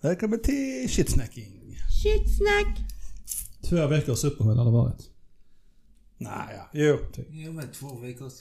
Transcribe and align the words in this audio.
Välkommen 0.00 0.42
till 0.42 0.88
shitsnacking. 0.88 1.78
Shitsnack! 2.02 2.78
Två 3.68 3.86
veckors 3.86 4.24
uppehåll 4.24 4.56
har 4.58 4.64
det 4.64 4.70
varit. 4.70 5.10
Nej, 6.18 6.56
ja. 6.56 6.68
Jo. 6.72 6.98
Typ. 7.12 7.26
Jo 7.30 7.52
men 7.52 7.68
två 7.72 7.98
veckors? 7.98 8.32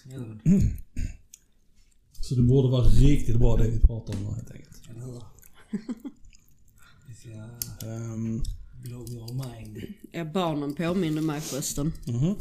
Så 2.22 2.36
det 2.36 2.42
borde 2.42 2.70
vara 2.72 2.84
riktigt 2.88 3.36
bra 3.40 3.58
det 3.58 3.70
vi 3.70 3.80
pratar 3.80 4.14
om 4.16 4.24
nu 4.24 4.30
helt 4.36 4.52
enkelt. 4.52 4.82
Eller 4.90 5.02
hur? 5.06 5.22
Vi 7.08 7.14
ska 7.16 7.30
Um, 7.88 8.44
blow 8.84 9.10
your 9.10 9.34
mind. 9.34 9.78
Ja, 10.12 10.26
barnen 10.26 10.76
påminner 10.76 11.22
mig 11.22 11.42
förresten. 11.42 11.94
mhm. 12.08 12.36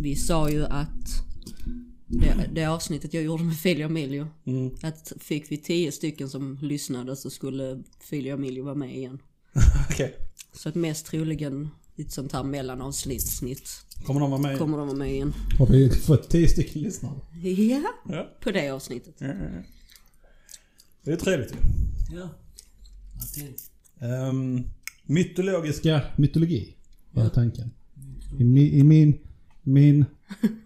Vi 0.00 0.16
sa 0.16 0.50
ju 0.50 0.64
att 0.64 1.25
det, 2.06 2.50
det 2.52 2.64
avsnittet 2.64 3.14
jag 3.14 3.22
gjorde 3.22 3.44
med 3.44 3.56
Filio 3.56 3.86
Emilio. 3.86 4.26
mm. 4.44 4.70
Att 4.82 5.12
fick 5.20 5.52
vi 5.52 5.56
tio 5.56 5.92
stycken 5.92 6.28
som 6.28 6.58
lyssnade 6.62 7.16
så 7.16 7.30
skulle 7.30 7.82
Filio 8.00 8.34
Emilio 8.34 8.64
vara 8.64 8.74
med 8.74 8.96
igen. 8.96 9.18
Okej. 9.90 10.16
Så 10.52 10.68
att 10.68 10.74
mest 10.74 11.06
troligen 11.06 11.68
ett 11.96 12.12
sånt 12.12 12.32
här 12.32 12.42
mellanavsnitt 12.44 13.82
Kommer 14.04 14.20
de 14.20 14.30
vara 14.30 14.40
med? 14.40 14.58
kommer 14.58 14.78
de 14.78 14.86
vara 14.86 14.98
med 14.98 15.10
igen. 15.12 15.34
Har 15.58 15.66
vi 15.66 15.90
fått 15.90 16.28
tio 16.30 16.48
stycken 16.48 16.82
lyssnare? 16.82 17.14
Ja, 17.42 17.92
Ja. 18.08 18.36
på 18.40 18.50
det 18.50 18.70
avsnittet. 18.70 19.14
Ja, 19.18 19.26
ja, 19.26 19.34
ja. 19.34 19.62
Det 21.04 21.12
är 21.12 21.16
trevligt 21.16 21.52
ju. 21.52 21.56
Ja. 22.16 22.28
Um, 24.28 24.64
mytologisk... 25.06 25.78
Ska 25.78 26.00
mytologi 26.16 26.76
var 27.10 27.28
tanken. 27.28 27.70
I, 28.38 28.44
mi, 28.44 28.78
I 28.78 28.82
min... 28.82 29.18
Min... 29.62 30.04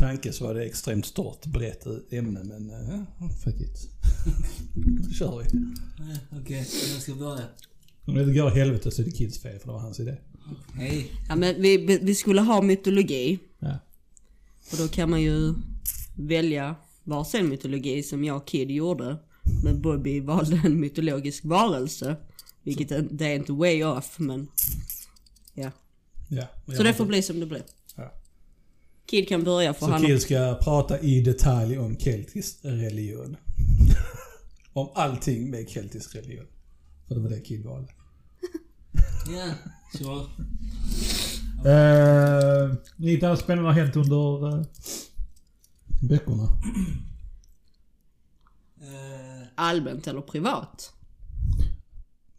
tanke 0.00 0.32
så 0.32 0.46
var 0.46 0.54
det 0.54 0.64
extremt 0.64 1.06
stort, 1.06 1.46
brett 1.46 1.86
ämne 2.10 2.44
men 2.44 2.70
uh, 2.70 3.30
Fuck 3.44 3.60
it. 3.60 3.88
då 5.06 5.12
kör 5.18 5.38
vi. 5.38 5.44
Okej, 6.40 6.66
jag 6.92 7.02
ska 7.02 7.14
börja. 7.14 7.44
Om 8.04 8.14
det 8.14 8.34
går 8.34 8.46
åt 8.46 8.54
helvete 8.54 8.90
så 8.90 9.02
är 9.02 9.06
det 9.06 9.10
Kids 9.10 9.42
fel 9.42 9.58
för 9.58 9.66
det 9.66 9.72
var 9.72 9.80
hans 9.80 10.00
idé. 10.00 10.16
Hej. 10.74 11.12
Ja, 11.28 11.36
men 11.36 11.62
vi, 11.62 11.76
vi 11.76 11.98
vi 12.02 12.14
skulle 12.14 12.40
ha 12.40 12.62
mytologi. 12.62 13.38
Ja. 13.58 13.78
Och 14.72 14.78
då 14.78 14.88
kan 14.88 15.10
man 15.10 15.22
ju 15.22 15.54
välja 16.16 16.76
varsin 17.04 17.48
mytologi 17.48 18.02
som 18.02 18.24
jag 18.24 18.36
och 18.36 18.46
Kid 18.46 18.70
gjorde. 18.70 19.16
Men 19.64 19.82
Bobby 19.82 20.20
valde 20.20 20.60
en 20.64 20.80
mytologisk 20.80 21.44
varelse. 21.44 22.16
Vilket 22.62 22.90
är, 22.90 23.08
det 23.10 23.26
är 23.26 23.34
inte 23.34 23.52
way 23.52 23.84
off 23.84 24.18
men 24.18 24.48
ja. 25.54 25.70
Ja. 26.28 26.46
Så 26.76 26.82
det 26.82 26.94
får 26.94 27.06
bli 27.06 27.22
som 27.22 27.40
det 27.40 27.46
blir. 27.46 27.62
Kid 29.10 29.28
kan 29.28 29.44
börja 29.44 29.74
för 29.74 29.86
Så 29.86 29.92
han 29.92 30.02
Kid 30.02 30.22
ska 30.22 30.58
prata 30.62 31.00
i 31.00 31.20
detalj 31.20 31.78
om 31.78 31.96
keltisk 31.96 32.58
religion. 32.62 33.36
om 34.72 34.88
allting 34.94 35.50
med 35.50 35.68
keltisk 35.68 36.14
religion. 36.14 36.46
För 37.08 37.14
det 37.14 37.20
var 37.20 37.28
det 37.28 37.40
Kid 37.40 37.64
valde. 37.64 37.88
Ja, 39.36 39.54
så. 39.98 40.14
Uh, 41.68 42.74
inget 42.98 43.22
annat 43.22 43.40
spännande 43.40 43.70
har 43.70 43.80
hänt 43.80 43.96
under 43.96 44.46
uh, 44.46 44.64
veckorna. 46.02 46.44
Eh, 48.80 49.48
allmänt 49.54 50.06
eller 50.06 50.20
privat. 50.20 50.92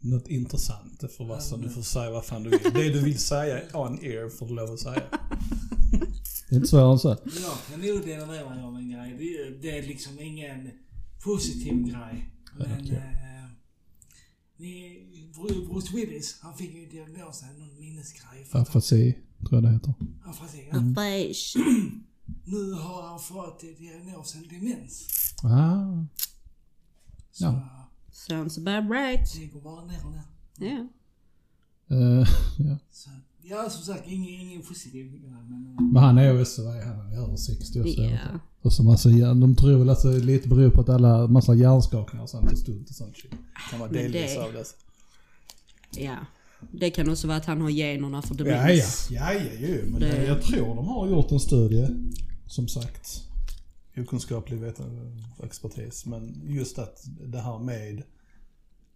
Något 0.00 0.28
intressant. 0.28 1.00
Det 1.00 1.08
får 1.08 1.24
vara 1.24 1.40
så. 1.40 1.56
Du 1.56 1.70
får 1.70 1.82
säga 1.82 2.10
vad 2.10 2.24
fan 2.24 2.42
du 2.42 2.50
vill. 2.50 2.60
Det 2.74 2.88
du 2.88 3.00
vill 3.00 3.18
säga 3.18 3.60
on 3.74 3.98
air 3.98 4.28
får 4.28 4.46
du 4.46 4.54
lov 4.54 4.72
att 4.72 4.80
säga. 4.80 5.02
Det 6.52 6.56
är 6.56 6.58
inte 6.58 6.68
svårare 6.68 6.92
än 6.92 6.98
så. 6.98 7.08
jag 7.08 7.56
kan 7.70 7.80
nog 7.80 8.04
dela 8.06 8.26
med 8.26 8.46
mig 8.46 8.62
av 8.62 8.76
en 8.76 8.90
grej. 8.90 9.14
Det, 9.18 9.24
är- 9.24 9.50
det 9.62 9.78
är 9.78 9.82
liksom 9.82 10.18
ingen 10.20 10.70
positiv 11.24 11.72
grej. 11.84 12.30
Men... 12.58 12.72
Okej. 12.80 12.96
Eh, 12.96 13.50
ni, 14.56 14.98
Bruce 15.68 15.96
Willis, 15.96 16.38
han 16.40 16.54
fick 16.54 16.74
ju 16.74 16.86
diagnosen, 16.86 17.48
någon 17.58 17.80
minnesgrej. 17.80 18.44
för 18.44 18.58
att- 18.58 18.68
Afasi, 18.68 19.18
tror 19.38 19.54
jag 19.54 19.62
det 19.62 19.70
heter. 19.72 19.94
Afasi, 20.24 20.60
Mm. 20.70 20.86
ja. 20.88 20.94
Beige. 20.94 21.54
Nu 22.44 22.72
har 22.72 23.02
han 23.02 23.20
fått 23.20 23.60
diagnosen 23.78 24.48
demens. 24.50 25.06
Ah. 25.44 26.04
Så 27.32 27.44
Ja. 27.44 27.68
Sounds 28.12 28.58
about 28.58 28.90
right. 28.90 29.32
det 29.34 29.46
går 29.46 29.60
bara 29.60 29.84
ner 29.84 30.06
och 30.06 30.12
ner. 30.12 30.22
Ja. 30.58 30.88
Uh, 31.96 32.26
ja. 32.58 32.78
Så, 32.90 33.10
ja, 33.42 33.70
som 33.70 33.82
sagt, 33.94 34.08
ingen, 34.08 34.40
ingen 34.40 34.62
positiv 34.62 35.06
grej. 35.10 35.20
Men, 35.20 35.88
Men 35.92 36.02
han 36.02 36.18
är 36.18 36.32
ju 36.32 36.44
så, 36.44 36.64
vad 36.64 36.76
är 36.76 36.82
han? 36.84 37.12
Är 37.12 37.16
över 37.16 37.36
60 37.36 37.80
år 37.80 37.84
så 37.84 38.02
Ja. 38.02 38.18
Och 38.62 38.72
så 38.72 38.82
massa 38.82 39.08
de 39.08 39.56
tror 39.56 39.78
väl 39.78 39.90
att 39.90 40.02
det 40.02 40.18
lite 40.18 40.48
beror 40.48 40.70
på 40.70 40.80
att 40.80 40.88
alla, 40.88 41.26
massa 41.26 41.54
hjärnskakningar 41.54 42.22
och 42.22 42.30
sånt 42.30 42.52
och 42.52 42.58
stunt 42.58 42.88
och 42.90 42.94
sånt. 42.94 43.14
Kan 43.70 43.80
vara 43.80 43.90
delvis 43.90 44.34
det- 44.34 44.42
av 44.44 44.52
det. 44.52 44.64
ja. 46.02 46.16
Det 46.72 46.90
kan 46.90 47.10
också 47.10 47.26
vara 47.26 47.36
att 47.36 47.44
han 47.44 47.60
har 47.60 47.70
generna 47.70 48.22
för 48.22 48.34
Ja, 48.38 48.44
demens. 48.44 49.08
ja. 49.10 49.32
Ja, 49.32 49.40
ja, 49.40 49.66
ju. 49.68 49.84
Men 49.90 50.00
Det- 50.00 50.08
det... 50.08 50.26
Jag 50.26 50.42
tror 50.42 50.74
de 50.76 50.88
har 50.88 51.08
gjort 51.08 51.30
en 51.32 51.40
studie, 51.40 51.88
som 52.46 52.68
sagt. 52.68 53.22
okunskaplig 53.96 54.62
expertis. 55.44 56.06
Men 56.06 56.42
just 56.44 56.78
att 56.78 57.04
det 57.26 57.38
här 57.40 57.58
med 57.58 58.02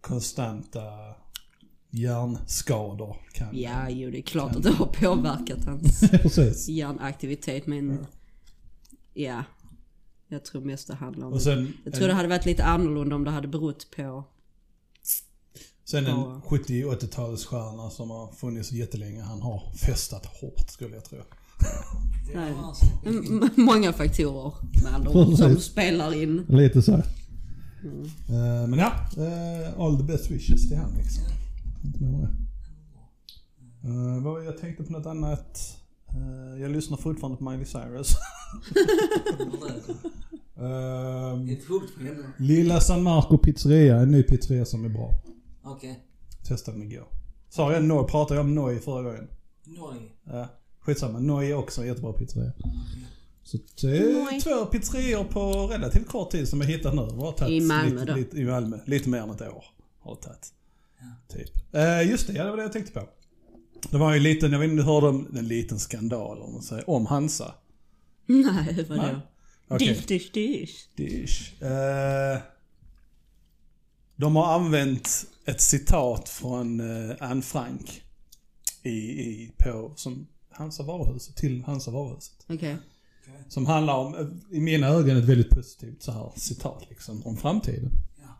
konstanta 0.01 0.81
hjärnskador 1.89 3.15
kan... 3.33 3.57
Ja, 3.57 3.89
jo 3.89 4.11
det 4.11 4.17
är 4.17 4.21
klart 4.21 4.55
att 4.55 4.63
det 4.63 4.71
har 4.71 4.85
påverkat 4.85 5.65
hans 5.65 5.99
Precis. 6.11 6.67
hjärnaktivitet 6.67 7.67
men 7.67 8.05
ja. 9.13 9.43
Jag 10.29 10.45
tror 10.45 10.61
mest 10.61 10.87
det 10.87 10.95
handlar 10.95 11.27
om 11.27 11.33
Och 11.33 11.41
sen, 11.41 11.73
Jag 11.85 11.93
tror 11.93 12.07
det 12.07 12.13
hade 12.13 12.27
varit 12.27 12.45
lite 12.45 12.63
annorlunda 12.63 13.15
om 13.15 13.23
det 13.23 13.31
hade 13.31 13.47
berott 13.47 13.87
på... 13.95 14.23
sen 15.85 16.05
en 16.05 16.11
Ja. 16.11 16.41
70 16.45 16.83
80-talsstjärna 16.85 17.89
som 17.89 18.09
har 18.09 18.31
funnits 18.31 18.71
jättelänge. 18.71 19.21
Han 19.21 19.41
har 19.41 19.71
festat 19.77 20.25
hårt 20.25 20.69
skulle 20.69 20.95
jag 20.95 21.05
tro. 21.05 21.17
Nej. 22.35 22.51
var 22.53 22.57
hans. 22.61 22.81
M- 23.05 23.49
många 23.55 23.93
faktorer 23.93 24.53
med 24.83 24.93
andra 24.95 25.11
ord 25.11 25.37
som 25.37 25.55
spelar 25.59 26.21
in. 26.23 26.45
Lite 26.49 26.81
så. 26.81 26.93
Eh, 26.93 28.67
men 28.67 28.79
ja, 28.79 28.91
eh, 29.17 29.79
all 29.79 29.97
the 29.97 30.03
best 30.03 30.31
wishes 30.31 30.67
till 30.67 30.77
han 30.77 30.93
liksom. 30.97 31.23
Inte 31.83 32.03
mer 32.03 32.09
med 32.11 32.21
det. 32.21 34.19
Vad- 34.23 34.45
jag 34.45 34.57
tänkte 34.57 34.83
på 34.83 34.91
något 34.91 35.05
annat. 35.05 35.77
Eh, 36.09 36.61
jag 36.61 36.71
lyssnar 36.71 36.97
fortfarande 36.97 37.37
på 37.37 37.43
Miley 37.49 37.65
Cyrus. 37.65 38.15
Henne. 41.99 42.31
Lilla 42.37 42.79
San 42.81 43.03
Marco 43.03 43.37
pizzeria, 43.37 43.95
en 43.99 44.11
ny 44.11 44.23
pizzeria 44.23 44.65
som 44.65 44.85
är 44.85 44.89
bra. 44.89 45.11
Okej. 45.63 46.03
testade 46.47 46.77
den 46.77 46.91
igår. 46.91 47.07
Sa 47.49 47.73
jag 47.73 47.83
Noi? 47.83 48.07
Pratade 48.07 48.39
jag 48.39 48.45
om 48.45 48.55
Noi 48.55 48.79
förra 48.79 49.01
gången? 49.03 49.27
Noj. 49.65 50.15
Ja, 50.23 50.47
skitsamma. 50.79 51.19
Noi 51.19 51.51
är 51.51 51.55
också 51.55 51.81
en 51.81 51.87
jättebra 51.87 52.13
pizzeria. 52.13 52.51
Så 53.43 53.57
det 53.81 53.87
är 53.97 54.13
Noi. 54.23 54.41
två 54.41 54.65
pizzerior 54.65 55.23
på 55.23 55.67
relativt 55.67 56.07
kort 56.07 56.31
tid 56.31 56.47
som 56.47 56.61
jag 56.61 56.67
hittat 56.67 56.95
nu. 56.95 57.01
Har 57.01 57.31
tagit 57.31 57.63
I 57.63 57.65
Malmö 57.65 57.89
lite, 57.99 58.05
då? 58.05 58.15
lite, 58.15 58.37
I 58.37 58.45
Malmö. 58.45 58.79
Lite 58.85 59.09
mer 59.09 59.19
än 59.21 59.29
ett 59.29 59.41
år 59.41 59.63
har 59.99 60.15
det 60.15 60.21
tagit. 60.21 60.53
Typ. 61.27 61.75
Eh, 61.75 62.09
just 62.09 62.27
det, 62.27 62.33
ja, 62.33 62.43
det 62.43 62.49
var 62.49 62.57
det 62.57 62.63
jag 62.63 62.73
tänkte 62.73 62.91
på. 62.91 63.09
Det 63.91 63.97
var 63.97 64.11
ju 64.11 64.17
en 64.17 64.23
liten, 64.23 64.51
jag 64.51 64.59
vet 64.59 64.69
inte 64.69 64.81
om 64.81 64.85
du 64.85 64.91
hörde 64.91 65.07
om 65.07 65.37
en 65.37 65.47
liten 65.47 65.79
skandal 65.79 66.41
om 66.41 66.61
säger, 66.61 66.89
om 66.89 67.05
Hansa. 67.05 67.53
Nej, 68.25 68.85
vadå? 68.89 69.01
Nej. 69.01 69.15
Okej. 69.67 69.87
Dish, 69.87 70.07
dish, 70.07 70.31
dish. 70.33 70.87
Dish. 70.95 71.61
Eh, 71.63 72.39
de 74.15 74.35
har 74.35 74.53
använt 74.53 75.25
ett 75.45 75.61
citat 75.61 76.29
från 76.29 76.79
eh, 76.79 77.15
Anne 77.19 77.41
Frank 77.41 78.01
i, 78.83 78.89
i, 78.89 79.51
på, 79.57 79.93
som 79.95 80.27
Hansa 80.49 80.83
varuhuset, 80.83 81.35
till 81.35 81.63
Hansa 81.63 81.91
varuhuset. 81.91 82.45
Okej. 82.49 82.77
Som 83.47 83.65
handlar 83.65 83.97
om, 83.97 84.15
eh, 84.15 84.57
i 84.57 84.59
mina 84.59 84.87
ögon, 84.87 85.17
ett 85.17 85.25
väldigt 85.25 85.49
positivt 85.49 86.03
så 86.03 86.11
här 86.11 86.31
citat 86.35 86.85
liksom, 86.89 87.25
om 87.25 87.37
framtiden. 87.37 87.91
Ja. 88.21 88.37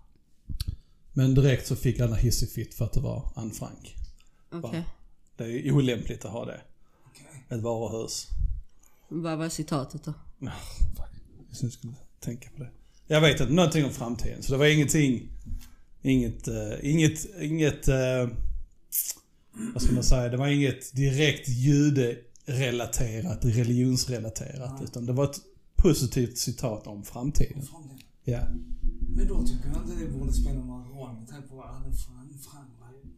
Men 1.18 1.36
direkt 1.36 1.68
så 1.68 1.75
fick 1.75 2.00
alla 2.00 2.16
hissig 2.16 2.74
för 2.74 2.86
att 2.86 2.94
det 2.94 3.00
var 3.00 3.31
Anne 3.36 3.54
Frank. 3.54 3.96
Okej. 4.52 4.84
Det 5.38 5.44
är 5.44 5.48
ju 5.48 5.72
olämpligt 5.72 6.25
att 6.25 6.31
ha 6.31 6.46
det. 6.46 6.62
Okej. 7.06 7.46
Ett 7.50 7.62
varuhus. 7.62 8.28
Vad 9.08 9.38
var 9.38 9.50
citatet 9.50 10.04
då? 10.04 10.14
Ah, 10.48 10.52
fuck. 10.98 11.22
Jag 11.62 11.72
skulle 11.72 11.94
tänka 12.19 12.50
på 12.50 12.64
det. 12.64 12.69
Jag 13.08 13.22
vet 13.22 13.42
inte, 13.42 13.54
någonting 13.54 13.86
om 13.86 13.92
framtiden. 13.92 14.44
Så 14.44 14.52
det 14.52 14.58
var 14.58 14.66
ingenting, 14.66 15.30
inget, 16.02 16.48
uh, 16.48 16.74
inget, 16.81 17.28
inget, 17.42 17.88
uh, 17.88 18.30
vad 19.74 19.81
ska 19.81 19.94
man 19.94 20.04
säga, 20.04 20.30
det 20.30 20.38
var 20.38 20.48
inget 20.48 20.96
direkt 20.96 21.50
juderelaterat, 21.50 23.46
religionsrelaterat. 23.46 24.81
Utan 24.84 25.06
det 25.06 25.14
var 25.14 25.25
ett 25.25 25.40
positivt 25.75 26.38
citat 26.38 26.88
om 26.88 27.04
framtiden. 27.04 27.62
Från 27.62 27.88
det. 27.88 28.31
Ja. 28.31 28.48
Men 29.18 29.28
då 29.28 29.44
tycker 29.44 29.68
jag 29.74 29.81
inte 29.81 30.06
det 30.06 30.19
borde 30.19 30.34
spela 30.34 30.60
någon 30.60 30.86
roll 30.90 31.14
med 31.19 31.28
tanke 31.28 31.48
på 31.48 31.56
Fran 31.56 32.66
var 32.80 32.92
ju 33.04 33.10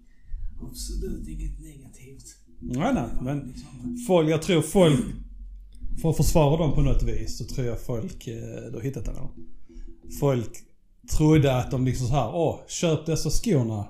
absolut 0.69 1.27
inget 1.27 1.59
negativt. 1.59 2.25
Nej, 2.59 2.93
nej, 2.93 3.09
men 3.21 3.39
Liksom, 3.39 3.97
folk, 4.07 4.29
jag 4.29 4.41
tror 4.41 4.61
folk, 4.61 4.99
för 6.01 6.09
att 6.09 6.17
försvara 6.17 6.57
dem 6.57 6.73
på 6.73 6.81
något 6.81 7.03
vis, 7.03 7.37
så 7.37 7.45
tror 7.45 7.67
jag 7.67 7.81
folk, 7.81 8.27
eh, 8.27 8.71
du 8.71 8.73
har 8.73 8.81
hittat 8.81 9.05
den 9.05 9.15
här. 9.15 9.29
Folk 10.19 10.49
trodde 11.17 11.57
att 11.57 11.71
de 11.71 11.85
liksom 11.85 12.07
så 12.07 12.13
här, 12.13 12.35
åh, 12.35 12.59
köp 12.67 13.05
dessa 13.05 13.29
skorna. 13.29 13.87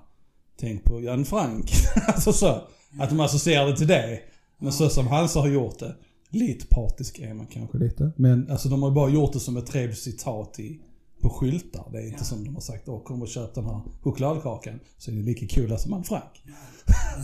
Tänk 0.59 0.83
på 0.83 1.01
Jan 1.01 1.25
Frank. 1.25 1.71
alltså 2.07 2.33
så. 2.33 2.61
Att 2.99 3.09
de 3.09 3.19
associerade 3.19 3.77
till 3.77 3.87
det. 3.87 4.19
Men 4.57 4.73
så 4.73 4.89
som 4.89 5.07
Hansa 5.07 5.39
har 5.39 5.47
gjort 5.47 5.79
det. 5.79 5.95
Lite 6.29 6.65
partisk 6.67 7.19
är 7.19 7.33
man 7.33 7.47
kanske 7.47 7.77
lite. 7.77 8.11
Men 8.15 8.51
alltså 8.51 8.69
de 8.69 8.83
har 8.83 8.91
bara 8.91 9.09
gjort 9.09 9.33
det 9.33 9.39
som 9.39 9.57
ett 9.57 9.65
trevligt 9.65 9.99
citat 9.99 10.59
i, 10.59 10.79
på 11.21 11.29
skyltar. 11.29 11.89
Det 11.91 11.97
är 11.97 12.05
inte 12.05 12.17
Ja. 12.17 12.23
som 12.23 12.43
de 12.43 12.53
har 12.53 12.61
sagt, 12.61 12.89
åh 12.89 13.03
kom 13.03 13.21
och 13.21 13.27
köp 13.27 13.55
den 13.55 13.65
här 13.65 13.81
chokladkakan. 14.01 14.79
Så 14.97 15.11
är 15.11 15.15
det 15.15 15.21
lika 15.21 15.47
kul 15.47 15.77
som 15.79 15.93
Anne 15.93 16.03
Frank. 16.03 16.43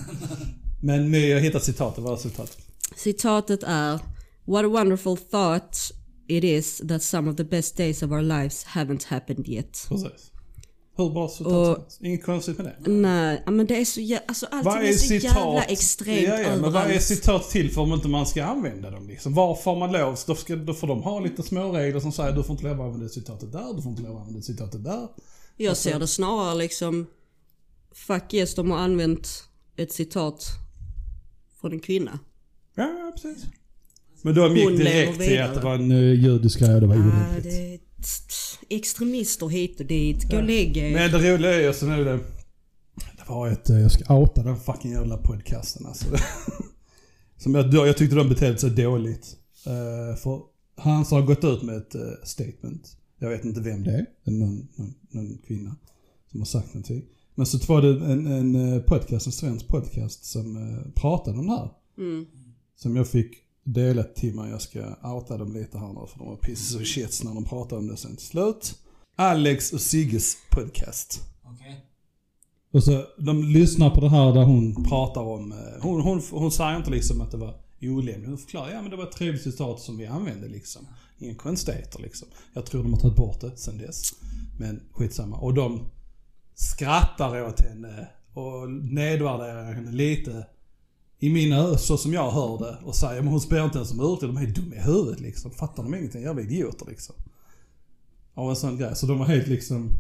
Men 0.82 1.10
men 1.12 1.28
jag 1.30 1.36
har 1.38 1.42
hittat 1.42 1.64
citatet, 1.64 2.04
vad 2.04 2.14
är 2.14 2.18
citatet? 2.18 2.58
Citatet 2.96 3.64
är 3.64 4.00
What 4.48 4.66
a 4.66 4.68
wonderful 4.68 5.18
thought 5.18 5.78
it 6.28 6.44
is 6.44 6.82
that 6.90 7.04
some 7.04 7.30
of 7.32 7.38
the 7.38 7.44
best 7.44 7.78
days 7.78 8.04
of 8.04 8.12
our 8.12 8.22
lives 8.22 8.66
haven't 8.66 9.06
happened 9.08 9.48
yet. 9.48 9.86
Precis. 9.90 10.32
Hur 10.98 11.10
bra 11.10 11.28
citat. 11.30 11.98
Inget 12.02 12.26
konstigt 12.26 12.58
med 12.58 12.66
det. 12.66 12.92
Nej, 12.92 13.44
men 13.48 13.66
det 13.66 13.82
är 13.82 13.86
så 13.86 14.00
jä- 14.00 14.20
alltså 14.28 14.46
allting 14.46 14.66
Vad 14.74 14.84
är, 14.84 14.88
är 14.88 14.94
så 14.94 15.00
citat? 15.08 15.24
jävla 15.24 15.64
extremt 15.64 16.28
ja, 16.28 16.40
ja, 16.40 16.58
men 16.62 16.74
vad 16.74 16.92
är 16.92 17.00
citat 17.00 17.50
till 17.50 17.72
för 17.72 17.82
om 17.82 17.94
inte 17.94 18.08
man 18.08 18.26
ska 18.26 18.46
använda 18.46 18.92
dem 18.92 19.08
liksom? 19.08 19.34
Var 19.34 19.56
får 19.56 19.76
man 19.76 19.92
lov? 19.92 20.18
Då, 20.28 20.36
ska, 20.36 20.56
då 20.56 20.74
får 20.74 20.88
de 20.88 21.04
ha 21.04 21.20
lite 21.20 21.44
små 21.44 21.72
regler 21.72 22.00
som 22.00 22.12
säger 22.12 22.32
du 22.36 22.44
får 22.44 22.52
inte 22.52 22.64
lov 22.64 22.82
att 22.82 22.86
använda 22.86 23.10
citatet 23.10 23.52
där, 23.52 23.74
du 23.76 23.82
får 23.82 23.90
inte 23.92 24.02
lov 24.04 24.16
att 24.16 24.22
använda 24.22 24.42
citatet 24.42 24.84
där. 24.84 25.08
Jag 25.58 25.78
ser 25.78 26.00
det 26.00 26.08
snarare 26.08 26.56
liksom 26.56 27.06
Fuck 27.94 28.34
yes, 28.34 28.56
de 28.56 28.72
har 28.72 28.78
använt 28.78 29.44
ett 29.76 29.92
citat 29.94 30.46
från 31.62 31.72
en 31.74 31.80
kvinna. 31.80 32.20
Ja, 32.76 33.12
precis. 33.16 33.46
Men 34.22 34.36
de 34.36 34.56
gick 34.58 34.78
direkt 34.78 35.20
till 35.20 35.42
att 35.42 35.54
det 35.54 35.60
var 35.62 35.76
en... 35.76 35.92
Uh, 35.92 36.14
judisk 36.26 36.60
grej 36.60 36.76
och 36.76 36.82
det 36.82 36.88
var 36.88 36.96
Ah, 36.96 37.00
olämpligt. 37.00 37.84
Extremister 38.70 39.48
hit 39.48 39.80
och 39.80 39.86
dit. 39.86 40.30
Gå 40.30 40.38
och 40.38 40.44
lägg 40.44 40.78
er. 40.78 40.94
Men 40.94 41.12
det 41.12 41.34
roliga 41.34 41.54
är 41.54 41.62
ju 41.62 41.74
så 41.74 41.86
nu 41.86 42.04
det... 42.04 42.20
Det 43.18 43.24
var 43.28 43.48
ett... 43.48 43.70
eh, 43.70 43.80
Jag 43.80 43.92
ska 43.92 44.16
outa 44.16 44.44
den 44.44 44.58
fucking 44.58 44.92
jävla 44.92 45.18
podcasten 45.18 45.86
alltså. 45.86 46.06
Som 47.38 47.56
jag, 47.56 47.74
jag 47.74 47.98
tyckte 47.98 48.16
de 48.16 48.30
betedde 48.30 48.58
sig 48.58 48.70
dåligt. 48.70 49.38
Uh, 49.68 50.16
för 50.16 50.42
Hans 50.78 51.12
har 51.12 51.22
gått 51.22 51.44
ut 51.44 51.64
med 51.64 51.78
ett 51.78 51.96
eh, 51.96 52.02
statement. 52.24 52.98
Jag 53.20 53.30
vet 53.30 53.46
inte 53.46 53.62
vem 53.62 53.84
det 53.84 53.92
är. 53.92 54.06
Det 54.24 54.32
är 54.32 54.36
någon, 54.36 54.68
någon, 54.76 54.94
någon 55.10 55.38
kvinna 55.48 55.76
som 56.32 56.40
har 56.40 56.46
sagt 56.46 56.68
någonting. 56.68 57.04
Men 57.36 57.46
så 57.46 57.74
var 57.74 57.82
det 57.82 57.90
en, 57.90 58.28
en 58.56 58.84
podcast, 58.84 59.26
en 59.26 59.32
svensk 59.32 59.68
podcast 59.68 60.26
som 60.26 60.58
uh, 60.58 60.92
pratade 60.96 61.40
om 61.40 61.48
det 61.48 61.54
här. 61.54 61.70
Mm. 61.98 62.26
Som 62.76 62.96
jag 62.96 63.08
fick 63.08 63.45
delat 63.66 64.16
till 64.16 64.36
mig. 64.36 64.52
Jag 64.52 64.62
ska 64.62 64.96
outa 65.04 65.38
dem 65.38 65.54
lite 65.54 65.78
här 65.78 65.88
nu 65.88 66.08
för 66.08 66.20
de 66.20 66.28
var 66.28 66.36
pieces 66.36 66.76
of 66.76 66.88
shit 66.88 67.22
när 67.24 67.34
de 67.34 67.46
pratade 67.46 67.82
om 67.82 67.88
det 67.88 67.98
sen 67.98 68.16
till 68.16 68.26
slut. 68.26 68.76
Alex 69.16 69.74
och 69.74 69.82
Sigges 69.82 70.38
podcast. 70.52 71.22
Okej. 71.44 71.86
Och 72.72 72.84
så, 72.84 73.06
de 73.18 73.44
lyssnar 73.44 73.90
på 73.90 74.02
det 74.02 74.10
här 74.10 74.34
där 74.34 74.44
hon 74.44 74.84
pratar 74.84 75.22
om, 75.22 75.52
eh, 75.52 75.58
hon, 75.82 76.02
hon, 76.02 76.22
hon 76.32 76.52
säger 76.52 76.78
inte 76.78 76.92
liksom 76.92 77.22
att 77.22 77.32
det 77.32 77.38
var 77.38 77.56
olämpligt. 77.82 78.28
Hon 78.28 78.38
förklarar, 78.38 78.72
ja 78.72 78.82
men 78.82 78.92
det 78.92 78.98
var 78.98 79.04
ett 79.04 79.12
trevligt 79.12 79.44
citat 79.44 79.80
som 79.80 79.98
vi 79.98 80.06
använde 80.06 80.48
liksom. 80.48 80.88
Ingen 81.20 81.36
konstigheter 81.36 82.02
liksom. 82.02 82.28
Jag 82.54 82.66
tror 82.66 82.84
de 82.84 82.94
har 82.94 83.00
tagit 83.00 83.18
bort 83.18 83.42
det 83.42 83.58
sen 83.58 83.78
dess. 83.78 84.12
Men 84.60 84.82
skitsamma. 84.92 85.38
Och 85.38 85.54
de 85.54 85.90
skrattar 86.56 87.42
åt 87.42 87.62
henne 87.62 88.08
och 88.34 88.70
nedvärderar 88.70 89.74
henne 89.74 89.92
lite. 89.92 90.46
I 91.20 91.30
mina 91.30 91.56
öron, 91.56 91.80
så 91.80 91.98
som 91.98 92.14
jag 92.14 92.32
hör 92.32 92.58
det. 92.58 92.78
Och 92.84 92.96
säger, 92.96 93.22
men 93.22 93.32
hon 93.32 93.42
spelar 93.42 93.66
inte 93.66 93.78
ens 93.78 93.90
som 93.90 94.00
urtil, 94.00 94.28
de 94.28 94.38
är 94.38 94.48
dumma 94.48 94.76
i 94.76 94.80
huvudet 94.80 95.20
liksom. 95.20 95.52
Fattar 95.52 95.84
de 95.84 95.96
ingenting? 95.96 96.22
Jävla 96.22 96.42
idioter 96.42 96.86
liksom. 96.86 97.16
Av 98.34 98.50
en 98.50 98.56
sån 98.56 98.78
grej. 98.78 98.96
Så 98.96 99.06
de 99.06 99.20
var 99.20 99.26
helt 99.26 99.48
liksom, 99.48 99.92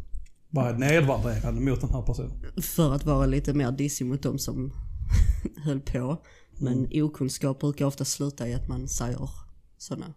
bara 0.50 0.77
nedvärderande 0.77 1.62
mot 1.62 1.81
den 1.81 1.89
här 1.89 2.01
personen. 2.01 2.31
För 2.62 2.94
att 2.94 3.06
vara 3.06 3.25
lite 3.25 3.53
mer 3.53 3.71
dissig 3.71 4.06
mot 4.06 4.21
dem 4.21 4.39
som 4.39 4.73
höll 5.63 5.79
på. 5.79 6.17
Men 6.59 6.88
okunskap 6.94 7.59
brukar 7.59 7.85
ofta 7.85 8.06
sluta 8.06 8.47
i 8.47 8.53
att 8.53 8.67
man 8.67 8.88
säger 8.88 9.29
sådana 9.77 10.13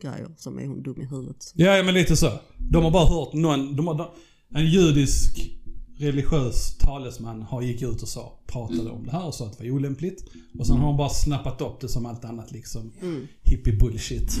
grejer 0.00 0.28
som 0.36 0.58
är 0.58 0.66
hon 0.66 0.82
dum 0.82 1.00
i 1.00 1.04
huvudet. 1.04 1.52
Ja, 1.54 1.76
ja, 1.76 1.82
men 1.82 1.94
lite 1.94 2.16
så. 2.16 2.32
De 2.58 2.84
har 2.84 2.90
bara 2.90 3.06
hört 3.06 3.32
någon, 3.32 3.76
de 3.76 3.86
har, 3.86 4.10
en 4.54 4.66
judisk 4.66 5.56
religiös 5.96 6.78
talesman 6.78 7.42
har 7.42 7.62
gick 7.62 7.82
ut 7.82 8.02
och 8.02 8.08
sa, 8.08 8.38
pratade 8.46 8.90
om 8.90 9.04
det 9.04 9.12
här 9.12 9.26
och 9.26 9.34
sa 9.34 9.46
att 9.46 9.58
det 9.58 9.64
var 9.64 9.70
olämpligt. 9.70 10.24
Och 10.58 10.66
sen 10.66 10.76
har 10.76 10.86
de 10.86 10.96
bara 10.96 11.08
snappat 11.08 11.60
upp 11.60 11.80
det 11.80 11.88
som 11.88 12.06
allt 12.06 12.24
annat 12.24 12.52
liksom. 12.52 12.92
Hippie 13.42 13.76
bullshit. 13.76 14.40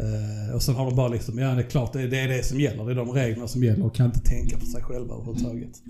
Eh, 0.00 0.54
och 0.54 0.62
sen 0.62 0.74
har 0.74 0.84
de 0.84 0.96
bara 0.96 1.08
liksom, 1.08 1.38
ja 1.38 1.54
det 1.54 1.62
är 1.62 1.70
klart 1.70 1.92
det 1.92 2.02
är, 2.02 2.08
det 2.08 2.18
är 2.18 2.28
det 2.28 2.42
som 2.42 2.60
gäller. 2.60 2.84
Det 2.84 2.92
är 2.92 2.96
de 2.96 3.10
reglerna 3.12 3.48
som 3.48 3.64
gäller 3.64 3.84
och 3.84 3.94
kan 3.94 4.06
inte 4.06 4.20
tänka 4.20 4.58
på 4.58 4.66
sig 4.66 4.82
själva 4.82 5.14
överhuvudtaget. 5.14 5.82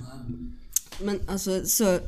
Men 1.03 1.21
alltså 1.29 1.65
så... 1.65 1.99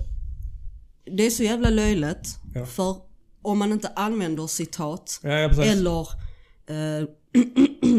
Det 1.16 1.26
är 1.26 1.30
så 1.30 1.42
jävla 1.42 1.70
löjligt. 1.70 2.38
Ja. 2.54 2.66
För 2.66 2.96
om 3.42 3.58
man 3.58 3.72
inte 3.72 3.88
använder 3.88 4.46
citat 4.46 5.20
Ja, 5.22 5.30
ja 5.30 5.62
eller 5.62 6.00
eh, 6.66 7.08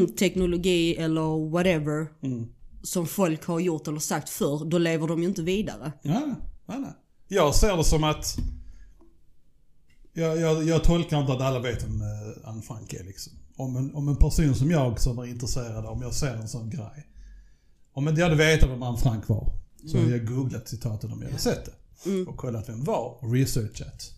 teknologi 0.19 0.95
eller 0.95 1.49
whatever 1.49 2.07
Mm. 2.23 2.47
Som 2.83 3.07
folk 3.07 3.45
har 3.45 3.60
gjort 3.60 3.88
eller 3.88 4.00
sagt 4.00 4.30
förr, 4.30 4.66
då 4.66 4.78
lever 4.78 5.07
de 5.07 5.22
ju 5.22 5.28
inte 5.28 5.42
vidare. 5.42 5.92
Ja, 6.01 6.36
ja, 6.68 6.78
nej. 6.78 6.94
Jag 7.28 7.56
ser 7.56 7.78
det 7.78 7.83
som 7.83 8.04
att... 8.04 8.38
Jag, 10.13 10.38
jag, 10.39 10.63
jag 10.63 10.83
tolkar 10.83 11.22
inte 11.22 11.33
att 11.33 11.42
alla 11.42 11.60
vet 11.60 11.83
vem 11.83 12.01
eh, 12.01 12.50
Anne 12.50 12.62
Frank 12.62 12.94
är 12.94 13.04
liksom. 13.04 13.33
Om 13.56 13.75
en, 13.75 13.95
om 13.95 14.07
en 14.07 14.16
person 14.16 14.56
som 14.56 14.72
jag 14.72 15.00
som 15.00 15.19
är 15.19 15.25
intresserad, 15.25 15.86
om 15.86 16.01
jag 16.01 16.13
ser 16.13 16.36
en 16.36 16.48
sån 16.48 16.69
grej. 16.69 17.07
Om 17.94 18.07
inte 18.07 18.22
jag 18.22 18.30
hade 18.30 18.44
vetat 18.44 18.69
vem 18.69 18.84
Anne 18.84 18.98
Frank 18.98 19.30
var, 19.30 19.54
så 19.88 19.98
hade 19.98 20.12
jag 20.12 20.27
googlat 20.27 20.68
citatet 20.68 21.12
om 21.12 21.22
jag 21.22 21.27
hade 21.27 21.42
sett 21.42 21.66
det. 21.66 21.72
Och 22.27 22.38
kollat 22.38 22.69
vem 22.69 22.80
det 22.80 22.86
var 22.86 23.18
och 23.24 23.34
researchat. 23.34 24.12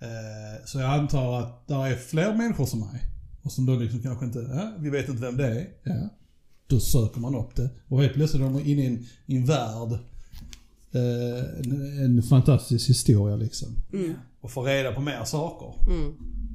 Eh, 0.00 0.64
så 0.64 0.78
jag 0.78 0.90
antar 0.94 1.40
att 1.40 1.68
det 1.68 1.74
är 1.74 1.96
fler 1.96 2.34
människor 2.34 2.66
som 2.66 2.80
mig. 2.80 3.00
Och 3.42 3.52
som 3.52 3.66
då 3.66 3.74
liksom 3.74 4.02
kanske 4.02 4.24
inte, 4.24 4.38
ja, 4.38 4.72
vi 4.78 4.90
vet 4.90 5.08
inte 5.08 5.22
vem 5.22 5.36
det 5.36 5.46
är. 5.46 5.68
Ja. 5.82 6.08
Då 6.68 6.80
söker 6.80 7.20
man 7.20 7.34
upp 7.34 7.56
det. 7.56 7.70
Och 7.88 8.02
helt 8.02 8.14
plötsligt 8.14 8.42
är 8.42 8.46
de 8.46 8.60
inne 8.60 8.82
i 8.82 8.86
en, 8.86 9.06
i 9.26 9.36
en 9.36 9.44
värld 9.44 9.92
eh, 10.92 11.44
en, 11.58 11.98
en 12.04 12.22
fantastisk 12.22 12.90
historia 12.90 13.36
liksom. 13.36 13.68
Och 14.40 14.50
få 14.50 14.62
reda 14.62 14.92
på 14.92 15.00
mer 15.00 15.24
saker. 15.24 15.74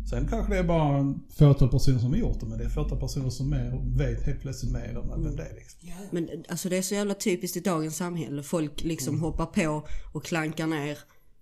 Sen 0.10 0.27
kanske 0.27 0.54
det 0.54 0.60
är 0.60 0.63
bara 0.63 0.98
en 0.98 1.19
fåtal 1.30 1.69
personer 1.69 2.00
som 2.00 2.10
har 2.10 2.18
gjort 2.18 2.39
det, 2.39 2.45
men 2.45 2.57
det 2.57 2.63
är 2.63 2.69
fåtal 2.69 3.00
personer 3.00 3.30
som 3.30 3.50
mer, 3.50 3.81
vet 3.98 4.24
helt 4.25 4.42
plötsligt 4.42 4.71
mer 4.71 4.97
om 4.97 5.23
vem 5.23 5.35
det 5.35 5.44
är 5.44 5.56
liksom. 5.56 5.80
Men 6.11 6.30
alltså 6.49 6.69
det 6.69 6.78
är 6.78 6.81
så 6.81 6.94
jävla 6.94 7.14
typiskt 7.14 7.57
i 7.57 7.59
dagens 7.59 7.97
samhälle. 7.97 8.44
Folk 8.44 8.83
liksom 8.83 9.19
hoppar 9.19 9.45
på 9.45 9.87
och 10.14 10.26
klankar 10.26 10.68
ner 10.68 10.97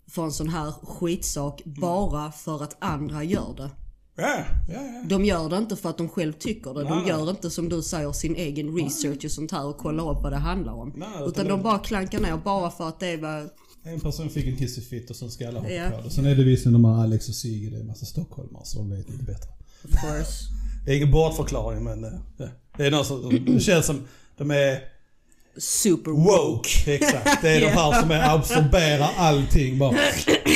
för 0.08 0.24
en 0.24 0.32
sån 0.32 0.50
här 0.50 0.72
skitsak 0.72 1.62
bara 1.66 2.32
för 2.32 2.64
att 2.64 2.78
andra 2.80 3.24
gör 3.24 3.54
det. 3.58 3.70
Ja, 4.16 4.24
ja, 4.70 4.74
ja. 4.74 5.02
De 5.06 5.26
gör 5.26 5.50
det 5.50 5.58
inte 5.58 5.76
för 5.76 5.90
att 5.90 5.98
de 5.98 6.10
själv 6.10 6.34
tycker 6.34 6.74
det. 6.74 6.84
Nej, 6.84 6.90
De 6.92 7.00
nej. 7.00 7.10
gör 7.10 7.30
inte 7.30 7.50
som 7.50 7.70
du 7.70 7.82
säger 7.82 8.12
sin 8.12 8.36
egen 8.36 8.76
research 8.76 9.26
och 9.26 9.32
sånt 9.32 9.52
här 9.52 9.66
och 9.66 9.78
kollar 9.78 10.12
upp 10.12 10.24
vad 10.24 10.32
det 10.32 10.38
handlar 10.38 10.74
om. 10.74 10.94
Nej, 10.96 11.08
utan 11.16 11.28
utan 11.28 11.48
de 11.48 11.58
det- 11.58 11.64
bara 11.64 11.80
klankar 11.80 12.20
ner 12.20 12.38
bara 12.38 12.72
för 12.72 12.88
att 12.88 13.00
det 13.00 13.18
var... 13.18 13.50
En 13.84 14.00
person 14.00 14.30
fick 14.30 14.48
en 14.48 14.58
kiss 14.58 14.78
i 14.78 14.82
fitt 14.82 15.10
och 15.10 15.16
sen 15.16 15.32
ska 15.32 15.48
alla 15.48 15.60
hoppa 15.60 15.72
Ja. 15.74 15.90
på 15.90 16.02
det. 16.02 16.10
Sen 16.10 16.26
är 16.26 16.36
det 16.36 16.44
visserligen 16.44 16.82
de 16.82 16.86
här 16.96 17.04
Alex 17.04 17.30
och 17.30 17.36
Sigge, 17.36 17.70
det 17.70 17.76
är 17.76 17.80
en 17.82 17.88
massa 17.88 18.06
stockholmare 18.06 18.66
så 18.66 18.78
de 18.80 18.90
vet 18.90 19.10
lite 19.10 19.24
bättre. 19.24 19.50
Of 19.84 19.92
course. 20.02 20.44
Det 20.86 20.92
är 20.92 20.96
ingen 20.96 21.12
bortförklaring 21.12 21.84
men 21.84 22.04
eh, 22.04 22.12
det 22.78 22.86
är 22.86 22.92
någon 22.92 23.06
som, 23.06 23.46
det 23.46 23.60
känns 23.60 23.86
som 23.86 24.02
de 24.38 24.52
är 24.52 24.80
Super 25.58 26.12
woke. 26.12 26.70
Exakt. 26.88 27.42
Det 27.42 27.50
är 27.50 27.62
de 27.62 27.68
här 27.78 28.02
som 28.02 28.12
är, 28.12 28.36
absorberar 28.36 29.10
allting 29.18 29.80
bara. 29.80 29.90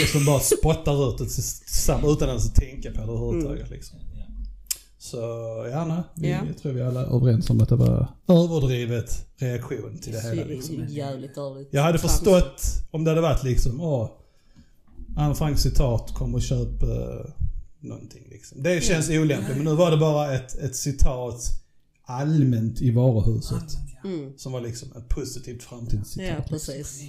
Och 0.04 0.10
som 0.12 0.26
bara 0.26 0.40
spottar 0.40 1.10
ut 1.10 1.18
det 1.18 1.26
tillsammans 1.26 2.18
utan 2.18 2.30
ens 2.30 2.50
att 2.50 2.56
tänka 2.56 2.92
på 2.92 2.98
det 2.98 3.04
överhuvudtaget 3.04 3.70
liksom. 3.70 4.00
ja. 4.14 4.26
Så 4.98 5.18
ja, 5.72 5.86
nej. 5.86 6.04
Vi. 6.16 6.30
Jag 6.48 6.58
tror 6.62 6.74
vi 6.74 6.82
alla 6.82 7.02
är 7.02 7.16
överens 7.16 7.50
om 7.50 7.62
att 7.62 7.70
det 7.70 7.76
var 7.76 8.08
överdrivet 8.28 9.28
reaktion 9.38 10.00
till 10.02 10.14
det 10.14 10.22
hela 10.22 10.42
Så 10.42 10.48
liksom. 10.48 10.86
jävligt 10.90 11.38
ärligt. 11.38 11.68
Jag 11.72 11.82
hade 11.82 12.00
förstått 12.00 12.62
om 12.92 13.04
det 13.04 13.12
hade 13.12 13.22
varit 13.22 13.44
liksom, 13.44 13.82
åh, 13.82 14.10
Anne 15.18 15.36
Franks 15.36 15.62
citat, 15.62 16.14
kom 16.14 16.36
och 16.36 16.42
köp 16.42 16.84
uh, 16.84 16.90
någonting 17.80 18.28
liksom. 18.32 18.64
Det 18.64 18.84
känns 18.84 19.10
olämpligt, 19.10 19.58
men 19.58 19.66
nu 19.66 19.76
var 19.76 19.92
det 19.92 19.98
bara 19.98 20.34
ett, 20.34 20.56
ett 20.56 20.76
citat 20.76 21.42
allmänt 22.06 22.82
i 22.82 22.92
varuhuset. 22.92 23.78
Mm. 24.06 24.38
Som 24.38 24.52
var 24.52 24.62
liksom 24.62 24.92
ett 24.98 25.10
positivt 25.10 25.64
framtidscitat. 25.64 26.28
Ja, 26.38 26.46
precis. 26.50 27.04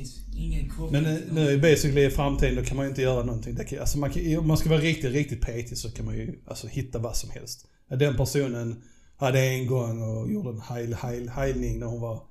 Men 0.90 1.02
nu, 1.02 1.28
nu 1.32 1.58
basically 1.58 2.06
i 2.06 2.10
framtiden 2.10 2.56
då 2.56 2.62
kan 2.62 2.76
man 2.76 2.86
ju 2.86 2.90
inte 2.90 3.02
göra 3.02 3.22
någonting. 3.22 3.54
Det 3.54 3.64
kan, 3.64 3.78
alltså 3.78 3.98
man 3.98 4.10
kan, 4.10 4.38
om 4.38 4.48
man 4.48 4.56
ska 4.56 4.68
vara 4.68 4.80
riktigt, 4.80 5.12
riktigt 5.12 5.40
petig 5.40 5.78
så 5.78 5.90
kan 5.90 6.04
man 6.04 6.14
ju 6.14 6.38
alltså, 6.46 6.66
hitta 6.66 6.98
vad 6.98 7.16
som 7.16 7.30
helst. 7.30 7.66
Den 7.88 8.16
personen 8.16 8.82
hade 9.16 9.40
en 9.40 9.66
gång 9.66 10.02
och 10.02 10.32
gjorde 10.32 10.50
en 10.50 10.60
heil, 10.60 10.94
heil, 10.94 11.28
heilning 11.28 11.78
när 11.78 11.86
hon 11.86 12.00
var 12.00 12.22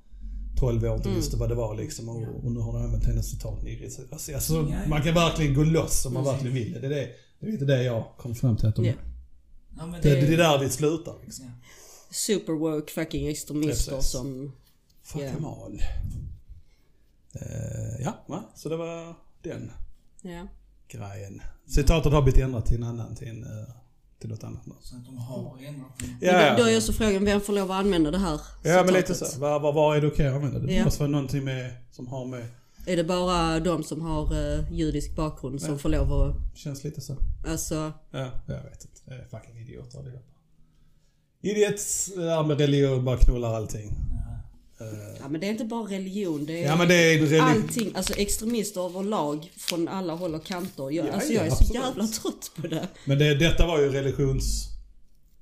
12 0.59 0.83
år 0.83 0.89
och 0.89 0.95
inte 0.95 1.09
visste 1.09 1.37
vad 1.37 1.49
det 1.49 1.55
var 1.55 1.75
liksom. 1.75 2.09
Och, 2.09 2.45
och 2.45 2.51
nu 2.51 2.59
har 2.59 2.71
hon 2.71 2.81
använt 2.81 3.05
hennes 3.05 3.29
citat 3.29 3.63
i 3.63 3.85
alltså, 4.11 4.33
alltså, 4.33 4.73
Man 4.87 5.01
kan 5.01 5.13
verkligen 5.13 5.53
gå 5.53 5.63
loss 5.63 6.05
om 6.05 6.13
man 6.13 6.23
verkligen 6.23 6.55
vill 6.55 6.73
det. 6.73 6.79
Det 6.79 6.85
är, 6.85 6.89
det, 6.89 7.09
det 7.39 7.47
är 7.47 7.51
lite 7.51 7.65
det 7.65 7.83
jag 7.83 8.05
kom 8.17 8.35
fram 8.35 8.57
till 8.57 8.67
att 8.67 8.75
de. 8.75 8.85
Ja, 8.85 8.95
men 9.85 10.01
det, 10.01 10.09
det, 10.09 10.27
det 10.27 10.33
är 10.33 10.37
där 10.37 10.59
vi 10.59 10.69
slutar 10.69 11.13
liksom. 11.23 11.45
ja. 11.45 11.51
Super 12.15 12.53
woke 12.53 12.91
fucking 12.91 13.27
extremister 13.27 13.95
Precis. 13.95 14.11
som... 14.11 14.51
Fuck 15.03 15.21
Ja. 15.21 15.31
them 15.31 15.45
all. 15.45 15.81
Eh, 17.33 18.01
ja, 18.03 18.13
va? 18.27 18.43
så 18.55 18.69
det 18.69 18.77
var 18.77 19.15
den 19.41 19.71
Ja. 20.21 20.47
grejen. 20.87 21.41
Citatet 21.67 22.11
har 22.13 22.21
blivit 22.21 22.41
ändrat 22.41 22.65
till 22.65 22.75
en 22.77 22.83
annan, 22.83 23.15
till, 23.15 23.27
en, 23.27 23.43
eh, 23.43 23.67
till 24.19 24.29
något 24.29 24.43
annat 24.43 24.65
nu. 24.65 24.73
Så 24.81 24.95
att 24.95 25.05
de 25.05 25.17
har 25.17 25.57
ändrat. 25.67 25.91
Ja, 26.21 26.31
Men 26.31 26.57
då, 26.57 26.63
då 26.63 26.69
är 26.69 26.71
ja. 26.71 26.77
också 26.77 26.93
frågan, 26.93 27.25
vem 27.25 27.41
får 27.41 27.53
lov 27.53 27.71
att 27.71 27.77
använda 27.85 28.11
det 28.11 28.17
här 28.17 28.39
ja 28.63 28.83
men 28.83 28.93
lite 28.93 29.13
citatet? 29.13 29.33
så. 29.33 29.39
Var, 29.39 29.59
var, 29.59 29.73
var 29.73 29.95
är 29.95 30.01
det 30.01 30.07
okej 30.07 30.27
att 30.27 30.33
använda 30.35 30.59
det? 30.59 30.67
Det 30.67 30.73
Ja. 30.73 30.83
måste 30.85 30.99
vara 30.99 31.11
någonting 31.11 31.43
med, 31.43 31.73
som 31.91 32.07
har 32.07 32.25
med... 32.25 32.47
Är 32.87 32.95
det 32.97 33.03
bara 33.03 33.59
de 33.59 33.83
som 33.83 34.01
har 34.01 34.33
uh, 34.33 34.73
judisk 34.73 35.15
bakgrund 35.15 35.61
som 35.61 35.71
Ja. 35.71 35.77
får 35.77 35.89
lov 35.89 36.13
att... 36.13 36.57
Känns 36.57 36.83
lite 36.83 37.01
så. 37.01 37.15
Alltså, 37.47 37.93
Ja, 38.11 38.29
jag 38.47 38.63
vet 38.63 38.85
inte. 38.85 39.01
Det 39.05 39.13
är 39.15 39.25
fucking 39.27 39.57
idioter 39.61 39.99
allihopa. 39.99 40.23
Det 41.53 42.15
där 42.15 42.43
med 42.43 42.59
religion, 42.59 43.05
bara 43.05 43.17
knullar 43.17 43.53
allting. 43.55 43.91
Eh, 44.79 45.17
ja 45.19 45.27
men 45.29 45.41
det 45.41 45.47
är 45.47 45.51
inte 45.51 45.65
bara 45.65 45.83
religion. 45.83 46.45
Det 46.45 46.63
är 46.63 46.67
ja 46.67 46.75
men 46.75 46.87
det 46.87 46.95
är 46.95 47.19
religion. 47.19 47.41
allting. 47.41 47.91
Alltså 47.95 48.13
extremister 48.13 48.81
överlag 48.81 49.51
från 49.57 49.87
alla 49.87 50.13
håll 50.13 50.35
och 50.35 50.45
kanter. 50.45 50.91
Jag, 50.91 51.07
Ja, 51.07 51.11
alltså 51.11 51.33
ja, 51.33 51.39
jag 51.39 51.45
är 51.45 51.49
så 51.49 51.55
absolut. 51.55 51.83
jävla 51.83 52.07
trött 52.07 52.51
på 52.55 52.67
det. 52.67 52.87
Men 53.05 53.19
det, 53.19 53.35
detta 53.35 53.67
var 53.67 53.79
ju 53.81 53.89
religions... 53.89 54.69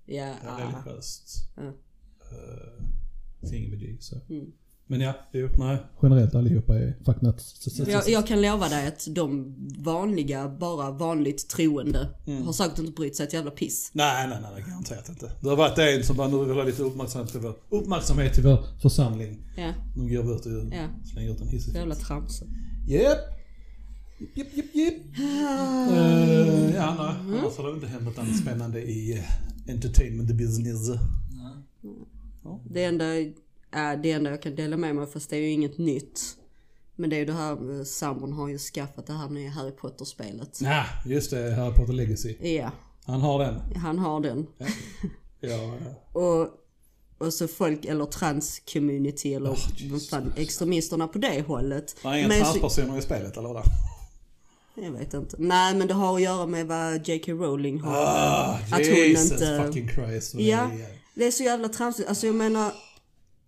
Ja, 0.05 0.33
Ja, 0.43 0.59
religiöst. 0.59 1.29
Ja. 1.55 1.63
Uh, 1.63 3.49
thingamajig 3.49 4.03
så. 4.03 4.15
Mm. 4.29 4.45
Men 4.87 5.01
ja, 5.01 5.13
jo, 5.31 5.49
nej. 5.57 5.77
Generellt 6.01 6.35
allihopa 6.35 6.75
är 6.75 6.97
fuck 7.05 7.21
nuts. 7.21 7.77
Jag, 7.87 8.09
jag 8.09 8.27
kan 8.27 8.41
lova 8.41 8.69
dig 8.69 8.87
att 8.87 9.07
de 9.11 9.55
vanliga, 9.79 10.49
bara 10.49 10.91
vanligt 10.91 11.47
troende 11.49 12.09
Mm. 12.27 12.43
har 12.43 12.53
säkert 12.53 12.79
inte 12.79 12.91
brytt 12.91 13.15
sig 13.15 13.25
ett 13.27 13.33
jävla 13.33 13.51
piss. 13.51 13.91
Nej, 13.93 14.27
nej, 14.27 14.37
nej, 14.41 14.51
det 14.55 14.69
garanterat 14.71 15.09
inte. 15.09 15.31
Det 15.41 15.49
har 15.49 15.55
varit 15.55 15.77
en 15.77 16.03
som 16.03 16.17
bara 16.17 16.27
nu 16.27 16.37
vill 16.45 16.55
ha 16.55 16.63
lite 16.63 16.83
uppmärksamhet 16.83 17.31
till 17.31 17.39
vår, 17.39 17.55
uppmärksamhet 17.69 18.33
till 18.33 18.43
vår 18.43 18.79
församling. 18.81 19.41
Ja, 19.57 19.73
Nu 19.97 20.15
går 20.15 20.23
vi 20.23 20.33
ut 20.35 20.45
och 20.45 20.73
Ja. 20.73 20.87
slänger 21.13 21.31
ut 21.31 21.41
en 21.41 21.47
hiss 21.47 21.67
jävla 21.75 21.95
tramsigt. 21.95 22.51
Japp. 22.87 23.17
Japp, 24.35 24.47
japp, 24.57 24.65
japp. 24.75 24.93
Eh, 25.17 26.75
ja, 26.75 26.95
nej. 27.25 27.39
Annars 27.39 27.57
har 27.57 27.67
det 27.67 27.73
inte 27.73 27.87
hänt 27.87 28.03
något 28.03 28.17
annat 28.17 28.37
spännande 28.37 28.81
i 28.81 29.13
eh, 29.17 29.73
entertainment 29.73 30.31
business. 30.31 30.89
Nej. 30.89 30.99
Det 32.69 32.83
enda, 32.83 33.05
äh, 33.75 34.01
det 34.03 34.11
enda 34.11 34.29
jag 34.29 34.41
kan 34.41 34.55
dela 34.55 34.77
med 34.77 34.95
mig 34.95 35.07
fast 35.07 35.29
det 35.29 35.35
är 35.35 35.39
ju 35.41 35.49
inget 35.49 35.77
nytt. 35.77 36.21
Men 36.95 37.09
det 37.09 37.15
är 37.15 37.19
ju 37.19 37.25
det 37.25 37.33
här, 37.33 37.79
eh, 37.79 37.83
sambon 37.83 38.33
har 38.33 38.47
ju 38.49 38.57
skaffat 38.57 39.07
det 39.07 39.13
här 39.13 39.29
nya 39.29 39.49
Harry 39.49 39.71
Potter-spelet. 39.71 40.59
Ja, 40.61 40.85
just 41.05 41.31
det. 41.31 41.51
Harry 41.55 41.73
Potter 41.73 41.93
Legacy. 41.93 42.35
Ja, 42.55 42.71
Han 43.05 43.21
har 43.21 43.39
den. 43.39 43.55
han 43.75 43.99
har 43.99 44.19
den. 44.19 44.47
Ja, 45.39 45.47
ja. 45.49 45.73
Och, 46.21 46.47
och 47.17 47.33
så 47.33 47.47
folk, 47.47 47.85
eller 47.85 48.05
trans-community 48.05 49.35
eller 49.35 49.49
Oh, 49.49 49.99
fan, 50.09 50.33
extremisterna 50.37 51.07
på 51.07 51.17
det 51.17 51.41
hållet. 51.47 51.95
Det 52.03 52.07
är 52.07 52.15
inga 52.17 52.29
transpersoner 52.29 52.97
i 52.97 53.01
spelet 53.01 53.37
eller 53.37 53.47
vadå? 53.47 53.63
Jag 54.75 54.91
vet 54.91 55.13
inte. 55.13 55.35
Nej 55.39 55.75
men 55.75 55.87
det 55.87 55.93
har 55.93 56.15
att 56.15 56.21
göra 56.21 56.45
med 56.45 56.67
vad 56.67 57.07
J.K. 57.07 57.31
Rowling 57.31 57.79
har. 57.79 57.95
Ah, 57.97 58.59
att 58.71 58.71
hon 58.71 58.81
Jesus 58.95 59.31
inte- 59.31 59.63
fucking 59.65 59.89
Christ. 59.89 60.33
Ja. 60.33 60.69
det 60.73 60.83
är. 60.83 60.89
Det 61.15 61.25
är 61.27 61.31
så 61.31 61.43
jävla 61.43 61.69
tramsigt. 61.69 62.09
Alltså 62.09 62.25
jag 62.25 62.35
menar, 62.35 62.71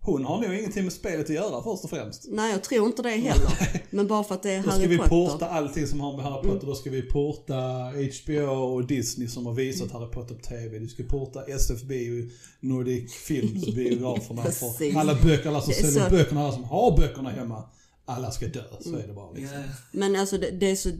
Hon 0.06 0.24
har 0.24 0.40
nog 0.40 0.54
ingenting 0.54 0.84
med 0.84 0.92
spelet 0.92 1.24
att 1.26 1.34
göra 1.34 1.62
först 1.62 1.84
och 1.84 1.90
främst. 1.90 2.26
nej 2.28 2.52
jag 2.52 2.64
tror 2.64 2.86
inte 2.86 3.02
det 3.02 3.08
heller. 3.10 3.82
Men 3.90 4.06
bara 4.06 4.24
för 4.24 4.34
att 4.34 4.42
det 4.42 4.50
är 4.50 4.56
Då 4.62 4.70
ska 4.70 4.72
Harry 4.72 4.86
vi 4.86 4.96
Potter. 4.98 5.08
porta 5.10 5.46
allting 5.48 5.86
som 5.86 6.00
har 6.00 6.16
med 6.16 6.24
Harry 6.24 6.42
Potter. 6.48 6.66
Då 6.66 6.74
ska 6.74 6.90
vi 6.90 7.02
porta 7.02 7.92
HBO 8.24 8.50
och 8.50 8.86
Disney 8.86 9.28
som 9.28 9.46
har 9.46 9.52
visat 9.52 9.92
Harry 9.92 10.10
Potter 10.10 10.34
på 10.34 10.40
TV. 10.40 10.78
Du 10.78 10.88
ska 10.88 11.02
porta 11.02 11.42
SF 11.42 11.82
Bio, 11.82 12.30
Nordic 12.60 13.12
Films 13.14 13.66
biograferna. 13.74 14.42
För 14.42 14.98
alla 14.98 15.14
böcker, 15.14 15.48
alla 15.48 15.60
som 15.60 15.72
säljer 15.72 16.04
så- 16.04 16.10
böckerna, 16.10 16.40
alla 16.42 16.52
som 16.52 16.64
har 16.64 16.96
böckerna 16.96 17.30
hemma. 17.30 17.62
Alla 18.04 18.30
ska 18.30 18.46
dö, 18.46 18.62
så 18.80 18.96
är 18.96 19.06
det 19.06 19.12
bara 19.14 19.32
liksom. 19.32 19.56
Ja. 19.58 19.62
Men 19.92 20.16
alltså 20.16 20.38
det, 20.38 20.50
det 20.50 20.70
är 20.70 20.76
så... 20.76 20.90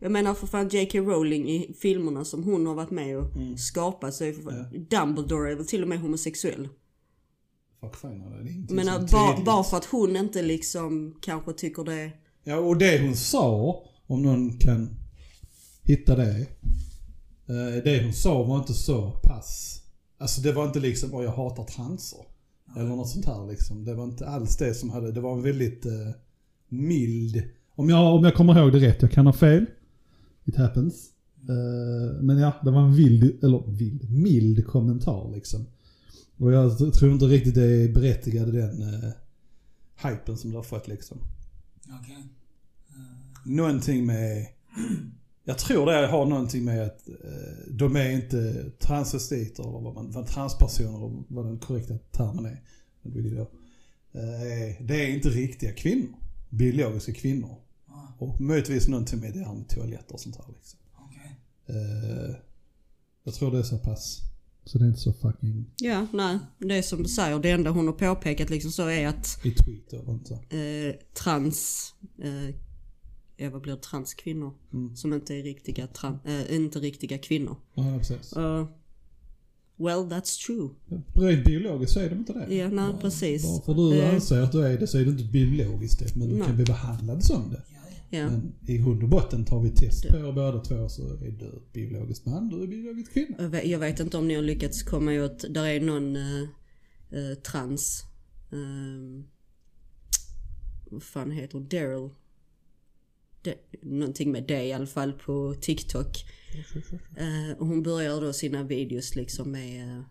Jag 0.00 0.12
menar 0.12 0.34
för 0.34 0.46
fan 0.46 0.68
J.K. 0.68 0.98
Rowling 0.98 1.48
i 1.50 1.74
filmerna 1.80 2.24
som 2.24 2.44
hon 2.44 2.66
har 2.66 2.74
varit 2.74 2.90
med 2.90 3.18
och 3.18 3.36
Mm. 3.36 3.58
skapat 3.58 4.14
så 4.14 4.24
är 4.24 4.32
för 4.32 4.42
fan, 4.42 4.86
Dumbledore 4.90 5.52
är 5.52 5.56
väl 5.56 5.66
till 5.66 5.82
och 5.82 5.88
med 5.88 6.00
homosexuell. 6.00 6.68
Fan, 7.80 8.20
det 8.30 8.36
är 8.50 8.52
ingenting 8.52 8.76
Men 8.76 8.88
att 8.88 9.10
bara, 9.10 9.44
bara 9.44 9.64
för 9.64 9.76
att 9.76 9.84
hon 9.84 10.16
inte 10.16 10.42
liksom 10.42 11.14
kanske 11.20 11.52
tycker 11.52 11.84
det... 11.84 12.10
Ja, 12.44 12.56
och 12.56 12.78
det 12.78 13.00
hon 13.02 13.16
sa, 13.16 13.76
om 14.06 14.22
någon 14.22 14.58
kan 14.58 14.90
hitta 15.82 16.16
det. 16.16 16.40
eh, 17.46 17.82
Det 17.84 18.02
hon 18.04 18.12
sa 18.12 18.42
var 18.42 18.58
inte 18.58 18.74
så 18.74 19.10
pass... 19.10 19.82
Alltså 20.18 20.40
det 20.40 20.52
var 20.52 20.64
inte 20.66 20.80
liksom, 20.80 21.14
åh 21.14 21.24
jag 21.24 21.32
hatar 21.32 21.64
transer. 21.64 22.18
Eller 22.76 22.88
något 22.88 23.08
sånt 23.08 23.26
här 23.26 23.46
liksom. 23.46 23.84
Det 23.84 23.94
var 23.94 24.04
inte 24.04 24.26
alls 24.28 24.56
det 24.56 24.74
som 24.74 24.90
hade, 24.90 25.12
det 25.12 25.20
var 25.20 25.32
en 25.32 25.42
väldigt 25.42 25.86
eh, 25.86 25.92
mild... 26.68 27.42
Om 27.74 27.90
jag, 27.90 28.14
om 28.14 28.24
jag 28.24 28.34
kommer 28.34 28.58
ihåg 28.58 28.72
det 28.72 28.78
rätt, 28.78 29.02
jag 29.02 29.10
kan 29.10 29.26
ha 29.26 29.32
fel. 29.32 29.66
It 30.44 30.56
happens. 30.56 31.10
Eh, 31.48 32.22
men 32.22 32.38
ja, 32.38 32.52
det 32.64 32.70
var 32.70 32.80
en 32.80 32.94
vild, 32.94 33.44
eller 33.44 33.70
vild, 33.70 34.10
mild 34.10 34.66
kommentar 34.66 35.30
liksom. 35.34 35.66
Och 36.38 36.52
jag 36.52 36.94
tror 36.94 37.12
inte 37.12 37.24
riktigt 37.24 37.54
det 37.54 37.64
är 37.64 37.92
berättigade 37.92 38.52
den 38.52 38.82
uh, 38.82 39.10
hypen 40.02 40.36
som 40.36 40.50
det 40.50 40.56
har 40.56 40.62
fått 40.62 40.88
liksom. 40.88 41.18
Okej. 42.00 42.26
Någonting 43.44 44.06
med... 44.06 44.46
Jag 45.44 45.58
tror 45.58 45.86
det 45.86 46.06
har 46.06 46.26
någonting 46.26 46.64
med 46.64 46.82
att 46.86 47.08
eh, 47.08 47.14
de 47.70 47.96
är 47.96 48.10
inte 48.10 48.70
transvestiter 48.78 49.62
eller 49.62 49.80
vad 49.80 49.94
man, 49.94 50.10
vad 50.10 50.26
transpersoner 50.26 51.02
och 51.02 51.24
vad 51.28 51.46
den 51.46 51.58
korrekta 51.58 51.98
termen 51.98 52.46
är. 52.46 52.62
Eh, 54.12 54.76
det 54.80 55.04
är 55.04 55.08
inte 55.14 55.28
riktiga 55.28 55.72
kvinnor. 55.72 56.14
Biologiska 56.50 57.12
kvinnor. 57.12 57.56
Ah, 57.86 58.06
Och 58.18 58.40
möjligtvis 58.40 58.88
någonting 58.88 59.20
med 59.20 59.32
det 59.32 59.44
här 59.44 59.54
med 59.54 59.68
toaletter 59.68 60.14
och 60.14 60.20
sånt 60.20 60.36
här 60.36 60.54
liksom. 60.56 60.78
Okej. 60.94 61.40
Eh, 61.66 62.36
jag 63.24 63.34
tror 63.34 63.52
det 63.52 63.58
är 63.58 63.62
så 63.62 63.78
pass. 63.78 64.20
Så 64.68 64.78
det 64.78 64.84
är 64.84 64.88
inte 64.88 65.00
så 65.00 65.12
fucking... 65.12 65.64
Ja, 65.76 66.06
nej. 66.12 66.38
Det 66.58 66.74
är 66.74 66.82
som 66.82 67.02
du 67.02 67.08
säger, 67.08 67.38
det 67.38 67.50
enda 67.50 67.70
hon 67.70 67.86
har 67.86 67.94
påpekat 67.94 68.50
liksom 68.50 68.70
så 68.70 68.88
är 68.88 69.06
att 69.08 69.38
I 69.44 69.50
tweet 69.50 69.92
eller 69.92 70.12
inte. 70.12 70.34
eh, 70.34 70.94
trans... 71.22 71.88
Eh, 72.22 72.54
ja, 73.36 73.50
vad 73.50 73.62
blir 73.62 73.72
det? 73.72 73.82
Transkvinnor. 73.82 74.52
Mm. 74.72 74.96
Som 74.96 75.12
inte 75.12 75.34
är 75.34 75.42
riktiga, 75.42 75.86
tran, 75.86 76.18
eh, 76.24 76.54
inte 76.56 76.78
riktiga 76.78 77.18
kvinnor. 77.18 77.56
Ja, 77.74 77.98
precis. 77.98 78.36
Uh, 78.36 78.66
well, 79.76 79.98
that's 79.98 80.46
true. 80.46 80.68
Rent 81.14 81.44
biologiskt 81.44 81.92
så 81.94 82.00
är 82.00 82.08
de 82.10 82.16
inte 82.16 82.32
det. 82.32 82.54
Ja, 82.54 82.68
nej, 82.68 82.76
Bara- 82.92 82.96
precis. 83.00 83.42
Bara 83.42 83.62
för 83.62 83.74
du 83.74 83.98
Eh. 84.00 84.14
anser 84.14 84.40
att 84.40 84.52
du 84.52 84.66
är 84.66 84.78
det 84.78 84.86
så 84.86 84.98
är 84.98 85.04
du 85.04 85.10
inte 85.10 85.24
biologiskt 85.24 85.98
det. 85.98 86.16
Men 86.16 86.28
du 86.28 86.34
Nej. 86.36 86.46
kan 86.46 86.56
bli 86.56 86.64
behandlad 86.64 87.24
som 87.24 87.50
det. 87.50 87.62
Ja, 88.10 88.18
ja. 88.18 88.24
Ja. 88.24 88.30
Men 88.30 88.54
i 88.66 88.78
grund 88.78 89.02
och 89.02 89.08
botten 89.08 89.44
tar 89.44 89.60
vi 89.60 89.70
test 89.70 90.08
på 90.08 90.16
er 90.16 90.32
båda 90.32 90.60
två 90.60 90.88
så 90.88 91.02
är 91.14 91.30
du 91.30 91.62
biologisk 91.72 92.26
man, 92.26 92.48
du 92.48 92.62
är 92.62 92.66
biologisk 92.66 93.12
kvinna. 93.12 93.36
Jag 93.38 93.48
vet- 93.48 93.66
Jag 93.66 93.78
vet 93.78 94.00
inte 94.00 94.16
om 94.18 94.28
ni 94.28 94.34
har 94.34 94.42
lyckats 94.42 94.82
komma 94.82 95.12
åt, 95.24 95.44
där 95.50 95.64
är 95.66 95.80
någon 95.80 96.16
eh, 96.16 97.34
trans, 97.46 98.02
eh, 98.52 99.24
vad 100.90 101.02
fan 101.02 101.30
heter? 101.30 101.60
Daryl? 101.60 102.10
De, 103.42 103.54
någonting 103.82 104.32
med 104.32 104.44
det 104.48 104.64
i 104.64 104.72
alla 104.72 104.86
fall 104.86 105.12
på 105.12 105.54
TikTok. 105.60 106.24
Och 107.58 107.66
hon 107.66 107.82
börjar 107.82 108.20
då 108.20 108.32
sina 108.32 108.62
videos 108.62 109.16
liksom 109.16 109.50
med 109.52 109.88
eh, 109.98 110.02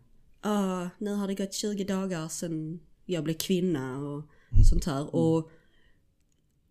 ah, 0.41 0.89
nu 0.99 1.13
har 1.13 1.27
det 1.27 1.35
gått 1.35 1.53
20 1.53 1.83
dagar 1.83 2.27
sedan 2.27 2.79
jag 3.05 3.23
blev 3.23 3.33
kvinna 3.33 3.97
och 3.99 4.23
sånt 4.69 4.85
här. 4.85 5.15
Och 5.15 5.49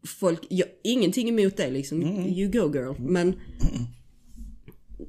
folk, 0.07 0.41
jag, 0.51 0.69
ingenting 0.85 1.29
emot 1.29 1.57
det 1.57 1.71
liksom, 1.71 2.03
you 2.27 2.51
go 2.53 2.73
girl. 2.75 2.95
Men 2.99 3.35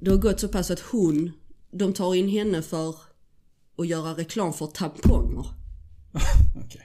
det 0.01 0.09
har 0.11 0.17
gått 0.17 0.39
så 0.39 0.47
pass 0.47 0.71
att 0.71 0.79
hon, 0.79 1.31
de 1.71 1.93
tar 1.93 2.15
in 2.15 2.29
henne 2.29 2.61
för 2.61 2.95
att 3.77 3.87
göra 3.87 4.11
reklam 4.13 4.53
för 4.53 4.67
tamponger. 4.67 5.45
Okej. 6.65 6.81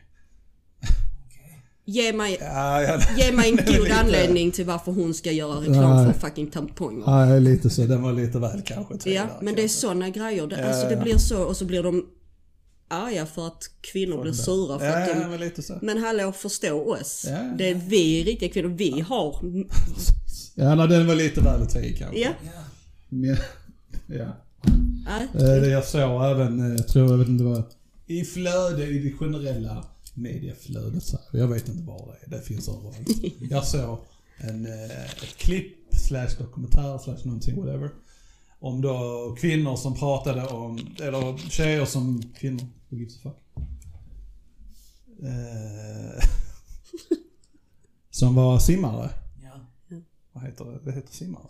Ge 1.84 2.12
mig, 2.12 2.36
Ja, 2.40 2.82
ja, 2.82 3.00
ge 3.18 3.32
mig 3.32 3.50
en 3.50 3.56
god 3.66 3.66
lite- 3.84 3.94
anledning 3.94 4.50
till 4.52 4.64
varför 4.66 4.92
hon 4.92 5.14
ska 5.14 5.32
göra 5.32 5.60
reklam 5.60 5.96
Nej. 6.04 6.12
för 6.12 6.20
fucking 6.20 6.50
tamponger. 6.50 7.06
Nej, 7.26 7.40
lite 7.40 7.70
så. 7.70 7.82
Den 7.82 8.02
var 8.02 8.12
lite 8.12 8.38
väl 8.38 8.62
kanske 8.66 9.10
Ja, 9.10 9.26
men 9.42 9.54
det 9.54 9.60
är 9.60 9.62
kanske. 9.62 9.78
såna 9.78 10.08
grejer. 10.10 10.46
Det, 10.46 10.68
alltså 10.68 10.86
det 10.88 10.94
ja. 10.94 11.02
blir 11.02 11.16
så 11.18 11.42
och 11.44 11.56
så 11.56 11.64
blir 11.64 11.82
de 11.82 12.06
arga 12.92 13.26
för 13.26 13.46
att 13.46 13.70
kvinnor 13.80 14.22
blir 14.22 14.32
sura 14.32 14.78
för 14.78 14.86
Ja, 14.86 15.02
att 15.02 15.08
ja, 15.08 15.14
de... 15.14 15.30
men 15.30 15.40
lite 15.40 15.62
så. 15.62 15.78
Men 15.82 15.98
hallå, 15.98 16.32
förstå 16.32 16.92
oss. 16.92 17.24
Ja, 17.28 17.32
ja. 17.32 17.54
Det 17.58 17.68
är 17.70 17.74
vi 17.74 18.24
riktiga 18.24 18.48
kvinnor. 18.48 18.68
Vi 18.68 19.00
har... 19.00 19.36
Ja, 20.54 20.74
nej, 20.74 20.88
den 20.88 21.06
var 21.06 21.14
lite 21.14 21.40
väl 21.40 21.62
att 21.62 21.70
ta 21.70 21.80
i 21.80 21.92
kanske. 21.96 22.20
Ja. 22.20 22.30
Ja. 22.44 22.62
Men, 23.08 23.36
ja. 24.06 24.36
Eh, 25.34 25.40
Det 25.40 25.68
jag 25.68 25.84
såg 25.84 26.24
även, 26.24 26.60
eh, 26.70 26.76
jag 26.76 26.88
tror, 26.88 27.10
jag 27.10 27.18
vet 27.18 27.28
inte 27.28 27.44
vad, 27.44 27.64
i 28.06 28.24
flöde, 28.24 28.86
i 28.86 28.98
det 28.98 29.12
generella 29.12 29.84
medieflödet 30.14 31.02
så. 31.02 31.18
Jag 31.32 31.48
vet 31.48 31.68
inte 31.68 31.82
var 31.86 32.16
det 32.20 32.26
är, 32.36 32.38
det 32.38 32.46
finns 32.46 32.68
överallt. 32.68 33.08
Jag 33.50 33.64
såg 33.66 33.98
en, 34.36 34.66
eh, 34.66 35.00
ett 35.00 35.36
klipp, 35.36 35.76
slash 35.94 36.28
dokumentär, 36.38 36.98
slash 36.98 37.18
någonting, 37.24 37.56
whatever. 37.56 37.90
om 38.60 38.80
då 38.80 39.36
kvinnor 39.40 39.76
som 39.76 39.94
pratade 39.94 40.46
om, 40.46 40.78
eller 41.02 41.50
tjejer 41.50 41.84
som 41.84 42.22
kvinnor, 42.40 42.66
who 42.92 42.98
gives 42.98 43.16
a 43.16 43.20
fuck? 43.22 43.64
Eh, 45.22 46.24
som 48.10 48.34
var 48.34 48.58
simmare. 48.58 49.10
Ja. 49.42 49.60
Vad 50.32 50.44
heter 50.44 50.64
det? 50.64 50.78
Det 50.84 50.92
heter 50.92 51.12
simmare. 51.12 51.42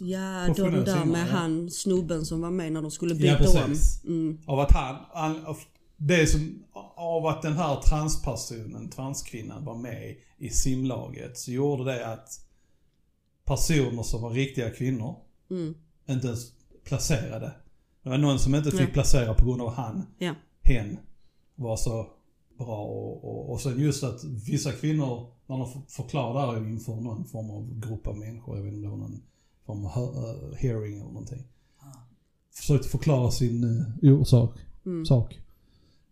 Ja, 0.00 0.46
de 0.46 0.54
Professionell 0.54 0.84
där 0.84 0.92
simmare, 0.92 1.06
med 1.06 1.28
ja. 1.28 1.32
han 1.38 1.70
snubben 1.70 2.24
som 2.26 2.40
var 2.40 2.50
med 2.50 2.72
när 2.72 2.82
de 2.82 2.90
skulle 2.90 3.14
Ja, 3.14 3.38
byta 3.38 3.64
om. 3.64 3.68
precis. 3.70 4.04
Mm. 4.04 4.38
Av 4.46 4.60
att 4.60 4.72
han, 4.72 4.96
han 5.12 5.46
av 5.46 5.56
det 5.96 6.26
som, 6.26 6.64
av 6.96 7.26
att 7.26 7.42
den 7.42 7.52
här 7.52 7.80
transpersonen, 7.80 8.90
transkvinnan 8.90 9.64
var 9.64 9.74
med 9.78 10.16
i 10.38 10.50
simlaget 10.50 11.38
så 11.38 11.50
gjorde 11.52 11.84
det 11.84 12.06
att 12.12 12.28
personer 13.44 14.02
som 14.02 14.22
var 14.22 14.30
riktiga 14.30 14.70
kvinnor 14.70 15.16
Mm. 15.50 15.74
inte 16.08 16.26
ens 16.26 16.52
placerade. 16.84 17.52
Det 18.02 18.08
var 18.08 18.18
någon 18.18 18.38
som 18.38 18.54
inte 18.54 18.70
fick 18.70 18.80
Ja. 18.88 18.92
placera 18.92 19.34
på 19.34 19.44
grund 19.44 19.62
av 19.62 19.74
han, 19.74 20.06
Ja. 20.18 20.34
Hen, 20.66 20.98
var 21.54 21.76
så 21.76 22.06
bra. 22.58 22.84
Och, 22.84 23.24
och, 23.24 23.52
och 23.52 23.60
sen 23.60 23.80
just 23.80 24.04
att 24.04 24.24
vissa 24.24 24.72
kvinnor, 24.72 25.26
när 25.46 25.58
de 25.58 25.72
för- 25.72 25.82
förklarar 25.88 26.46
det 26.46 26.52
här 26.52 26.68
inför 26.68 26.94
någon 26.94 27.24
form 27.24 27.50
av 27.50 27.80
grupp 27.80 28.06
av 28.06 28.18
människor, 28.18 28.56
jag 28.56 28.64
vet 28.64 28.74
inte 28.74 28.88
om 28.88 29.00
det 29.00 29.04
var 29.04 29.08
någon 29.08 29.20
form 29.66 29.86
av 29.86 30.24
eh, 30.24 30.56
hearing 30.56 30.94
eller 30.94 31.04
någonting. 31.04 31.44
Försökte 32.54 32.88
förklara 32.88 33.30
sin 33.30 33.64
uh, 34.02 34.20
orsak. 34.20 34.58
Mm. 34.86 35.06
Sak. 35.06 35.40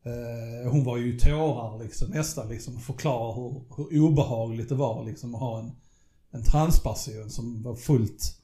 Eh, 0.03 0.71
hon 0.71 0.85
var 0.85 0.97
ju 0.97 1.17
i 1.17 1.19
tårar 1.19 1.83
liksom, 1.83 2.11
nästan 2.11 2.49
liksom, 2.49 2.81
förklara 2.81 3.35
hur, 3.35 3.63
hur 3.77 4.03
obehagligt 4.03 4.69
det 4.69 4.75
var 4.75 5.05
liksom 5.05 5.35
att 5.35 5.41
ha 5.41 5.59
en, 5.59 5.73
en 6.31 6.43
transperson 6.43 7.31
som 7.31 7.63
var 7.63 7.75
fullt 7.75 8.41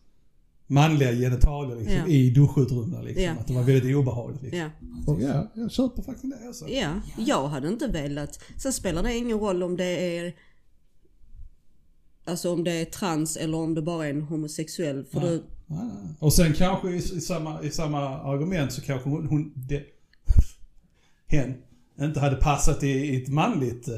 manliga 0.71 1.13
genitalier 1.13 1.77
liksom, 1.77 1.97
Ja. 1.97 2.07
i 2.07 2.31
duschutrummen 2.31 3.05
liksom. 3.05 3.25
Ja. 3.25 3.33
Att 3.33 3.47
det 3.47 3.53
var 3.53 3.63
väldigt 3.63 3.97
obehagligt 3.97 4.43
liksom. 4.43 4.59
Ja. 4.59 4.71
Och 5.07 5.23
ja, 5.23 5.53
jag 5.55 5.71
köper 5.71 6.03
faktiskt 6.03 6.41
det 6.41 6.47
alltså. 6.47 6.69
ja, 6.69 6.95
jag 7.19 7.49
hade 7.49 7.69
inte 7.69 7.87
velat. 7.87 8.41
Sen 8.57 8.73
spelar 8.73 9.03
det 9.03 9.17
ingen 9.17 9.39
roll 9.39 9.63
om 9.63 9.77
det 9.77 10.19
är 10.19 10.35
Alltså 12.25 12.53
om 12.53 12.65
det 12.65 12.73
är 12.73 12.85
trans 12.85 13.37
eller 13.37 13.59
om 13.59 13.75
det 13.75 13.83
bara 13.83 14.07
är 14.07 14.11
en 14.11 14.23
homosexuell. 14.23 15.05
För 15.05 15.21
Ja. 15.21 15.41
Nej, 15.67 15.87
nej. 15.87 16.15
Och 16.19 16.33
sen 16.33 16.53
kanske 16.53 16.91
i, 16.91 16.97
i, 16.97 17.01
samma, 17.01 17.63
i 17.63 17.71
samma 17.71 18.21
argument 18.21 18.73
så 18.73 18.81
kanske 18.83 19.09
hon, 19.09 19.27
hon 19.27 19.53
det, 19.57 19.85
hen, 21.27 21.55
inte 22.01 22.21
hade 22.21 22.37
passat 22.37 22.83
i, 22.83 22.89
i 22.89 23.23
ett 23.23 23.29
manligt 23.29 23.89
eh, 23.89 23.95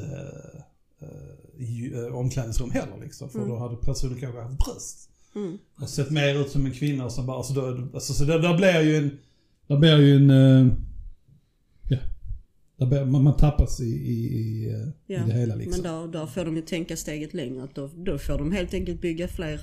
eh, 1.01 2.05
eh, 2.05 2.15
omklädningsrum 2.15 2.71
heller 2.71 2.97
liksom. 3.01 3.29
För 3.29 3.47
då 3.47 3.57
hade 3.57 3.75
personen 3.75 4.19
kanske 4.19 4.41
haft 4.41 4.65
bröst. 4.65 5.09
Mm. 5.35 5.57
Och 5.81 5.89
sett 5.89 6.11
mer 6.11 6.41
ut 6.41 6.49
som 6.49 6.65
en 6.65 6.71
kvinna 6.71 7.09
som 7.09 7.25
bara, 7.25 7.37
alltså, 7.37 7.53
då, 7.53 7.87
alltså 7.93 8.13
så 8.13 8.23
det, 8.23 8.41
där 8.41 8.57
blir 8.57 8.81
ju 8.81 8.97
en, 8.97 9.17
Det 9.67 9.77
blir 9.77 9.97
ju 9.97 10.15
en... 10.15 10.29
eh, 10.29 10.73
ja. 11.89 11.97
Där 12.77 12.85
blir, 12.85 13.05
man, 13.05 13.23
man 13.23 13.37
tappas 13.37 13.79
i, 13.79 13.83
i, 13.85 14.39
i, 14.39 14.69
eh, 14.69 14.87
Ja, 15.07 15.25
i 15.25 15.27
det 15.27 15.33
hela 15.33 15.55
liksom. 15.55 15.81
Men 15.83 15.91
där, 15.91 16.19
där 16.19 16.25
får 16.25 16.45
de 16.45 16.55
ju 16.55 16.61
tänka 16.61 16.97
steget 16.97 17.33
längre. 17.33 17.63
Att 17.63 17.75
då, 17.75 17.89
då 17.95 18.17
får 18.17 18.37
de 18.37 18.51
helt 18.51 18.73
enkelt 18.73 19.01
bygga 19.01 19.27
fler 19.27 19.61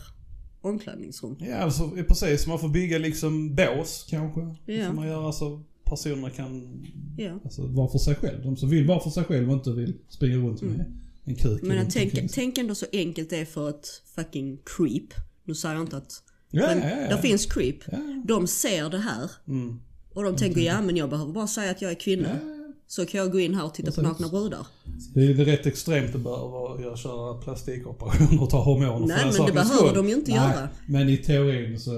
omklädningsrum. 0.61 1.37
ja 1.41 1.57
alltså 1.57 1.91
precis, 2.09 2.47
man 2.47 2.59
får 2.59 2.69
bygga 2.69 2.99
liksom 2.99 3.55
bås 3.55 4.07
kanske. 4.11 4.41
Ja. 4.65 4.87
får 4.87 4.95
man 4.95 5.09
göra 5.09 5.33
så 5.33 5.63
personerna 5.85 6.31
kan, 6.31 6.83
Ja. 7.17 7.39
Alltså 7.45 7.67
vara 7.67 7.89
för 7.89 7.99
sig 7.99 8.15
själv. 8.15 8.43
De 8.43 8.57
som 8.57 8.71
vill 8.71 8.87
vara 8.87 9.01
för 9.01 9.11
sig 9.11 9.25
själv 9.25 9.49
och 9.51 9.55
inte 9.57 9.73
vill 9.73 9.95
springa 10.09 10.37
runt 10.37 10.63
med 10.63 10.93
en 11.25 11.35
kuk. 11.35 11.63
Men 11.63 11.89
tänk, 11.91 12.33
tänk 12.33 12.59
ändå 12.59 12.75
så 12.75 12.87
enkelt 12.93 13.31
det 13.31 13.37
är 13.37 13.45
för 13.45 13.71
ett 13.71 13.87
fucking 14.15 14.59
creep. 14.65 15.15
Nu 15.51 15.55
säger 15.55 15.75
jag 15.75 15.85
inte 15.85 15.97
att... 15.97 16.23
Ja, 16.51 16.67
men 16.67 16.79
ja, 16.79 16.89
ja. 17.01 17.09
Där 17.09 17.17
finns 17.17 17.47
creep. 17.47 17.77
De 18.25 18.47
ser 18.47 18.91
det 18.91 18.99
här. 18.99 19.31
Mm. 19.49 19.81
Och 20.15 20.23
de 20.23 20.37
tänker 20.37 20.61
ja 20.61 20.83
men 20.83 20.97
jag 20.97 21.11
behöver 21.11 21.33
bara 21.33 21.47
säga 21.47 21.71
att 21.71 21.83
jag 21.83 21.91
är 21.91 21.95
kvinna. 22.01 22.39
Så 22.87 23.07
kan 23.07 23.21
jag 23.21 23.33
gå 23.33 23.41
in 23.41 23.55
här 23.55 23.65
och 23.65 23.75
titta 23.75 23.91
på 23.91 23.95
Precis. 23.95 24.09
nakna 24.21 24.29
brudar. 24.29 24.67
Det 25.15 25.21
är 25.21 25.35
rätt 25.35 25.67
extremt 25.67 26.15
att 26.15 26.21
behöva 26.21 26.97
köra 26.97 27.35
plastikoperationer 27.41 28.43
och 28.43 28.51
ta 28.51 28.63
hormoner 28.65 29.07
Nej, 29.07 29.25
men 29.39 29.47
det 29.47 29.53
behöver 29.53 29.77
skull. 29.77 29.95
de 29.95 30.09
ju 30.09 30.15
inte 30.15 30.31
Nej, 30.31 30.41
göra. 30.41 30.69
Men 30.87 31.09
i 31.09 31.17
teorin 31.17 31.81
så 31.81 31.93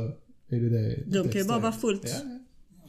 är 0.48 0.60
det 0.60 0.68
det. 0.68 1.02
De 1.06 1.18
det 1.18 1.28
kan 1.32 1.42
ju 1.42 1.48
bara 1.48 1.58
vara 1.58 1.72
fullt 1.72 2.24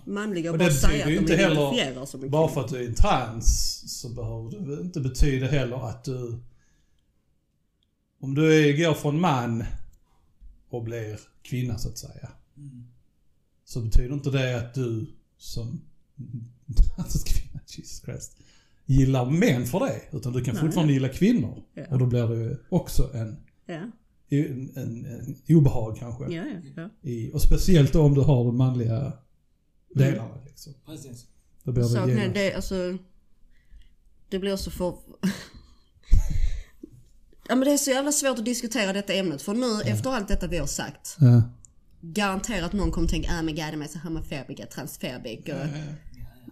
manliga 0.06 0.49
och 0.49 0.54
Och 0.56 0.60
bara 0.60 0.71
säga 0.71 1.04
att 1.06 1.10
de 1.10 1.17
inte 1.17 1.36
heller- 1.36 1.52
identifierar 1.73 2.06
som 2.06 2.23
en 2.23 2.30
Bara 2.30 2.47
för 2.47 2.62
att 2.62 2.67
du 2.69 2.78
är 2.84 2.88
en 2.88 2.93
trans 2.95 3.82
så 4.02 4.10
behöver 4.10 4.76
det 4.76 4.82
inte 4.82 4.99
betyda 4.99 5.47
heller 5.47 5.89
att 5.89 6.04
du... 6.04 6.39
Om 8.21 8.36
du 8.36 8.69
är, 8.69 8.78
går 8.78 8.93
från 8.93 9.19
man 9.21 9.63
och 10.73 10.83
blir 10.83 11.19
kvinna 11.41 11.77
så 11.77 11.89
att 11.89 11.97
säga. 11.97 12.29
Så 13.65 13.81
betyder 13.81 14.13
inte 14.13 14.29
det 14.29 14.57
att 14.57 14.73
du 14.73 15.13
som 15.38 15.81
kvinna, 17.25 17.59
Jesus 17.67 18.01
Christ, 18.01 18.38
gillar 18.86 19.25
män 19.31 19.65
för 19.65 19.79
det. 19.79 20.01
Utan 20.12 20.33
du 20.33 20.43
kan 20.43 20.53
Nej. 20.53 20.63
fortfarande 20.63 20.93
gilla 20.93 21.09
kvinnor. 21.09 21.63
Ja. 21.73 21.83
Och 21.89 21.99
då 21.99 22.05
blir 22.05 22.27
det 22.27 22.36
ju 22.36 22.57
också 22.69 23.13
en, 23.13 23.38
Ja, 23.65 23.91
en, 24.29 24.71
en, 24.75 25.05
en 25.05 25.36
obehag 25.49 25.97
kanske. 25.97 26.23
ja, 26.23 26.43
ja. 26.45 26.71
ja. 26.75 27.09
I, 27.09 27.31
och 27.33 27.41
speciellt 27.41 27.95
om 27.95 28.13
du 28.13 28.21
har 28.21 28.45
de 28.45 28.57
manliga 28.57 29.13
delarna 29.95 30.38
liksom. 30.45 30.73
Precis. 30.86 31.25
Då 31.63 31.71
blir 31.71 31.83
det 31.83 31.89
Saken 31.89 32.17
är 32.17 32.33
det, 32.33 32.53
alltså. 32.53 32.97
Det 34.29 34.39
blir 34.39 34.55
så 34.55 34.71
för... 34.71 34.97
ja 37.49 37.56
men 37.56 37.67
det 37.67 37.73
är 37.73 37.77
så 37.77 37.89
jävla 37.89 38.12
svårt 38.12 38.39
att 38.39 38.45
diskutera 38.45 38.93
detta 38.93 39.13
ämnet 39.13 39.41
för 39.41 39.53
nu 39.53 39.82
efter 39.86 40.10
allt 40.10 40.27
detta 40.27 40.47
vi 40.47 40.58
har 40.58 40.67
sagt. 40.67 41.17
Ja. 41.19 41.41
Garanterat 42.01 42.73
någon 42.73 42.91
kommer 42.91 43.08
tänka, 43.08 43.29
ah 43.32 43.41
men 43.41 43.56
god 43.56 43.65
de 43.71 43.82
är 43.82 43.88
så 43.88 43.99
homofobika, 43.99 44.65
transfobik 44.65 45.49
och... 45.49 45.67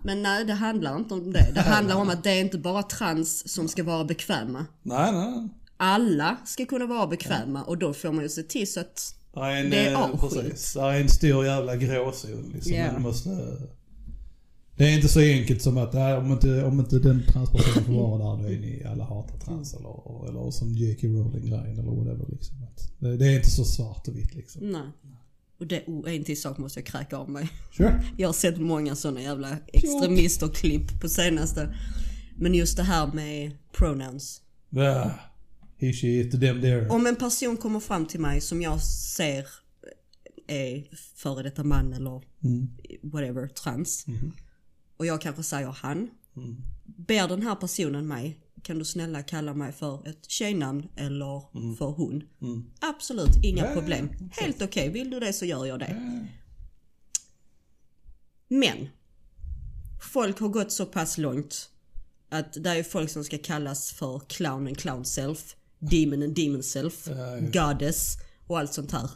Men 0.03 0.21
nej, 0.21 0.45
det 0.45 0.53
handlar 0.53 0.95
inte 0.95 1.13
om 1.13 1.33
det. 1.33 1.51
Det 1.53 1.61
handlar 1.61 1.95
om 1.95 2.09
att 2.09 2.23
det 2.23 2.31
är 2.31 2.41
inte 2.41 2.57
bara 2.57 2.83
trans 2.83 3.53
som 3.53 3.67
ska 3.67 3.83
vara 3.83 4.03
bekväma. 4.03 4.65
Nej, 4.83 5.11
nej. 5.11 5.49
Alla 5.77 6.37
ska 6.45 6.65
kunna 6.65 6.85
vara 6.85 7.07
bekväma 7.07 7.63
och 7.63 7.77
då 7.77 7.93
får 7.93 8.11
man 8.11 8.23
ju 8.23 8.29
se 8.29 8.43
till 8.43 8.71
så 8.73 8.79
att... 8.79 9.15
Det 9.33 9.39
är 9.39 9.51
en, 9.51 9.69
Det 9.69 9.77
är 9.87 9.91
eh, 9.91 10.01
avskilt. 10.01 10.45
precis, 10.45 10.73
det 10.73 10.81
är 10.81 11.01
en 11.01 11.09
stor 11.09 11.45
jävla 11.45 11.75
gråzon 11.75 12.51
liksom. 12.53 12.73
Ja. 12.73 12.91
Man 12.91 13.01
måste, 13.01 13.29
det 14.81 14.89
är 14.89 14.95
inte 14.95 15.07
så 15.07 15.19
enkelt 15.19 15.61
som 15.61 15.77
att 15.77 15.93
nej, 15.93 16.13
om, 16.13 16.31
inte, 16.31 16.63
om 16.63 16.79
inte 16.79 16.99
den 16.99 17.23
transpersonen 17.27 17.85
får 17.85 17.93
vara 17.93 18.35
där 18.35 18.43
då 18.43 18.49
är 18.49 18.59
ni 18.59 18.83
alla 18.85 19.03
hatar 19.03 19.37
trans 19.37 19.73
eller, 19.73 20.29
eller 20.29 20.51
som 20.51 20.73
J.K. 20.73 21.07
Rowling 21.07 21.45
grejen 21.45 21.79
eller 21.79 21.91
whatever 21.91 22.25
liksom. 22.31 22.55
Det, 22.99 23.17
det 23.17 23.27
är 23.27 23.35
inte 23.35 23.51
så 23.51 23.65
svart 23.65 24.07
och 24.07 24.17
vitt 24.17 24.35
liksom. 24.35 24.71
Nej. 24.71 24.81
Och 25.59 25.67
det, 25.67 25.83
oh, 25.87 26.15
en 26.15 26.23
till 26.23 26.41
sak 26.41 26.57
måste 26.57 26.79
jag 26.79 26.85
kräka 26.85 27.17
av 27.17 27.29
mig. 27.29 27.49
Sure. 27.77 28.03
Jag 28.17 28.27
har 28.27 28.33
sett 28.33 28.57
många 28.57 28.95
såna 28.95 29.21
jävla 29.21 29.57
extremister-klipp 29.67 31.01
på 31.01 31.09
senaste. 31.09 31.75
Men 32.35 32.53
just 32.53 32.77
det 32.77 32.83
här 32.83 33.11
med 33.13 33.51
pronouns. 33.71 34.41
Ja. 34.69 35.11
He, 35.77 35.93
she, 35.93 36.07
it, 36.07 36.31
them, 36.31 36.61
there. 36.61 36.89
Om 36.89 37.07
en 37.07 37.15
person 37.15 37.57
kommer 37.57 37.79
fram 37.79 38.05
till 38.05 38.19
mig 38.19 38.41
som 38.41 38.61
jag 38.61 38.83
ser 38.83 39.45
är 40.47 40.87
före 41.15 41.43
detta 41.43 41.63
man 41.63 41.93
eller 41.93 42.21
whatever, 43.11 43.47
trans. 43.47 44.05
Och 45.01 45.07
jag 45.07 45.21
kanske 45.21 45.43
säger 45.43 45.67
han. 45.81 46.09
Ber 46.85 47.27
den 47.27 47.41
här 47.41 47.55
personen 47.55 48.07
mig, 48.07 48.39
kan 48.63 48.79
du 48.79 48.85
snälla 48.85 49.23
kalla 49.23 49.53
mig 49.53 49.71
för 49.71 50.07
ett 50.07 50.25
tjejnamn 50.29 50.87
eller 50.95 51.41
för 51.75 51.85
hon? 51.85 52.23
Absolut, 52.81 53.29
inga 53.43 53.65
Ja, 53.65 53.73
problem. 53.73 54.09
Helt 54.31 54.61
okej, 54.61 54.89
vill 54.89 55.09
du 55.09 55.19
det 55.19 55.33
så 55.33 55.45
gör 55.45 55.65
jag 55.65 55.79
det. 55.79 56.19
Men, 58.47 58.87
folk 60.13 60.39
har 60.39 60.47
gått 60.49 60.71
så 60.71 60.85
pass 60.85 61.17
långt 61.17 61.69
att 62.29 62.53
det 62.63 62.69
är 62.69 62.83
folk 62.83 63.09
som 63.09 63.23
ska 63.23 63.37
kallas 63.37 63.91
för 63.91 64.19
clown 64.19 64.67
and 64.67 64.77
clown 64.77 65.05
self, 65.05 65.55
demon 65.79 66.23
and 66.23 66.35
demon 66.35 66.63
self, 66.63 67.07
Ja, 67.07 67.39
goddess 67.69 68.15
och 68.47 68.59
allt 68.59 68.73
sånt 68.73 68.91
här. 68.91 69.09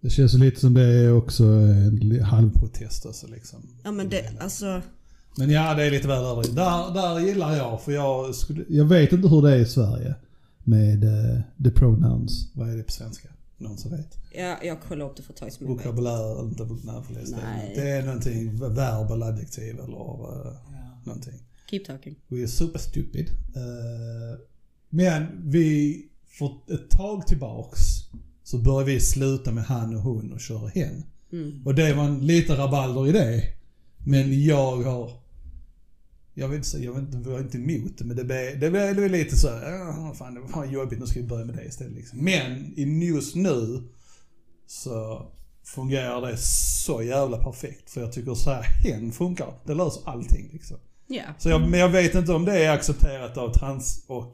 Det 0.00 0.10
känns 0.10 0.34
lite 0.34 0.60
som 0.60 0.74
det 0.74 0.82
är 0.82 1.12
också 1.12 1.44
en 1.44 1.96
li- 1.96 2.20
halv... 2.20 2.50
Protest 2.58 3.06
alltså 3.06 3.26
liksom. 3.26 3.68
Ja 3.84 3.92
men 3.92 4.08
det, 4.08 4.40
alltså, 4.40 4.82
Men 5.36 5.50
ja, 5.50 5.74
det 5.74 5.84
är 5.84 5.90
lite 5.90 6.08
väl 6.08 6.24
överdrivet. 6.24 6.56
Där, 6.56 6.94
där 6.94 7.20
gillar 7.20 7.56
jag 7.56 7.82
för 7.82 7.92
jag 7.92 8.34
skulle... 8.34 8.64
Jag 8.68 8.84
vet 8.84 9.12
inte 9.12 9.28
hur 9.28 9.42
det 9.42 9.50
är 9.50 9.58
i 9.58 9.66
Sverige 9.66 10.14
med 10.64 11.04
uh, 11.04 11.40
the 11.64 11.70
pronouns. 11.70 12.50
Vad 12.54 12.70
är 12.70 12.76
det 12.76 12.82
på 12.82 12.92
svenska? 12.92 13.28
Någon 13.58 13.78
som 13.78 13.90
vet? 13.90 14.18
ja, 14.34 14.56
jag 14.62 14.80
kollar 14.80 15.06
upp 15.06 15.16
det 15.16 15.22
för 15.22 15.32
ett 15.32 15.38
tag 15.38 15.52
som 15.52 15.66
jag. 15.66 15.74
Vokabulär, 15.74 16.42
inte 16.42 16.64
vokabulär 16.64 17.24
det. 17.74 17.90
Är 17.90 18.02
någonting, 18.02 18.56
verb 18.56 19.10
eller 19.10 19.26
adjektiv 19.26 19.74
eller 19.74 20.36
uh, 20.36 20.52
någonting. 21.04 21.40
Keep 21.70 21.84
talking. 21.84 22.16
We 22.28 22.40
are 22.40 22.48
super 22.48 22.78
stupid. 22.78 23.30
Eh, 23.56 24.38
men 24.88 25.26
vi, 25.50 26.02
för 26.28 26.74
ett 26.74 26.90
tag 26.90 27.26
tillbaks, 27.26 27.80
så 28.42 28.58
började 28.58 28.84
vi 28.84 29.00
sluta 29.00 29.52
med 29.52 29.64
han 29.64 29.96
och 29.96 30.02
hon 30.02 30.32
och 30.32 30.40
köra 30.40 30.68
hen. 30.68 31.04
Mm. 31.32 31.66
Och 31.66 31.74
det 31.74 31.94
var 31.94 32.04
en 32.04 32.26
lite 32.26 32.56
rabalder 32.56 33.08
i 33.08 33.12
det. 33.12 33.42
Men 34.04 34.44
jag 34.44 34.76
har... 34.76 35.20
Jag 36.34 36.48
vet 36.48 36.56
inte, 36.56 36.68
säga- 36.68 36.84
jag 36.84 36.92
vet 36.92 37.02
inte, 37.14 37.28
jag 37.30 37.36
var 37.36 37.40
inte 37.44 37.58
emot 37.58 37.98
det 37.98 38.04
men 38.04 38.16
det 38.16 38.24
blev, 38.24 38.60
det 38.60 38.70
blev, 38.70 38.86
det 38.88 38.94
blev 38.94 39.10
lite 39.10 39.36
så 39.36 39.48
här, 39.48 39.70
"Ja, 39.72 40.14
fan 40.18 40.34
det 40.34 40.40
var 40.40 40.64
jobbigt, 40.64 40.98
nu 41.00 41.06
ska 41.06 41.20
vi 41.20 41.26
börja 41.26 41.44
med 41.44 41.54
det 41.56 41.64
istället 41.64 41.92
liksom. 41.92 42.18
Men 42.24 42.72
i 42.78 43.06
just 43.06 43.34
nu 43.36 43.82
så 44.66 45.26
fungerar 45.64 46.20
det 46.26 46.36
så 46.84 47.02
jävla 47.02 47.36
perfekt. 47.38 47.90
För 47.90 48.00
jag 48.00 48.12
tycker 48.12 48.34
så 48.34 48.50
här 48.50 48.62
hen 48.62 49.12
funkar. 49.12 49.54
Det 49.66 49.74
löser 49.74 50.02
allting 50.08 50.48
liksom. 50.52 50.76
Ja. 51.06 51.22
Så 51.38 51.48
jag, 51.48 51.70
men 51.70 51.80
jag 51.80 51.88
vet 51.88 52.14
inte 52.14 52.32
om 52.32 52.44
det 52.44 52.64
är 52.64 52.70
accepterat 52.70 53.36
av 53.36 53.52
trans 53.52 54.04
och 54.06 54.32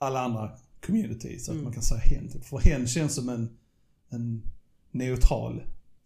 alla 0.00 0.20
andra 0.20 0.50
communities. 0.86 1.48
Att 1.48 1.52
Mm. 1.52 1.64
man 1.64 1.72
kan 1.72 1.82
säga 1.82 2.00
hen. 2.00 2.28
Typ. 2.28 2.44
För 2.44 2.58
hen 2.58 2.86
känns 2.86 3.14
som 3.14 3.28
en, 3.28 3.50
en 4.10 4.42
neutral 4.90 5.62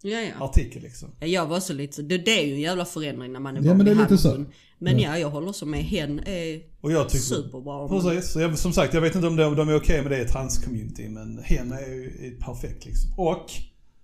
Ja, 0.06 0.20
ja. 0.20 0.44
artikel 0.44 0.82
liksom. 0.82 1.08
Ja, 1.20 1.26
Jag 1.26 1.46
var 1.46 1.60
så 1.60 1.72
lite, 1.72 2.02
det, 2.02 2.18
det 2.18 2.40
är 2.42 2.46
ju 2.46 2.54
en 2.54 2.60
jävla 2.60 2.84
förändring 2.84 3.32
när 3.32 3.40
man 3.40 3.56
är 3.56 3.60
Ja, 3.60 3.68
van 3.68 3.76
men 3.76 3.86
det 3.86 3.92
är 3.92 3.96
lite 3.96 4.18
så. 4.18 4.44
Men 4.78 4.98
ja, 4.98 5.18
jag 5.18 5.30
håller 5.30 5.52
så 5.52 5.66
med. 5.66 5.84
Hen 5.84 6.20
är 6.26 6.62
Och 6.80 6.92
jag 6.92 7.08
tycker... 7.08 7.24
superbra. 7.24 7.88
Precis. 7.88 8.32
Så 8.32 8.40
jag, 8.40 8.58
som 8.58 8.72
sagt, 8.72 8.94
jag 8.94 9.00
vet 9.00 9.14
inte 9.14 9.26
om 9.26 9.36
de, 9.36 9.56
de 9.56 9.68
är 9.68 9.76
okej 9.76 10.02
med 10.02 10.10
det 10.10 10.20
i 10.20 10.24
trans-community, 10.24 11.08
men 11.08 11.38
hen 11.44 11.72
är 11.72 11.86
ju 11.86 12.04
är 12.04 12.40
perfekt 12.40 12.84
liksom. 12.84 13.10
Och 13.16 13.50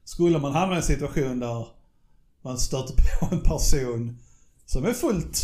skulle 0.05 0.39
man 0.39 0.53
hamna 0.53 0.75
i 0.75 0.77
en 0.77 0.83
situation 0.83 1.41
där 1.41 1.67
man 2.43 2.59
stöter 2.59 2.95
på 2.95 3.35
en 3.35 3.41
person 3.41 4.19
som 4.67 4.85
är 4.85 4.93
fullt, 4.93 5.43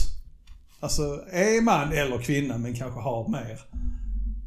alltså 0.81 1.03
är 1.31 1.63
man 1.63 1.93
eller 1.93 2.19
kvinna 2.19 2.59
men 2.59 2.75
kanske 2.75 3.01
har 3.01 3.29
mer 3.29 3.61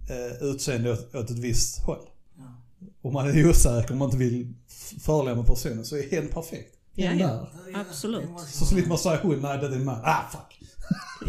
eh, 0.09 0.43
utseende 0.43 0.91
åt, 0.91 1.15
åt 1.15 1.29
ett 1.29 1.39
visst 1.39 1.79
håll. 1.79 2.09
Ja. 2.37 2.43
Och 3.01 3.13
man 3.13 3.27
är 3.27 3.49
osäker, 3.49 3.91
om 3.91 3.97
man 3.99 4.05
inte 4.07 4.17
vill 4.17 4.53
förolämpa 4.99 5.43
personen, 5.43 5.85
så 5.85 5.95
är 5.97 6.09
hen 6.11 6.27
perfekt. 6.27 6.75
Ja, 6.95 7.13
ja. 7.13 7.47
Absolut. 7.73 8.29
Så 8.47 8.65
slipper 8.65 8.89
man 8.89 8.97
säga 8.97 9.19
hon, 9.23 9.39
nej 9.41 9.57
det 9.57 9.65
är 9.65 9.69
din 9.69 9.85
man. 9.85 10.01
Ah 10.03 10.21
fuck. 10.31 10.69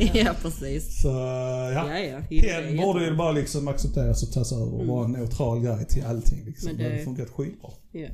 ja, 0.14 0.34
precis. 0.42 1.02
Så 1.02 1.08
ja. 1.08 1.98
Ja, 1.98 1.98
ja. 1.98 2.18
Hen 2.18 2.76
borde 2.76 3.04
ju 3.04 3.16
bara 3.16 3.32
liksom 3.32 3.68
accepteras 3.68 4.22
och 4.22 4.32
tas 4.32 4.52
över 4.52 4.74
och 4.74 4.86
vara 4.86 5.04
en 5.04 5.12
neutral 5.12 5.60
grej 5.62 5.86
till 5.86 6.04
allting 6.04 6.44
liksom. 6.44 6.66
Men 6.72 6.76
Det 6.78 6.88
det- 6.88 7.04
funkat 7.04 7.30
skitbra. 7.30 7.70
Ja. 7.92 8.08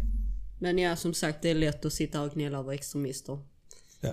Men 0.60 0.78
ja, 0.78 0.96
som 0.96 1.14
sagt, 1.14 1.42
det 1.42 1.50
är 1.50 1.54
lätt 1.54 1.84
att 1.84 1.92
sitta 1.92 2.22
och 2.22 2.32
gnälla 2.32 2.58
över 2.58 2.72
extremister. 2.72 3.38
Ja. 4.00 4.12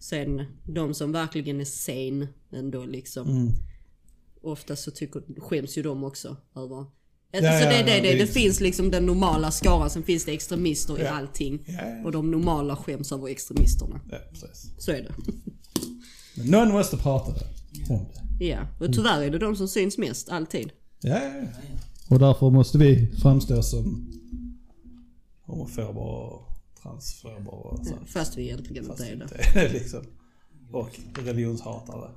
Sen, 0.00 0.44
de 0.64 0.94
som 0.94 1.12
verkligen 1.12 1.60
är 1.60 1.64
sane 1.64 2.28
ändå 2.52 2.84
liksom. 2.84 3.28
Mm. 3.28 3.52
Ofta 4.42 4.76
så 4.76 4.90
tycker, 4.90 5.40
skäms 5.40 5.78
ju 5.78 5.82
de 5.82 6.04
också 6.04 6.36
över. 6.56 6.86
Alltså 7.34 7.50
Ja, 7.52 7.58
det, 7.68 7.76
ja, 7.78 7.84
det, 7.86 8.00
det, 8.00 8.12
det, 8.12 8.14
visst. 8.14 8.32
finns 8.32 8.60
liksom 8.60 8.90
den 8.90 9.06
normala 9.06 9.50
skaran, 9.50 9.90
sen 9.90 10.02
finns 10.02 10.24
det 10.24 10.32
extremister 10.32 10.98
i 11.00 11.02
Ja. 11.02 11.10
allting. 11.10 11.62
Ja, 11.66 11.72
ja. 11.74 12.04
Och 12.04 12.12
de 12.12 12.30
normala 12.30 12.76
skäms 12.76 13.12
över 13.12 13.28
extremisterna. 13.28 14.00
ja, 14.10 14.18
precis. 14.32 14.70
Så 14.78 14.90
är 14.90 15.02
det. 15.02 15.12
Men 16.36 16.46
någon 16.46 16.68
måste 16.72 16.96
prata 16.96 17.26
om 17.30 17.34
det. 18.38 18.44
Ja, 18.46 18.58
och 18.80 18.92
tyvärr 18.92 19.22
är 19.22 19.30
det 19.30 19.38
de 19.38 19.56
som 19.56 19.68
syns 19.68 19.98
mest, 19.98 20.28
alltid. 20.28 20.70
Ja, 21.00 21.18
ja, 21.24 21.32
ja. 21.40 21.46
Och 22.08 22.18
därför 22.18 22.50
måste 22.50 22.78
vi 22.78 23.12
framstå 23.22 23.62
som... 23.62 24.10
Homofober 25.46 26.00
och 26.00 26.48
transfober 26.82 27.54
och 27.66 27.86
så. 27.86 27.94
Fast 28.06 28.38
vi 28.38 28.42
egentligen 28.42 28.84
Fast 28.84 28.98
det. 28.98 29.12
inte 29.12 29.24
är 29.54 29.54
det 29.54 29.68
liksom. 29.72 30.00
Och 30.72 30.90
religionshatare. 31.24 32.10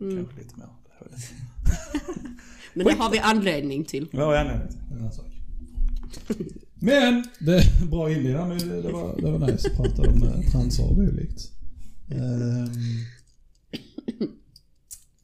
Mm. 0.00 0.16
Kanske 0.16 0.42
lite 0.42 0.56
mer. 0.58 0.68
Men 2.74 2.86
det 2.86 2.92
har 2.92 3.10
vi 3.10 3.18
anledning 3.18 3.84
till. 3.84 4.08
Vad 4.12 4.34
är 4.36 4.40
anledningen 4.40 4.68
till 4.88 4.98
en 4.98 5.12
sak. 5.12 5.26
Men, 6.74 7.24
det 7.38 7.56
är 7.56 7.86
bra 7.86 8.10
inledning. 8.10 8.48
men 8.48 8.58
Det, 8.68 8.82
det, 8.82 8.92
var, 8.92 9.16
det 9.20 9.30
var 9.30 9.38
nice 9.52 9.68
att 9.70 9.76
prata 9.76 10.02
om 10.10 10.22
eh, 10.22 10.50
transer 10.52 10.90
och 10.90 10.96
dylikt. 11.00 11.50
Um, 12.10 12.72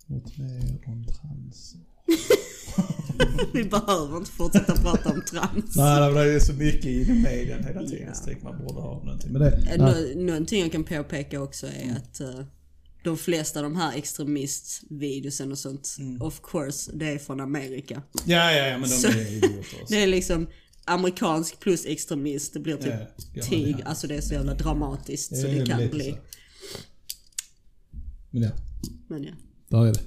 något 0.07 0.39
mer 0.39 0.79
om 0.87 1.05
trans? 1.05 1.75
Vi 3.53 3.65
behöver 3.65 4.17
inte 4.17 4.31
fortsätta 4.31 4.73
prata 4.77 5.11
om 5.13 5.23
trans. 5.31 5.77
Nej, 5.77 6.13
det 6.15 6.35
är 6.35 6.39
så 6.41 6.53
mycket 6.53 6.87
i 6.87 7.13
medien 7.23 7.65
hela 7.65 7.83
tiden. 7.87 8.15
Så 8.15 8.25
tänker 8.25 8.45
man 8.45 8.59
borde 8.59 8.81
ha 8.81 9.03
någonting 9.05 9.33
med 9.33 9.41
det. 9.41 9.73
Eh, 9.75 9.79
nå- 10.17 10.25
Någonting 10.27 10.61
jag 10.61 10.73
kan 10.73 10.85
påpeka 10.85 11.41
också 11.41 11.67
är 11.67 11.97
att 11.97 12.21
eh, 12.21 12.41
de 13.05 13.19
flesta 13.19 13.59
av 13.59 13.63
de 13.63 13.77
här 13.77 13.97
extremistvideosen 13.97 15.53
och 15.53 15.59
sånt, 15.59 15.97
of 16.21 16.41
course, 16.43 16.91
det 16.95 17.07
är 17.09 17.19
från 17.19 17.41
Amerika. 17.41 18.03
Ja, 18.25 18.53
ja, 18.53 18.67
ja, 18.67 18.79
men 18.79 18.89
de 18.91 18.97
Så- 18.97 19.09
är 19.09 19.33
idioter. 19.33 19.79
Det 19.89 20.03
är 20.03 20.07
liksom 20.07 20.47
amerikansk 20.85 21.61
plus 21.61 21.87
extremist, 21.87 22.53
det 22.55 22.61
blir 22.61 22.77
typ 22.77 22.87
Ja, 22.87 23.07
ja, 23.35 23.43
tig, 23.43 23.77
ja. 23.79 23.85
alltså 23.85 24.07
det 24.07 24.15
är 24.17 24.21
så 24.21 24.35
jävla 24.35 24.55
dramatiskt 24.55 25.37
så 25.37 25.47
Ja, 25.47 25.49
det 25.53 25.57
men 25.57 25.67
kan 25.67 25.89
bli. 25.91 26.11
så. 26.11 26.19
Men 28.31 28.43
ja, 28.43 28.51
Men 29.09 29.25
ja, 29.25 29.33
där 29.69 29.87
är 29.87 29.93
det. 29.95 30.01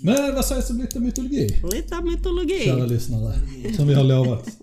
Men 0.00 0.34
vad 0.34 0.44
sägs 0.44 0.70
om 0.70 0.78
lite 0.78 1.00
mytologi? 1.00 1.62
lite 1.72 2.02
mytologi. 2.02 2.60
Kära 2.64 2.86
lyssnare. 2.86 3.34
Som 3.76 3.86
vi 3.88 3.94
har 3.94 4.04
lovat. 4.04 4.48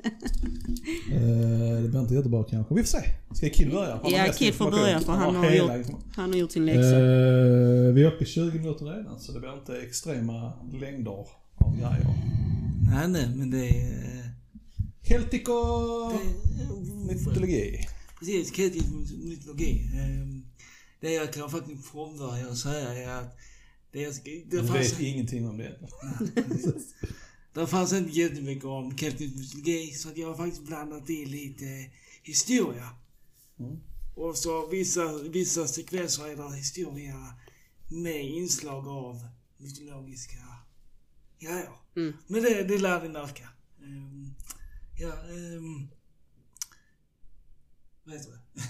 Eh, 1.13 1.81
det 1.81 1.87
blir 1.89 1.99
inte 2.01 2.13
jättebra 2.13 2.43
kanske. 2.43 2.75
Vi 2.75 2.81
får 2.83 2.87
se. 2.87 3.01
Ska 3.35 3.49
Kid 3.49 3.71
börja? 3.71 3.99
Han 4.03 4.11
Ja, 4.11 4.33
Kid 4.37 4.53
får 4.53 4.71
börja 4.71 4.99
för 4.99 5.13
han 5.13 5.35
har 5.35 5.51
gjort-. 5.51 5.87
Han 6.15 6.29
har 6.29 6.37
gjort 6.37 6.51
sin 6.51 6.65
läxa. 6.65 6.81
Eh, 6.99 7.93
Vi 7.93 8.03
är 8.03 8.05
uppe 8.13 8.23
i 8.23 8.27
20 8.27 8.57
minuter 8.59 8.85
redan 8.85 9.19
så 9.19 9.31
det 9.31 9.39
blir 9.39 9.53
inte 9.53 9.77
extrema 9.87 10.53
längder 10.81 11.11
av 11.11 11.75
grejer. 11.77 12.15
Nej, 12.91 13.07
nej, 13.07 13.27
men 13.35 13.51
det 13.51 13.67
är... 13.69 13.91
eh, 13.91 14.25
Celtic 15.07 15.41
och 15.47 16.13
det- 16.13 17.13
mytologi. 17.13 17.87
Precis, 18.19 18.51
kritisk 18.51 18.85
mytologi. 19.23 19.89
Ehm, 19.99 20.43
Det 21.01 21.13
jag 21.13 21.33
kan 21.33 21.49
faktiskt 21.49 21.91
påbörja 21.93 22.47
och 22.49 22.57
säga 22.57 22.93
är 22.93 23.09
att 23.19 23.37
det, 23.91 24.01
jag 24.01 24.15
ska, 24.15 24.29
det, 24.45 24.67
fanns, 24.67 24.93
vet 24.93 24.99
ingenting 24.99 25.47
om 25.47 25.57
det. 25.57 25.79
det 27.53 27.67
fanns 27.67 27.93
inte 27.93 28.11
jättemycket 28.11 28.65
om 28.65 28.97
keltisk 28.97 29.35
mytologi 29.35 29.91
så 29.91 30.09
att 30.09 30.17
jag 30.17 30.27
har 30.27 30.35
faktiskt 30.35 30.63
blandat 30.63 31.09
i 31.09 31.25
lite 31.25 31.91
historia. 32.23 32.89
Mm. 33.59 33.79
Och 34.15 34.37
så 34.37 34.67
vissa, 34.67 35.17
vissa 35.17 35.67
sekvenser 35.67 36.27
är 36.27 36.35
där 36.35 36.49
historia 36.49 37.33
med 37.87 38.25
inslag 38.25 38.87
av 38.87 39.27
mytologiska 39.57 40.37
grejer. 41.39 41.73
Mm. 41.95 42.13
Men 42.27 42.43
det, 42.43 42.63
det 42.63 42.77
lär 42.77 43.01
vi 43.01 43.09
märka. 43.09 43.49
Ehm, 43.83 44.33
ja, 44.99 45.13
um, 45.29 45.89
vad 48.03 48.15
heter 48.15 48.31
det? 48.31 48.63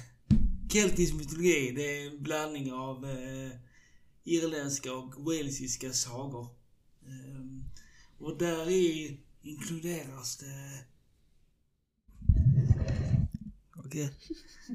Keltisk 0.74 1.14
mytologi, 1.14 1.72
det 1.76 1.98
är 1.98 2.12
en 2.12 2.24
blandning 2.24 2.74
av 2.74 3.06
eh, 3.06 3.52
irländska 4.30 4.94
och 4.94 5.26
walesiska 5.26 5.94
sagor. 5.94 6.48
Ehm, 7.08 7.64
och 8.18 8.38
där 8.38 8.70
i 8.70 9.18
inkluderas 9.42 10.38
det... 10.38 10.84
Okej. 13.76 14.10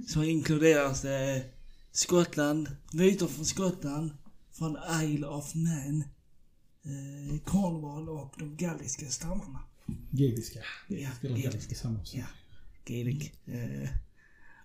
Så 0.09 0.23
inkluderas 0.23 1.03
det 1.03 1.51
Skottland, 1.93 2.69
myter 2.93 3.27
från 3.27 3.45
Skottland, 3.45 4.11
från 4.53 4.79
Isle 5.03 5.27
of 5.27 5.55
Man, 5.55 6.05
eh, 6.83 7.41
Cornwall 7.45 8.09
och 8.09 8.35
de 8.39 8.57
galliska 8.57 9.07
stammarna. 9.07 9.61
Gaeliska. 10.11 10.61
Ja, 10.89 11.11
samma 11.75 12.05
sak. 12.05 12.15
Ja, 12.15 12.27
Gaelic. 12.85 13.31
Eh, 13.47 13.89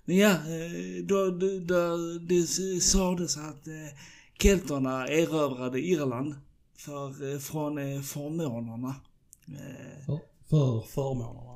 men 0.06 0.18
ja, 0.18 0.32
eh, 0.32 1.04
då, 1.04 1.32
då, 1.32 1.60
då, 1.60 1.98
det 2.20 2.48
sades 2.82 3.38
att 3.38 3.68
kelterna 4.42 5.08
erövrade 5.08 5.80
Irland 5.80 6.36
för, 6.78 7.34
eh, 7.34 7.40
från 7.40 7.78
eh, 7.78 8.02
förmånerna. 8.02 8.96
Eh, 9.48 10.06
För, 10.06 10.20
för 10.50 10.82
Förmånerna. 10.88 11.50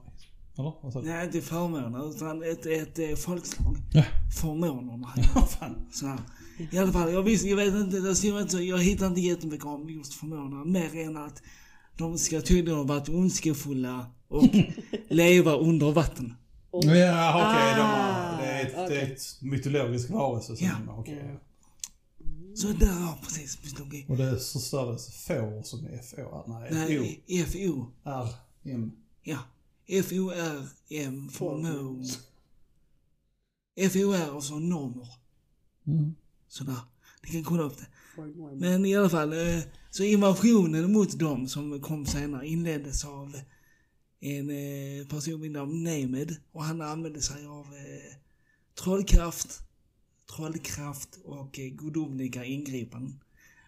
Eller? 0.58 0.74
Vad 0.82 0.94
sa 0.94 1.02
du? 1.02 1.08
nej, 1.08 1.26
inte 1.26 1.42
förmåner, 1.42 2.10
utan 2.10 2.44
ett, 2.44 2.66
ett, 2.66 3.00
ett 3.00 3.20
folkslag. 3.20 3.78
Ja. 3.94 4.04
Förmånerna. 4.42 5.14
Vad 5.36 5.50
fan. 5.50 5.76
Så 5.92 6.08
här. 6.08 6.20
I 6.72 6.78
alla 6.78 6.92
fall, 6.92 7.12
jag, 7.14 7.24
visste, 7.24 7.48
jag 7.50 7.56
vet 7.58 7.74
inte, 7.74 8.00
det 8.00 8.16
stod 8.16 8.42
inte, 8.42 8.58
jag 8.58 8.78
hittade 8.84 9.08
inte 9.10 9.22
jättemycket 9.22 9.66
om 9.66 9.90
just 9.90 10.14
förmånerna. 10.14 10.66
Mer 10.66 10.96
än 11.06 11.18
att 11.18 11.42
de 11.98 12.18
ska 12.18 12.42
tydligen 12.42 12.78
ha 12.78 12.84
varit 12.86 13.10
ondskefulla 13.10 14.06
och 14.28 14.44
leva 15.10 15.56
under 15.56 15.92
vatten. 15.92 16.34
Ja, 16.72 16.80
okej. 16.80 17.76
de 17.76 17.82
Ah, 17.82 18.32
har- 18.32 18.42
det, 18.42 18.48
är 18.52 18.66
ett, 18.66 18.74
okej. 18.78 18.98
är 18.98 19.12
ett 19.14 19.42
mytologiskt 19.42 20.10
varelse. 20.10 20.56
Ja. 20.60 20.72
ja. 20.88 21.04
Så 22.56 22.68
där, 22.68 23.00
ja 23.00 23.20
precis, 23.24 23.64
mytologi. 23.64 24.06
Och 24.10 24.18
det 24.18 24.40
förstördes 24.40 25.26
får 25.26 25.64
som 25.64 25.86
är 25.86 26.02
får. 26.02 26.44
Nej, 26.48 27.00
O. 27.00 27.04
Nej, 27.28 27.46
FO. 27.46 27.92
R. 28.04 28.30
M. 28.64 28.92
Ja. 29.24 29.40
F-O-R-M 29.88 31.30
förmå. 31.30 32.04
F-O-R 33.76 34.36
och 34.36 34.44
så 34.44 34.60
normer. 34.60 35.08
Mm. 35.88 36.16
Sådär. 36.48 36.80
Ni 37.24 37.30
kan 37.30 37.44
kolla 37.44 37.64
upp 37.64 37.78
det. 37.78 37.88
Men 38.56 38.86
i 38.86 38.96
alla 38.96 39.10
fall, 39.10 39.34
eh, 39.34 39.60
så 39.90 40.04
invasionen 40.04 40.92
mot 40.92 41.20
dem 41.20 41.48
som 41.48 41.82
kom 41.82 42.06
senare 42.06 42.48
inleddes 42.48 43.06
av 43.06 43.36
en 44.20 44.50
eh, 44.50 45.08
person 45.08 45.42
vid 45.42 45.52
namn 45.52 45.84
Nemed 45.84 46.36
och 46.52 46.64
han 46.64 46.82
använde 46.82 47.22
sig 47.22 47.46
av 47.46 47.66
eh, 47.66 48.16
trollkraft, 48.84 49.60
trollkraft 50.36 51.20
och 51.24 51.60
eh, 51.60 51.70
gudomliga 51.70 52.46
ingripanden. 52.46 53.20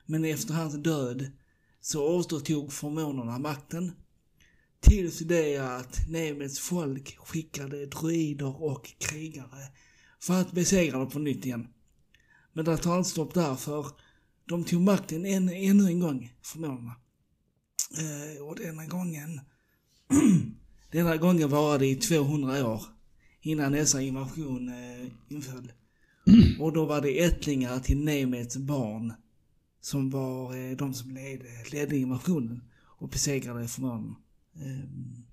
Men 0.06 0.26
efter 0.26 0.54
hans 0.54 0.74
död 0.74 1.32
så 1.82 2.18
återtog 2.18 2.74
förmånerna 2.74 3.40
makten 3.40 3.92
tills 4.80 5.20
det 5.20 5.58
att 5.58 6.10
Nemets 6.10 6.60
folk 6.60 7.18
skickade 7.18 7.86
druider 7.86 8.64
och 8.64 8.94
krigare 8.98 9.68
för 10.20 10.42
att 10.42 10.52
besegra 10.52 11.00
dem 11.00 11.10
på 11.10 11.20
nytt 11.20 11.46
igen. 11.46 11.68
Men 12.54 12.66
det 12.66 12.78
tar 12.78 12.98
inte 12.98 13.10
stopp 13.10 13.34
där 13.34 13.56
för 13.56 13.88
de 14.46 14.64
tog 14.64 14.82
makten 14.82 15.26
än, 15.26 15.50
ännu 15.50 15.88
en 15.88 16.00
gång, 16.00 16.34
förmånerna. 16.42 16.96
Eh, 17.98 18.44
och 18.44 18.56
denna 18.56 18.86
gången 18.86 19.42
denna 20.92 21.18
gången 21.18 21.50
varade 21.50 21.88
i 21.88 21.96
200 21.96 22.68
år 22.68 22.82
innan 23.42 23.72
nästa 23.72 24.02
invasion 24.02 24.70
eh, 24.70 25.12
inföll. 25.30 25.72
Och 26.60 26.74
då 26.74 26.86
var 26.86 27.02
det 27.02 27.24
ättlingar 27.24 27.80
till 27.80 27.98
Nemets 27.98 28.58
barn 28.58 29.14
som 29.82 30.10
var 30.10 30.56
eh, 30.56 30.78
de 30.78 30.94
som 30.94 31.12
ledde, 31.12 31.46
ledde 31.72 31.98
invasionen 31.98 32.64
och 32.84 33.10
besegrade 33.10 33.68
förmånen. 33.68 34.16
Ehm. 34.56 35.26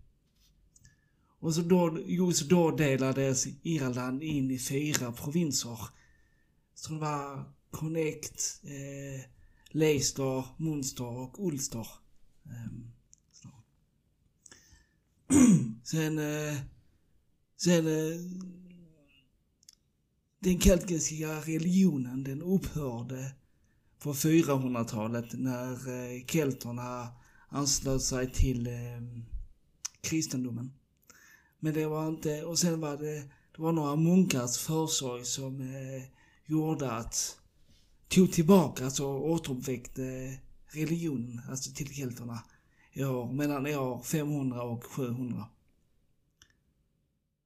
Och 1.39 1.55
så 1.55 1.61
då, 1.61 1.99
just 2.07 2.49
då 2.49 2.71
delades 2.71 3.47
Irland 3.63 4.23
in 4.23 4.51
i 4.51 4.59
fyra 4.59 5.13
provinser. 5.13 5.79
Så 6.75 6.93
det 6.93 6.99
var 6.99 7.45
Connect, 7.71 8.61
eh, 8.65 9.25
Leicester, 9.69 10.45
Munster 10.57 11.05
och 11.05 11.47
Ulster. 11.47 11.87
Ehm, 12.45 12.93
så. 13.33 13.49
sen, 15.85 16.19
eh, 16.19 16.57
sen 17.57 17.87
eh, 17.87 18.19
den 20.43 20.61
keltiska 20.61 21.41
religionen 21.41 22.25
den 22.25 22.43
upphörde 22.43 23.33
på 23.99 24.13
400-talet 24.13 25.27
när 25.33 25.73
eh, 25.73 26.25
kelterna 26.27 27.09
anslöt 27.49 28.03
sig 28.03 28.33
till 28.33 28.67
eh, 28.67 29.03
kristendomen. 30.01 30.73
Men 31.59 31.75
det 31.75 31.87
var 31.87 32.09
inte, 32.09 32.45
och 32.45 32.59
sen 32.59 32.81
var 32.81 32.97
det, 32.97 33.23
det 33.57 33.63
var 33.63 33.73
några 33.73 33.97
munkars 33.97 34.59
försorg 34.59 35.25
som 35.25 35.61
eh, 35.61 36.03
gjorde 36.47 36.93
att, 36.93 37.39
tog 38.09 38.33
tillbaka, 38.33 38.85
alltså 38.85 39.05
återuppväckte 39.05 40.39
religionen, 40.67 41.41
alltså 41.51 41.73
till 41.75 41.95
kelterna, 41.95 42.45
i 42.93 43.05
år, 43.05 43.33
mellan 43.33 43.67
år 43.67 44.03
500 44.03 44.63
och 44.63 44.85
700. 44.85 45.47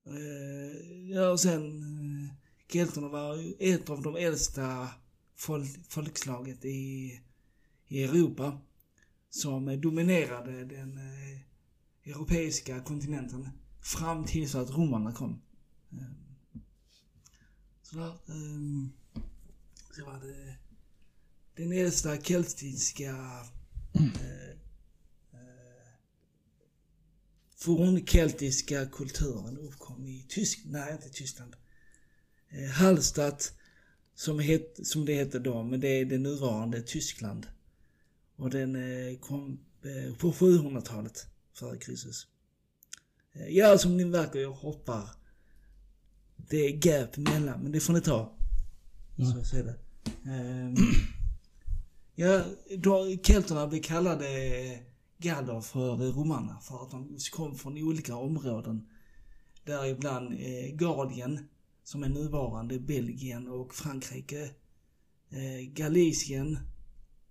Eh, 0.07 1.11
ja, 1.11 1.31
och 1.31 1.41
sen, 1.41 1.83
eh, 1.83 2.46
kelterna 2.69 3.09
var 3.09 3.37
ju 3.37 3.55
ett 3.59 3.91
av 3.91 4.03
de 4.03 4.17
äldsta 4.17 4.89
folk, 5.37 5.69
folkslaget 5.89 6.65
i, 6.65 7.21
i 7.89 8.05
Europa 8.05 8.59
som 9.31 9.81
dominerade 9.81 10.65
den 10.65 10.99
eh, 10.99 11.41
europeiska 12.11 12.81
kontinenten 12.81 13.49
fram 13.81 14.25
tills 14.25 14.55
att 14.55 14.71
romarna 14.71 15.13
kom. 15.13 15.43
Eh, 15.93 16.61
så 17.83 17.97
där, 17.97 18.09
eh, 18.09 18.89
så 19.97 20.05
var 20.05 20.21
det 20.21 20.57
den 21.57 21.73
äldsta 21.73 22.23
keltiska 22.23 23.11
eh, 23.93 24.05
eh, 24.05 24.57
fornkeltiska 27.57 28.87
kulturen 28.87 29.59
uppkom 29.59 30.07
i 30.07 30.27
Tyskland, 30.29 30.73
nej 30.73 30.93
inte 30.93 31.09
Tyskland, 31.09 31.57
Hallstatt 32.73 33.53
som, 34.15 34.39
het, 34.39 34.87
som 34.87 35.05
det 35.05 35.15
hette 35.15 35.39
då, 35.39 35.63
men 35.63 35.81
det 35.81 35.89
är 35.89 36.05
det 36.05 36.19
nuvarande 36.19 36.83
Tyskland. 36.83 37.47
Och 38.37 38.51
den 38.51 38.77
eh, 38.77 39.19
kom 39.19 39.59
eh, 39.83 40.17
på 40.17 40.33
700-talet 40.33 41.27
före 41.55 41.79
Kristus. 41.79 42.27
Eh, 43.33 43.49
ja, 43.49 43.79
som 43.79 43.97
ni 43.97 44.05
märker, 44.05 44.39
jag 44.39 44.53
hoppar. 44.53 45.11
Det 46.37 46.57
är 46.57 46.71
gap 46.71 47.17
emellan, 47.17 47.61
men 47.61 47.73
det 47.73 47.81
får 47.81 47.93
ni 47.93 48.01
ta. 48.01 48.37
Ja. 49.17 49.27
Så, 49.27 49.45
så 49.45 49.57
är 49.57 49.63
det. 49.65 49.77
Ehm, 50.31 50.75
ja, 52.15 52.45
då, 52.79 53.17
kelterna 53.23 53.67
blev 53.67 53.83
kallade 53.83 54.27
galler 55.19 55.61
för 55.61 55.97
romarna 55.97 56.61
för 56.61 56.83
att 56.83 56.91
de 56.91 57.19
kom 57.33 57.55
från 57.55 57.79
olika 57.79 58.17
områden. 58.17 58.89
Däribland 59.65 60.33
eh, 60.33 60.75
Gardien, 60.75 61.49
som 61.87 62.03
är 62.03 62.09
nuvarande 62.09 62.79
Belgien 62.79 63.49
och 63.49 63.75
Frankrike. 63.75 64.51
Eh, 65.31 65.61
Galicien 65.73 66.59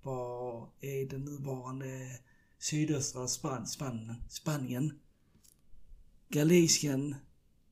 var, 0.02 0.70
är 0.82 1.10
den 1.10 1.22
nuvarande 1.22 2.20
sydöstra 2.60 3.28
Span, 3.28 3.68
Span, 3.68 4.16
Spanien. 4.30 5.00
Galicien 6.30 7.16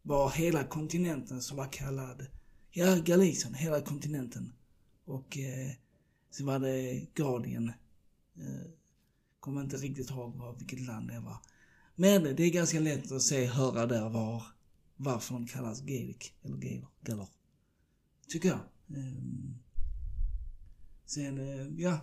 var 0.02 0.30
hela 0.30 0.63
kontinenten 0.63 1.41
som 1.41 1.58
var 1.58 1.72
kallad, 1.72 2.26
ja 2.72 2.96
Galicien, 3.06 3.54
hela 3.54 3.82
kontinenten. 3.82 4.54
Och 5.06 5.38
eh, 5.38 5.72
så 6.30 6.46
var 6.46 6.60
det 6.60 7.06
Gardien. 7.13 7.67
Eh, 8.36 8.69
kommer 9.39 9.62
inte 9.62 9.78
riktigt 9.78 10.10
ihåg 10.10 10.36
vad, 10.36 10.58
vilket 10.58 10.82
land 10.82 11.08
det 11.08 11.19
var. 11.19 11.38
Men 11.96 12.24
det 12.24 12.43
är 12.43 12.52
ganska 12.52 12.80
lätt 12.80 13.12
att 13.12 13.22
se, 13.22 13.46
höra 13.46 13.86
där 13.86 14.10
var, 14.10 14.43
varför 15.04 15.34
de 15.34 15.48
kallas 15.48 15.82
Gaelic, 15.82 16.34
eller 16.42 16.86
Galler. 17.02 17.28
Tycker 18.28 18.50
jag. 18.50 18.60
Ehm, 18.98 19.56
sen, 21.06 21.38
eh, 21.38 21.68
ja. 21.82 22.00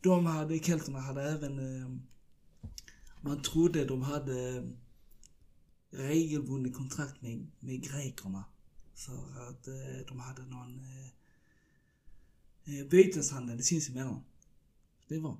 De 0.00 0.26
hade, 0.26 0.58
kelterna 0.58 1.00
hade 1.00 1.22
även, 1.22 1.58
eh, 1.58 1.90
man 3.20 3.42
trodde 3.42 3.84
de 3.84 4.02
hade 4.02 4.68
regelbundet 5.90 6.74
kontrakt 6.74 7.22
med, 7.22 7.46
med 7.60 7.82
grekerna. 7.82 8.44
För 8.94 9.48
att 9.48 9.68
eh, 9.68 10.06
de 10.08 10.20
hade 10.20 10.42
någon 10.42 10.80
eh, 10.80 11.08
eh, 12.64 12.86
byteshandel 12.86 13.62
sinsemellan. 13.62 14.24
Det 15.08 15.18
var. 15.18 15.36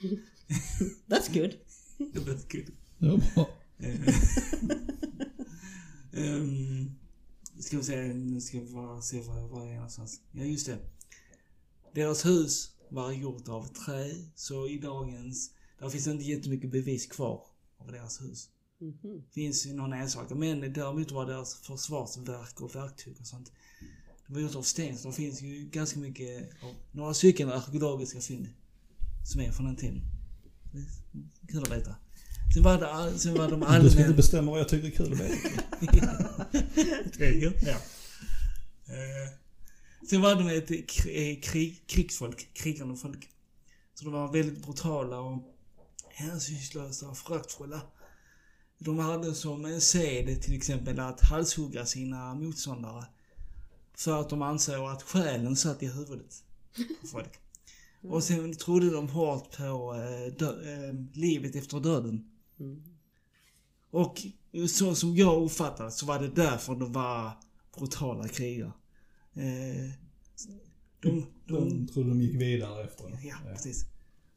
That's 1.06 1.32
good. 1.32 1.54
Var 2.26 2.48
kul. 2.48 2.70
Det 2.98 3.08
var 3.08 3.34
bra. 3.34 3.50
um, 6.12 6.98
ska 7.58 7.76
vi 7.76 7.84
se, 7.84 8.14
nu 8.14 8.40
ska 8.40 8.60
vi 8.60 8.72
bara 8.72 9.02
se 9.02 9.20
var, 9.20 9.48
var 9.48 9.60
jag 9.60 9.70
är 9.70 9.74
någonstans. 9.74 10.20
Ja, 10.32 10.44
just 10.44 10.66
det. 10.66 10.78
Deras 11.94 12.26
hus 12.26 12.70
var 12.88 13.12
gjort 13.12 13.48
av 13.48 13.66
trä, 13.66 14.14
så 14.34 14.68
i 14.68 14.78
dagens... 14.78 15.50
Där 15.78 15.88
finns 15.88 16.06
inte 16.06 16.24
jättemycket 16.24 16.70
bevis 16.70 17.06
kvar 17.06 17.46
av 17.78 17.92
deras 17.92 18.22
hus. 18.22 18.48
Mhm. 18.78 19.22
Finns 19.30 19.66
ju 19.66 19.72
någon 19.72 19.92
enstaka, 19.92 20.34
men 20.34 20.60
däremot 20.72 21.10
var 21.10 21.26
deras 21.26 21.54
försvarsverk 21.54 22.60
och 22.60 22.74
verktyg 22.74 23.16
och 23.20 23.26
sånt. 23.26 23.52
Det 24.26 24.34
var 24.34 24.40
gjort 24.40 24.56
av 24.56 24.62
sten, 24.62 24.98
så 24.98 25.08
det 25.08 25.14
finns 25.14 25.42
ju 25.42 25.68
ganska 25.72 26.00
mycket, 26.00 26.50
några 26.92 27.14
stycken 27.14 27.48
arkeologiska 27.48 28.20
fynd. 28.20 28.48
Som 29.32 29.40
är 29.40 29.52
från 29.52 29.66
den 29.66 29.76
tiden. 29.76 30.02
Kul 31.48 31.62
att 31.62 31.70
veta. 31.70 31.96
Sen 32.54 32.62
var 32.62 32.78
det, 32.78 33.18
sen 33.18 33.34
var 33.34 33.50
de 33.50 33.82
Du 33.84 33.90
ska 33.90 34.00
inte 34.00 34.14
bestämma 34.14 34.50
vad 34.50 34.60
jag 34.60 34.68
tycker 34.68 34.86
är 34.86 34.90
kul 34.92 35.12
att 35.12 35.20
veta. 35.20 36.44
Tredje. 37.16 37.52
Ja. 37.66 37.76
Eh, 38.94 39.30
Sen 40.10 40.20
var 40.20 40.34
de 40.34 40.48
ett 40.48 40.68
kri- 40.68 41.30
eh, 41.36 41.40
krig, 41.40 41.82
krigsfolk, 41.86 42.48
krigande 42.54 42.96
folk. 42.96 43.28
Så 43.94 44.04
de 44.04 44.12
var 44.12 44.32
väldigt 44.32 44.64
brutala 44.64 45.20
och 45.20 45.42
hänsynslösa 46.08 47.08
och 47.08 47.18
föraktfulla. 47.18 47.80
De 48.78 48.98
hade 48.98 49.34
som 49.34 49.64
en 49.64 49.80
sed 49.80 50.42
till 50.42 50.56
exempel 50.56 51.00
att 51.00 51.20
halshugga 51.20 51.86
sina 51.86 52.34
motståndare. 52.34 53.04
För 53.94 54.20
att 54.20 54.30
de 54.30 54.42
ansåg 54.42 54.86
att 54.90 55.02
själen 55.02 55.56
satt 55.56 55.82
i 55.82 55.86
huvudet 55.86 56.42
på 57.00 57.06
folk. 57.06 57.30
Och 58.02 58.24
sen 58.24 58.54
trodde 58.56 58.90
de 58.90 59.08
hårt 59.08 59.56
på 59.56 59.94
eh, 59.94 60.32
dö- 60.38 60.88
eh, 60.88 60.94
livet 61.12 61.56
efter 61.56 61.80
döden. 61.80 62.29
Mm. 62.60 62.82
Och 63.90 64.18
så 64.68 64.94
som 64.94 65.16
jag 65.16 65.42
uppfattade 65.42 65.90
så 65.90 66.06
var 66.06 66.18
det 66.18 66.28
därför 66.28 66.74
de 66.74 66.92
var 66.92 67.32
brutala 67.78 68.28
krigare. 68.28 68.72
Eh, 69.34 69.90
de, 71.02 71.26
de, 71.46 71.68
De 71.68 71.86
trodde 71.86 72.08
de 72.08 72.20
gick 72.20 72.40
vidare 72.40 72.84
efter. 72.84 73.18
ja, 73.22 73.36
precis. 73.52 73.84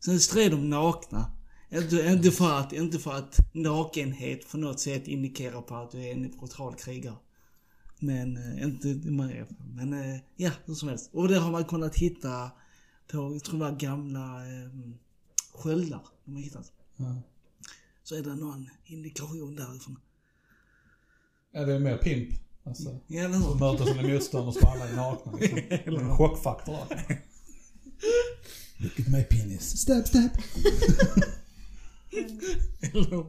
Sen 0.06 0.20
stred 0.20 0.52
de 0.52 0.70
nakna. 0.70 1.32
Inte, 1.72 1.96
inte, 1.96 2.32
för 2.32 2.60
att, 2.60 2.74
inte 2.74 3.00
för 3.00 3.14
att 3.14 3.38
nakenhet 3.54 4.52
på 4.52 4.58
något 4.58 4.80
sätt 4.80 5.08
indikerar 5.08 5.62
på 5.62 5.76
att 5.76 5.92
du 5.92 6.04
är 6.04 6.12
en 6.12 6.32
brutal 6.40 6.76
krigare. 6.76 7.16
Men 8.00 8.38
eh, 8.38 8.64
inte 8.64 8.88
mer. 9.12 9.48
Men 9.76 9.94
eh, 9.94 10.20
ja, 10.36 10.52
hur 10.66 10.74
som 10.74 10.90
helst. 10.90 11.10
Och 11.14 11.28
det 11.28 11.38
har 11.40 11.52
man 11.52 11.66
kunnat 11.66 11.96
hitta 11.96 12.52
på, 13.12 13.34
jag 13.34 13.44
tror 13.44 13.60
det 13.60 13.66
var 13.66 13.80
gamla 13.80 14.48
eh, 14.48 14.70
sköldar 15.54 16.02
de 16.26 16.36
har 16.36 16.42
hittat. 16.42 16.72
Ja. 16.98 17.22
Så 18.04 18.16
är 18.16 18.24
det 18.24 18.36
någon 18.36 18.70
indikation 18.86 19.56
därifrån. 19.56 20.00
Ja, 21.52 21.66
det 21.66 21.74
är 21.74 21.80
mer 21.80 21.98
pimp. 21.98 22.30
Alltså. 22.64 23.00
Ja, 23.08 23.24
eller 23.24 23.38
Att 23.38 23.44
hur? 23.44 23.56
möta 23.60 23.86
sina 23.86 24.14
motståndare 24.14 24.68
alla 24.68 24.90
är 24.90 24.96
nakna. 24.96 25.32
Liksom. 25.32 25.58
Är 25.70 26.00
en 26.00 26.18
chockfaktor 26.18 26.74
där. 26.90 27.22
Look 28.78 29.00
at 29.00 29.08
my 29.08 29.24
penis. 29.24 29.78
Stab, 29.78 30.08
stab. 30.08 30.30
Eller? 32.82 33.26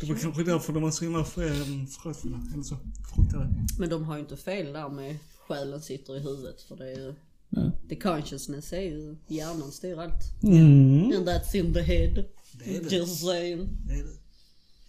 Det 0.00 0.06
var 0.06 0.18
kanske 0.18 0.44
därför 0.44 0.72
de 0.72 0.82
var 0.82 0.90
så 0.90 1.04
himla 1.04 1.18
eller 1.18 2.62
så. 2.62 2.76
Fruktade. 3.14 3.54
Men 3.78 3.88
de 3.88 4.04
har 4.04 4.14
ju 4.14 4.20
inte 4.20 4.36
fel 4.36 4.72
där 4.72 4.88
med 4.88 5.18
själen 5.38 5.82
sitter 5.82 6.16
i 6.16 6.20
huvudet. 6.20 6.62
För 6.62 6.76
det 6.76 6.92
är 6.92 6.96
ju... 6.96 7.14
Ja. 7.48 7.72
The 7.88 7.96
consciousness 7.96 8.72
är 8.72 8.80
ju 8.80 9.16
hjärnan 9.28 9.72
styr 9.72 9.98
allt. 9.98 10.42
Mm. 10.42 11.04
And 11.16 11.28
that's 11.28 11.56
in 11.56 11.74
the 11.74 11.80
head. 11.82 12.24
Det 12.58 12.76
är 12.76 12.82
det. 12.82 12.96
Just 12.96 13.20
saying. 13.20 13.68
Det 13.86 13.94
är 13.94 14.04
det. 14.04 14.18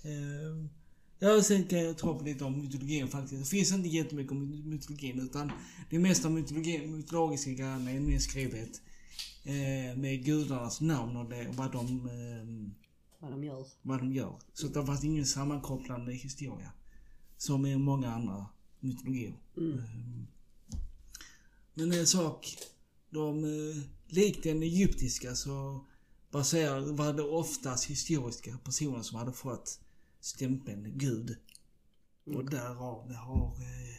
Ehm, 0.10 0.70
Ja, 1.20 1.42
sen 1.44 1.64
kan 1.64 1.80
jag 1.80 1.98
ta 1.98 2.16
upp 2.16 2.26
lite 2.26 2.44
om 2.44 2.58
mytologin 2.62 3.08
faktiskt. 3.08 3.44
Det 3.44 3.50
finns 3.58 3.72
inte 3.74 3.90
jättemycket 3.90 4.32
om 4.32 4.70
mytologin 4.70 5.20
utan 5.20 5.52
det 5.90 6.00
mesta 6.00 6.30
mytologi, 6.30 6.88
mytologiska 6.88 7.52
grejerna 7.52 7.92
är 7.92 8.00
mer 8.00 8.20
skrivet 8.20 8.82
eh, 9.44 9.98
med 9.98 10.26
gudarnas 10.26 10.82
namn 10.82 11.16
och 11.16 11.30
det, 11.30 11.48
vad, 11.52 11.72
de, 11.72 12.06
eh, 12.06 12.72
Vad 13.20 13.32
de 13.32 13.44
gör. 13.44 13.66
vad 13.82 14.00
de 14.00 14.14
gör. 14.14 14.36
Så 14.54 14.68
det 14.68 14.80
har 14.80 14.86
varit 14.88 15.04
ingen 15.04 15.26
sammankopplande 15.26 16.12
historia. 16.14 16.72
Som 17.38 17.66
i 17.66 17.78
många 17.78 18.10
andra 18.12 18.46
mytologier. 18.80 19.34
Ehm, 19.58 20.28
Men 21.76 21.92
en 21.92 22.08
sak, 22.08 22.58
de, 23.10 23.44
eh, 23.44 23.82
likt 24.08 24.44
den 24.44 24.64
egyptiska 24.64 25.36
så 25.36 25.86
baserar, 26.32 26.82
var 26.82 27.14
det 27.14 27.24
oftast 27.24 27.86
historiska 27.86 28.58
personer 28.64 29.02
som 29.02 29.18
hade 29.18 29.34
fått 29.34 29.80
stämpeln 30.20 30.98
Gud. 30.98 31.36
Och 32.26 32.50
därav 32.50 33.14
har 33.14 33.48
eh, 33.48 33.98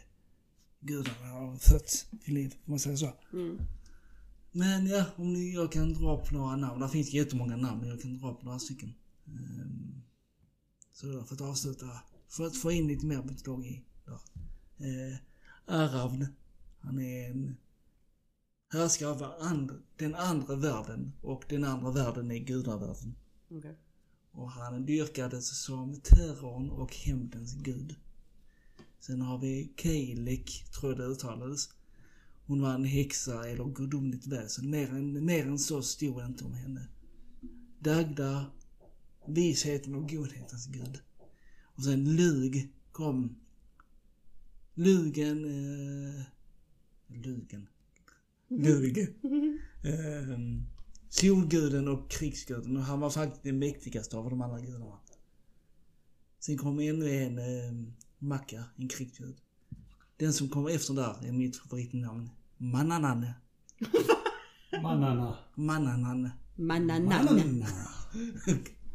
gudarna 0.81 1.29
har 1.29 1.57
fötts 1.57 2.07
till 2.25 2.35
liv, 2.35 2.55
om 2.65 2.71
man 2.71 2.79
säger 2.79 2.97
så. 2.97 3.13
Mm. 3.33 3.59
Men 4.53 4.87
ja, 4.87 5.05
om 5.17 5.33
ni, 5.33 5.55
jag 5.55 5.73
kan 5.73 5.93
dra 5.93 6.21
upp 6.21 6.31
några 6.31 6.57
namn. 6.57 6.81
Det 6.81 6.89
finns 6.89 7.13
jättemånga 7.13 7.57
namn, 7.57 7.81
men 7.81 7.89
jag 7.89 8.01
kan 8.01 8.19
dra 8.19 8.33
upp 8.33 8.43
några 8.43 8.59
stycken. 8.59 8.95
Ehm, 9.27 10.03
så 10.93 11.25
för 11.25 11.35
att 11.35 11.41
avsluta, 11.41 11.91
för 12.29 12.47
att 12.47 12.57
få 12.57 12.73
in 12.73 12.89
lite 12.89 13.07
mer 13.07 13.23
mytologi 13.23 13.85
där. 14.05 14.21
Eh, 14.79 15.17
Aravn, 15.67 16.27
han 16.81 16.99
är 16.99 17.31
en 17.31 17.57
härskare 18.69 19.11
av 19.11 19.23
and, 19.41 19.73
den 19.97 20.15
andra 20.15 20.57
världen 20.57 21.13
och 21.23 21.45
den 21.49 21.65
andra 21.65 21.91
världen 21.91 22.31
är 22.31 22.39
gudavärlden. 22.39 23.15
Okej. 23.51 23.77
Och 24.33 24.51
han 24.51 24.87
dyrkades 24.87 25.63
som 25.63 26.01
terrorn 26.01 26.71
och 26.71 26.95
hämndens 26.95 27.55
gud. 27.55 27.97
Sen 29.01 29.21
har 29.21 29.39
vi 29.39 29.73
Keilik, 29.77 30.65
tror 30.73 30.93
jag 30.93 31.01
det 31.01 31.07
uttalades. 31.07 31.69
Hon 32.47 32.63
var 32.63 32.75
en 32.75 32.85
häxa 32.85 33.49
eller 33.49 33.65
gudomligt 33.65 34.27
väsen. 34.27 34.71
Mer 34.71 34.91
än, 34.91 35.25
mer 35.25 35.47
än 35.47 35.59
så 35.59 35.83
stod 35.83 36.19
det 36.19 36.27
inte 36.27 36.45
om 36.45 36.55
henne. 36.55 36.89
Dagda, 37.79 38.47
visheten 39.27 39.95
och 39.95 40.11
godhetens 40.11 40.67
gud. 40.67 41.01
Och 41.63 41.85
sen 41.85 42.17
Lug 42.17 42.73
kom. 42.93 43.37
Lugen... 44.75 45.45
Eh, 45.45 46.23
Lugen. 47.07 47.69
Lug. 48.49 48.99
Eh, 49.85 50.39
solguden 51.09 51.89
och 51.89 52.11
krigsguden 52.11 52.77
och 52.77 52.83
han 52.83 53.01
var 53.01 53.11
faktiskt 53.11 53.43
den 53.43 53.59
mäktigaste 53.59 54.17
av 54.17 54.31
de 54.31 54.41
andra 54.43 54.61
gudarna. 54.61 54.99
Sen 56.41 56.59
kom 56.59 56.81
ännu 56.81 57.11
en 57.11 57.39
eh, 57.39 57.89
Macka, 58.19 58.65
en 58.77 58.89
krigsgud. 58.89 59.37
Den 60.17 60.33
som 60.33 60.49
kommer 60.49 60.71
efter 60.71 60.95
där 60.95 61.29
är 61.29 61.33
mitt 61.33 61.57
favoritnamn. 61.57 62.31
Manananne. 62.57 63.35
Manana. 64.83 65.37
Manananne. 65.55 66.31
Mananan. 66.57 67.65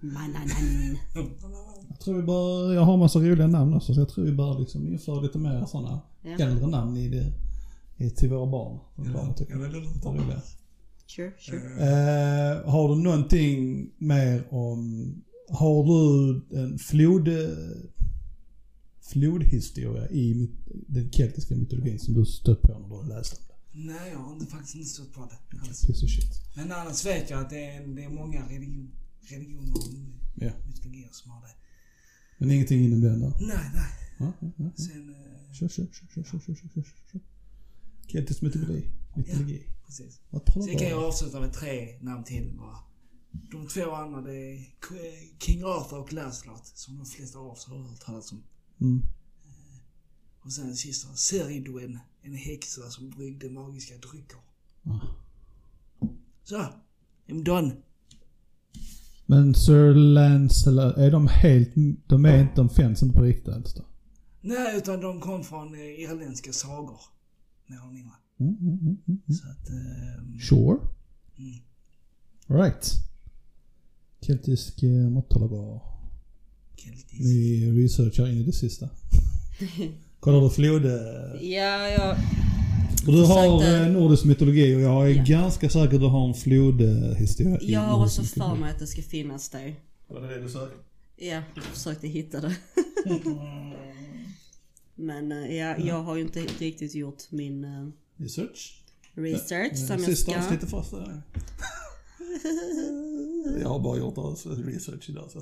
Mananan. 0.01 0.97
Jag 1.89 1.99
tror 1.99 2.15
vi 2.15 2.23
bör, 2.23 2.73
jag 2.73 2.81
har 2.81 2.97
massa 2.97 3.19
roliga 3.19 3.47
namn 3.47 3.73
också 3.73 3.93
så 3.93 3.99
jag 4.01 4.09
tror 4.09 4.25
vi 4.25 4.31
bör 4.31 4.59
liksom 4.59 4.87
införa 4.87 5.21
lite 5.21 5.37
mer 5.37 5.65
sådana 5.65 6.01
Ja. 6.21 6.31
äldre 6.45 6.67
namn 6.67 6.97
i 6.97 7.09
det, 7.09 7.33
till 8.09 8.29
våra 8.29 8.51
barn. 8.51 8.79
Ja, 8.97 9.03
det 9.03 9.09
låter. 9.09 10.41
Sure, 11.07 11.31
sure. 11.39 11.57
Eh, 11.57 12.69
har 12.71 12.95
du 12.95 13.01
någonting 13.03 13.89
mer 13.97 14.47
om, 14.53 15.13
har 15.49 15.83
du 15.83 16.41
en 16.59 16.77
flod, 16.79 17.27
eh, 17.27 17.49
flodhistoria 19.01 20.09
i 20.09 20.49
den 20.87 21.11
keltiska 21.11 21.55
mytologin 21.55 21.99
som 21.99 22.13
du 22.13 22.25
stött 22.25 22.61
på 22.61 22.79
när 22.79 22.87
du 22.89 22.95
har 22.95 23.03
läst 23.17 23.33
om 23.39 23.45
det? 23.47 23.91
Nej, 23.93 24.11
jag 24.11 24.19
har 24.19 24.33
inte, 24.33 24.45
faktiskt 24.45 24.75
inte 24.75 24.87
stött 24.89 25.13
på 25.13 25.29
det. 25.51 25.59
alls. 25.59 25.85
Piece 25.85 26.05
of 26.05 26.11
shit. 26.11 26.55
Men 26.55 26.71
annars 26.71 27.05
vet 27.05 27.29
jag 27.29 27.39
att 27.41 27.49
det 27.49 27.65
är, 27.65 27.87
det 27.87 28.03
är 28.03 28.09
många 28.09 28.49
religion, 28.49 28.91
religioner 29.21 29.71
och 29.73 29.83
Ja. 30.35 30.51
mytologier 30.67 31.09
som 31.11 31.31
har 31.31 31.41
det. 31.41 31.53
Men 32.37 32.51
ingenting 32.51 32.83
inom 32.85 33.01
den 33.01 33.19
där? 33.19 33.29
Nej, 33.39 33.57
nej. 33.75 33.83
Ja, 34.19 34.33
ja, 34.39 34.47
ja. 34.57 34.69
Sen... 34.75 35.09
Eh, 35.09 35.15
Kör, 35.53 35.67
kör, 35.67 35.87
kör, 35.93 36.07
kör, 36.15 36.23
kör, 36.23 36.39
kör, 36.39 36.55
kör, 36.55 36.69
kör, 36.73 36.83
kör. 37.11 37.21
Keltisk 38.11 38.41
mytologi. 38.41 38.91
Mytologi. 39.15 39.63
precis. 39.85 40.21
Vad 40.29 40.45
pratar 40.45 40.61
Sen 40.61 40.77
kan 40.77 40.89
jag 40.89 41.03
avsluta 41.03 41.39
med 41.39 41.53
tre 41.53 41.99
namn 42.01 42.23
till 42.23 42.53
bara. 42.57 42.77
De 43.31 43.67
två 43.67 43.91
andra 43.91 44.21
det 44.21 44.35
är 44.35 44.65
King 45.39 45.63
Arthur 45.63 45.99
och 45.99 46.13
Lancelot 46.13 46.65
som 46.65 46.97
de 46.97 47.05
flesta 47.05 47.39
av 47.39 47.47
oss 47.47 47.65
har 47.65 47.77
hört 47.77 47.99
talas 47.99 48.31
om. 48.31 48.43
Mm. 48.81 49.01
Och 50.41 50.53
sen 50.53 50.75
sista, 50.75 51.15
Seridwen, 51.15 51.99
en 52.21 52.33
häxa 52.33 52.89
som 52.89 53.09
bryggde 53.09 53.49
magiska 53.49 53.95
drycker. 53.97 54.39
Ah. 54.83 54.99
Så, 56.43 56.65
I'm 57.27 57.43
done. 57.43 57.75
Men 59.25 59.55
Sir 59.55 59.93
Lancelot, 59.93 60.97
är 60.97 61.11
de 61.11 61.27
helt, 61.27 61.69
de 62.07 62.25
är 62.25 62.41
inte, 62.41 62.55
de 62.55 62.69
finns 62.69 63.03
inte 63.03 63.17
på 63.17 63.23
riktigt 63.23 63.75
då? 63.75 63.85
Nej, 64.41 64.77
utan 64.77 65.01
de 65.01 65.21
kom 65.21 65.43
från 65.43 65.73
eh, 65.73 65.81
irländska 65.81 66.53
sagor. 66.53 66.99
Mer 67.71 67.77
eller 67.83 67.93
mindre. 67.93 68.11
Mm, 68.39 68.55
mm, 68.61 68.79
mm, 68.81 68.97
mm. 69.07 69.21
Så 69.39 69.43
att... 69.51 69.69
ehm, 69.69 70.39
Sure. 70.39 70.77
Mm. 71.37 71.59
Alright. 72.47 72.91
Keltisk 74.21 74.83
eh, 74.83 74.89
mytologi. 74.89 75.79
keltisk. 76.75 77.13
Vi 77.19 77.71
researchar 77.83 78.27
in 78.27 78.37
i 78.37 78.43
det 78.43 78.53
sista. 78.53 78.89
Kollar 80.19 80.41
du 80.41 80.49
flod... 80.49 80.85
eh, 80.85 80.91
Ja, 81.41 81.87
ja. 81.89 82.17
Och 83.07 83.13
du 83.13 83.25
har 83.25 83.59
Försökte- 83.59 83.85
eh, 83.85 83.91
nordisk 83.91 84.25
mytologi 84.25 84.75
och 84.75 84.81
jag 84.81 85.11
är 85.11 85.15
Ja. 85.15 85.23
ganska 85.27 85.69
säker 85.69 85.95
att 85.95 86.01
du 86.01 86.07
har 86.07 86.27
en 86.27 86.33
flodhistoria 86.33 87.57
Jag 87.61 87.79
har 87.81 88.03
också 88.05 88.23
för 88.23 88.55
mig 88.55 88.71
att 88.71 88.79
det 88.79 88.87
ska 88.87 89.01
finnas 89.01 89.49
där. 89.49 89.75
Var 90.07 90.21
det 90.21 90.27
det 90.27 90.41
du 90.41 90.49
sökte? 90.49 90.75
Ja, 91.17 91.41
jag 91.55 91.63
försökte 91.63 92.07
hitta 92.07 92.41
det. 92.41 92.55
Men 95.01 95.31
eh, 95.31 95.55
ja, 95.57 95.77
jag 95.77 96.03
har 96.03 96.15
ju 96.15 96.21
inte 96.21 96.39
riktigt 96.41 96.95
gjort 96.95 97.31
min 97.31 97.63
eh, 97.63 97.87
Research? 98.17 98.77
research 99.13 99.77
som 99.77 99.87
jag 99.97 100.01
Sista 100.05 100.31
ska. 100.31 100.39
avsnittet 100.41 100.69
först. 100.69 100.91
Jag 103.61 103.69
har 103.69 103.79
bara 103.79 103.97
gjort 103.97 104.17
research 104.65 105.09
idag. 105.09 105.29
Så. 105.31 105.41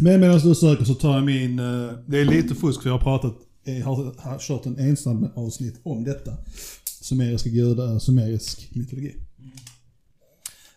Men 0.00 0.20
medan 0.20 0.38
du 0.40 0.54
söker 0.54 0.84
så 0.84 0.94
tar 0.94 1.14
jag 1.14 1.24
min... 1.24 1.58
eh, 1.58 1.92
Det 2.06 2.18
är 2.18 2.24
lite 2.24 2.54
fusk 2.54 2.82
för 2.82 2.88
jag 2.90 2.98
har 2.98 3.04
pratat, 3.04 3.36
jag 3.64 3.84
har, 3.84 4.14
har 4.18 4.38
kört 4.38 4.66
en 4.66 4.78
ensam 4.78 5.28
avsnitt 5.34 5.80
om 5.82 6.04
detta. 6.04 6.36
Sumeriska 6.84 7.48
gudar, 7.50 7.98
sumerisk 7.98 8.70
mytologi. 8.74 9.16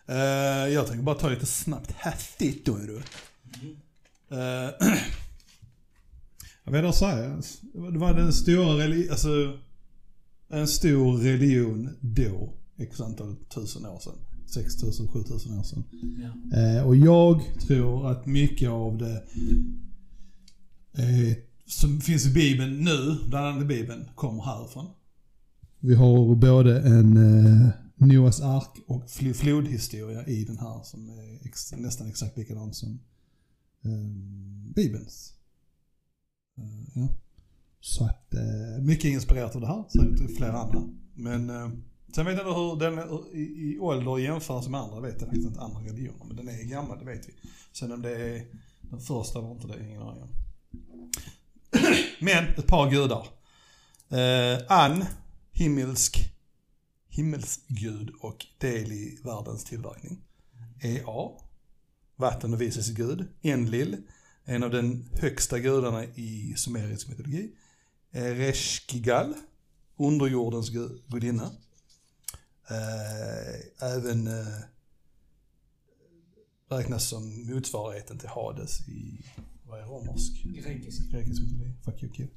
Eh, 0.08 0.16
jag 0.74 0.88
tänker 0.88 1.04
bara 1.04 1.16
ta 1.16 1.30
lite 1.30 1.46
snabbt 1.46 1.92
häftigt 1.92 2.66
då. 2.66 2.78
du. 2.78 3.02
Jag 6.63 6.72
vet 6.72 6.76
inte 6.76 6.82
vad 6.82 6.84
jag 6.86 6.96
säga. 6.96 7.41
Det 7.91 7.98
var 7.98 8.13
den 8.13 8.34
stora 8.34 8.78
reli- 8.86 9.10
alltså 9.12 9.58
en 10.50 10.67
stor 10.67 11.17
religion 11.17 11.89
då, 12.02 12.54
x 12.78 13.02
antal 13.02 13.36
tusen 13.36 13.86
år 13.86 14.00
sedan. 14.00 14.13
6000, 14.48 15.08
7000 15.08 15.60
år 15.60 15.64
sedan. 15.64 15.84
Ja. 16.51 16.58
Eh, 16.60 16.88
och 16.88 16.95
jag 16.95 17.41
tror 17.68 18.12
att 18.12 18.26
mycket 18.26 18.70
av 18.70 18.97
det 18.97 19.24
eh, 20.97 21.38
som 21.66 22.01
finns 22.01 22.26
i 22.26 22.34
Bibeln 22.34 22.84
nu, 22.84 23.18
bland 23.30 23.45
annat 23.45 23.62
i 23.62 23.66
Bibeln, 23.66 24.06
kommer 24.16 24.43
härifrån. 24.43 24.86
Vi 25.80 25.95
har 25.95 26.36
både 26.36 26.80
en 26.82 27.18
eh, 27.18 27.70
Noas 27.95 28.41
ark 28.41 28.70
och 28.88 29.03
fl- 29.10 29.34
flodhistoria 29.34 30.26
i 30.28 30.43
den 30.45 30.58
här 30.58 30.84
som 30.84 31.10
är 31.10 31.45
ex- 31.47 31.74
nästan 31.78 32.08
exakt 32.08 32.38
likadan 32.38 32.74
som 32.74 32.99
Eh, 33.86 34.72
Bibelns. 34.76 35.34
Eh, 36.58 37.02
ja. 37.02 37.08
Så 37.80 38.06
att 38.06 38.34
eh, 38.34 38.84
mycket 38.84 39.06
inspirerat 39.06 39.56
av 39.56 39.62
det 39.62 39.68
här, 39.68 39.84
säkert 39.90 40.38
flera 40.38 40.58
andra. 40.58 40.90
Men 41.14 41.50
eh, 41.50 41.70
sen 42.16 42.26
vet 42.26 42.38
jag 42.38 42.48
inte 42.48 42.60
hur 42.60 42.80
den 42.80 42.98
är 42.98 43.36
i, 43.36 43.74
i 43.74 43.80
ålder 43.80 44.18
jämförs 44.18 44.68
med 44.68 44.82
andra 44.82 45.00
vet 45.00 45.22
jag 45.22 45.30
faktiskt 45.30 45.48
inte 45.48 45.60
andra 45.62 45.82
religioner. 45.82 46.26
Men 46.26 46.36
den 46.36 46.50
är 46.50 46.64
gammal, 46.64 47.00
det 47.00 47.06
vet 47.06 47.30
vi. 47.30 47.34
Sen 47.72 47.92
om 47.92 48.02
det 48.02 48.12
är 48.12 48.46
den 48.82 49.00
första 49.00 49.40
eller 49.40 49.52
inte, 49.52 49.68
det 49.68 49.74
är 49.74 49.84
ingen 49.84 50.02
aning 50.02 50.24
om. 50.24 50.30
Men 52.20 52.48
ett 52.48 52.68
par 52.68 52.92
gudar. 52.92 53.28
Eh, 54.10 54.62
Ann, 54.70 55.06
himmelsk, 55.52 56.34
himmelsgud 57.10 58.12
och 58.20 58.46
del 58.58 58.92
i 58.92 59.20
världens 59.24 59.64
tillverkning. 59.64 60.22
Ea, 60.82 61.30
vatten 62.22 62.53
och 62.53 62.61
visets 62.61 62.89
gud. 62.89 63.28
Enlil, 63.41 63.97
en 64.45 64.63
av 64.63 64.69
den 64.72 65.09
högsta 65.13 65.59
gudarna 65.59 66.05
i 66.05 66.53
sumerisk 66.57 67.07
mytologi. 67.09 67.51
Ereshkigal, 68.11 69.34
underjordens 69.97 70.72
gu- 70.72 71.01
gudinna. 71.07 71.51
Eh, 72.69 73.88
även 73.95 74.28
eh, 74.28 74.57
räknas 76.69 77.07
som 77.07 77.45
motsvarigheten 77.53 78.17
till 78.19 78.30
Hades 78.30 78.88
i, 78.88 79.26
vad 79.67 79.80
är 79.80 79.84
romersk? 79.86 80.43
Grekisk. 80.43 81.09
Grekisk 81.11 81.41
mytologi. 81.41 81.72
Fuck 81.86 82.03
you 82.03 82.13
kid. 82.13 82.28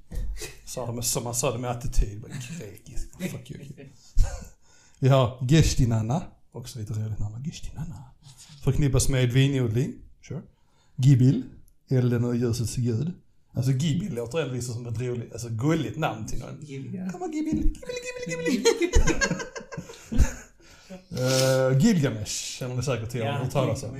Sa 0.66 0.93
med, 0.93 1.05
som 1.05 1.24
man 1.24 1.35
sa 1.35 1.53
det 1.53 1.59
med 1.59 1.70
attityd. 1.70 2.20
Bara, 2.20 2.32
Grekisk. 2.61 3.09
Fuck 3.30 3.51
you 3.51 3.64
kid. 3.64 3.89
Vi 4.99 5.09
har 5.09 5.47
Geshtinanna. 5.51 6.22
Också 6.53 6.78
lite 6.78 6.93
roligt 6.93 7.18
namn. 7.18 7.43
Geshtinanna. 7.45 8.05
Förknippas 8.65 9.09
med 9.09 9.33
vinodling. 9.33 9.95
Sure. 10.29 10.43
Gibil. 10.97 11.43
Elden 11.91 12.25
och 12.25 12.37
ljusets 12.37 12.77
gud. 12.77 13.12
Alltså 13.53 13.73
Gibil 13.73 14.15
låter 14.15 14.39
ändå 14.39 14.55
liksom 14.55 14.75
som 14.75 14.87
ett 14.87 15.01
roligt, 15.01 15.33
alltså 15.33 15.49
gulligt 15.49 15.99
namn 15.99 16.27
till 16.27 16.39
någon. 16.39 16.61
Gilliga. 16.61 17.11
Kom 17.11 17.33
Gibil. 17.33 17.57
Gibil, 17.57 17.75
Gibil, 18.29 18.65
Gibil. 18.81 19.01
uh, 21.12 21.79
Gilgamesh 21.87 22.59
känner 22.59 22.75
ni 22.75 22.83
säkert 22.83 23.11
till. 23.11 23.23
Har 23.23 23.33
ni 23.33 23.39
hört 23.39 23.53
talas 23.53 23.83
om? 23.83 23.99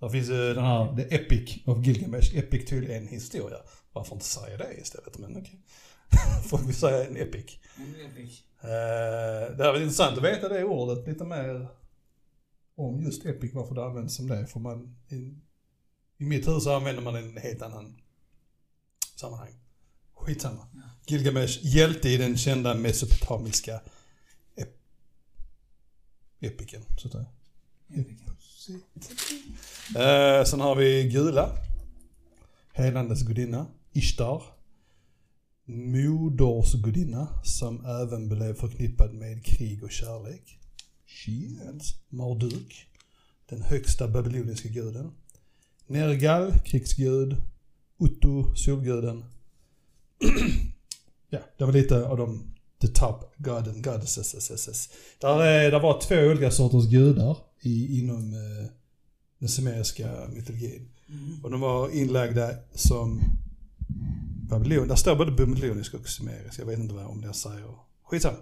Där 0.00 0.08
finns 0.08 0.28
ju 0.28 0.54
den 0.54 0.64
här, 0.64 0.96
The 0.96 1.14
Epic 1.14 1.58
of 1.66 1.86
Gilgamesh. 1.86 2.36
Epic 2.36 2.64
till 2.64 2.90
en 2.90 3.08
historia. 3.08 3.58
Varför 3.92 4.14
inte 4.14 4.26
säga 4.26 4.56
det 4.56 4.80
istället? 4.80 5.18
Men 5.18 5.36
okej. 5.36 5.60
Får 6.48 6.58
vi 6.58 6.72
säga 6.72 7.06
en 7.06 7.16
epic. 7.16 7.58
Eh, 8.60 9.56
det 9.56 9.64
här 9.64 9.72
var 9.72 9.80
intressant 9.80 10.18
att 10.18 10.24
veta 10.24 10.48
det 10.48 10.64
ordet 10.64 11.08
lite 11.08 11.24
mer 11.24 11.68
om 12.74 13.02
just 13.02 13.26
epic, 13.26 13.54
varför 13.54 13.74
det 13.74 13.84
används 13.84 14.16
som 14.16 14.28
det. 14.28 14.46
För 14.46 14.60
man, 14.60 14.96
i, 15.08 15.14
i 16.18 16.24
mitt 16.24 16.48
hus 16.48 16.64
så 16.64 16.76
använder 16.76 17.02
man 17.02 17.16
en 17.16 17.36
helt 17.36 17.62
annan 17.62 18.00
sammanhang. 19.16 19.54
Skitsamma. 20.14 20.66
Gilgamesh, 21.06 21.58
hjälte 21.62 22.08
i 22.08 22.16
den 22.16 22.36
kända 22.36 22.74
mesopotamiska 22.74 23.80
ep 24.56 24.78
epiken, 26.40 26.82
så 26.98 27.08
att. 27.08 27.14
Eh, 29.96 30.44
sen 30.44 30.60
har 30.60 30.74
vi 30.74 31.08
Gula. 31.08 31.56
Helandets 32.72 33.22
gudinna. 33.22 33.66
Ishtar. 33.92 34.42
Modersgudinna 35.64 37.28
som 37.44 37.86
även 37.86 38.28
blev 38.28 38.54
förknippad 38.54 39.14
med 39.14 39.44
krig 39.44 39.82
och 39.82 39.90
kärlek. 39.90 40.58
Shit. 41.12 41.94
Marduk. 42.08 42.86
Den 43.48 43.62
högsta 43.62 44.08
babyloniska 44.08 44.68
guden. 44.68 45.12
Nergal, 45.86 46.52
krigsgud. 46.64 47.36
Uttu, 47.98 48.54
solguden. 48.56 49.24
ja, 51.30 51.38
det 51.56 51.64
var 51.64 51.72
lite 51.72 52.06
av 52.06 52.16
de 52.16 52.52
the 52.80 52.88
top 52.88 53.34
god 53.36 53.68
and 53.68 53.84
goddesses. 53.84 54.90
Där, 55.20 55.42
är, 55.42 55.70
där 55.70 55.80
var 55.80 56.00
två 56.00 56.16
olika 56.16 56.50
sorters 56.50 56.90
gudar 56.90 57.36
i, 57.60 58.00
inom 58.00 58.32
eh, 58.32 58.70
den 59.38 59.48
sumeriska 59.48 60.28
mytologin. 60.32 60.88
Och 61.42 61.50
de 61.50 61.60
var 61.60 61.90
inlagda 61.90 62.50
som 62.74 63.20
babylon. 64.50 64.88
Där 64.88 64.96
står 64.96 65.16
både 65.16 65.32
babylonisk 65.32 65.94
och 65.94 66.08
sumerisk. 66.08 66.60
Jag 66.60 66.66
vet 66.66 66.78
inte 66.78 66.94
vad 66.94 67.06
om 67.06 67.20
det 67.20 67.26
jag 67.26 67.36
säger. 67.36 67.74
Skitsamma. 68.04 68.38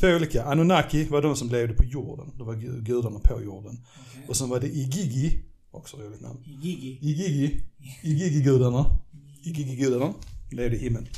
Två 0.00 0.06
olika. 0.08 0.44
Anunnaki 0.44 1.04
var 1.04 1.22
de 1.22 1.36
som 1.36 1.48
levde 1.48 1.74
på 1.74 1.84
jorden. 1.84 2.32
Det 2.38 2.44
var 2.44 2.54
gu- 2.54 2.80
gudarna 2.82 3.18
på 3.18 3.42
jorden. 3.42 3.86
Och 4.28 4.36
sen 4.36 4.48
var 4.48 4.60
det 4.60 4.66
Igigi, 4.68 5.42
också 5.70 5.96
roligt 5.96 6.20
namn. 6.20 6.42
Gigi. 6.44 6.98
Igigi, 7.00 7.62
Igigi-gudarna. 8.02 8.98
Igigi-gudarna 9.42 10.14
levde 10.50 10.76
i 10.76 10.80
himlen. 10.80 11.08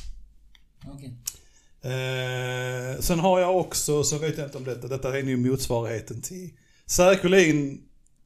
Okej. 0.87 1.17
Eh, 1.83 3.01
sen 3.01 3.19
har 3.21 3.41
jag 3.41 3.57
också, 3.57 4.05
så 4.05 4.19
vet 4.19 4.39
jag 4.39 4.47
inte 4.47 4.59
om 4.59 4.65
detta, 4.65 4.89
detta 4.89 5.19
är 5.19 5.23
nu 5.23 5.37
motsvarigheten 5.37 6.21
till, 6.21 6.51
säkerligen 6.87 7.81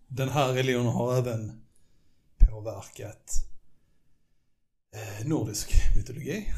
den 0.08 0.28
här 0.28 0.52
religionen 0.52 0.92
har 0.92 1.18
även 1.18 1.60
påverkat 2.38 3.30
eh, 4.96 5.26
nordisk 5.26 5.72
mytologi. 5.96 6.52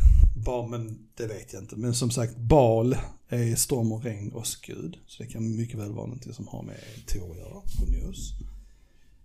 Ba, 0.45 0.66
men 0.66 0.99
det 1.16 1.26
vet 1.26 1.53
jag 1.53 1.62
inte. 1.62 1.76
Men 1.76 1.95
som 1.95 2.11
sagt, 2.11 2.36
Bal 2.36 2.97
är 3.28 3.55
storm 3.55 3.93
och 3.93 4.05
regn 4.05 4.32
och 4.32 4.47
skud. 4.47 4.97
Så 5.07 5.22
det 5.22 5.28
kan 5.28 5.57
mycket 5.57 5.78
väl 5.78 5.93
vara 5.93 6.07
någonting 6.07 6.32
som 6.32 6.49
har 6.49 6.62
med 6.62 6.76
Tor 7.07 7.30
att 7.30 7.36
göra, 7.36 7.61
på 7.61 7.91
News. 7.91 8.32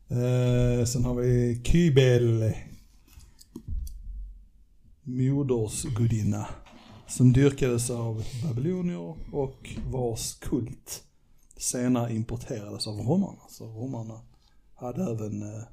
Eh, 0.10 0.86
sen 0.86 1.06
har 1.06 1.16
vi 1.16 1.62
Kybel, 1.64 2.54
modersgudinna 5.04 6.48
som 7.08 7.34
dyrkades 7.34 7.90
av 7.90 8.24
babylonier 8.44 9.16
och 9.32 9.76
vars 9.92 10.34
kult 10.34 11.04
senare 11.58 12.16
importerades 12.16 12.88
av 12.88 12.98
romarna. 12.98 13.42
Så 13.50 13.66
romarna 13.66 14.22
hade 14.76 15.04
även 15.04 15.42
eh, 15.42 15.64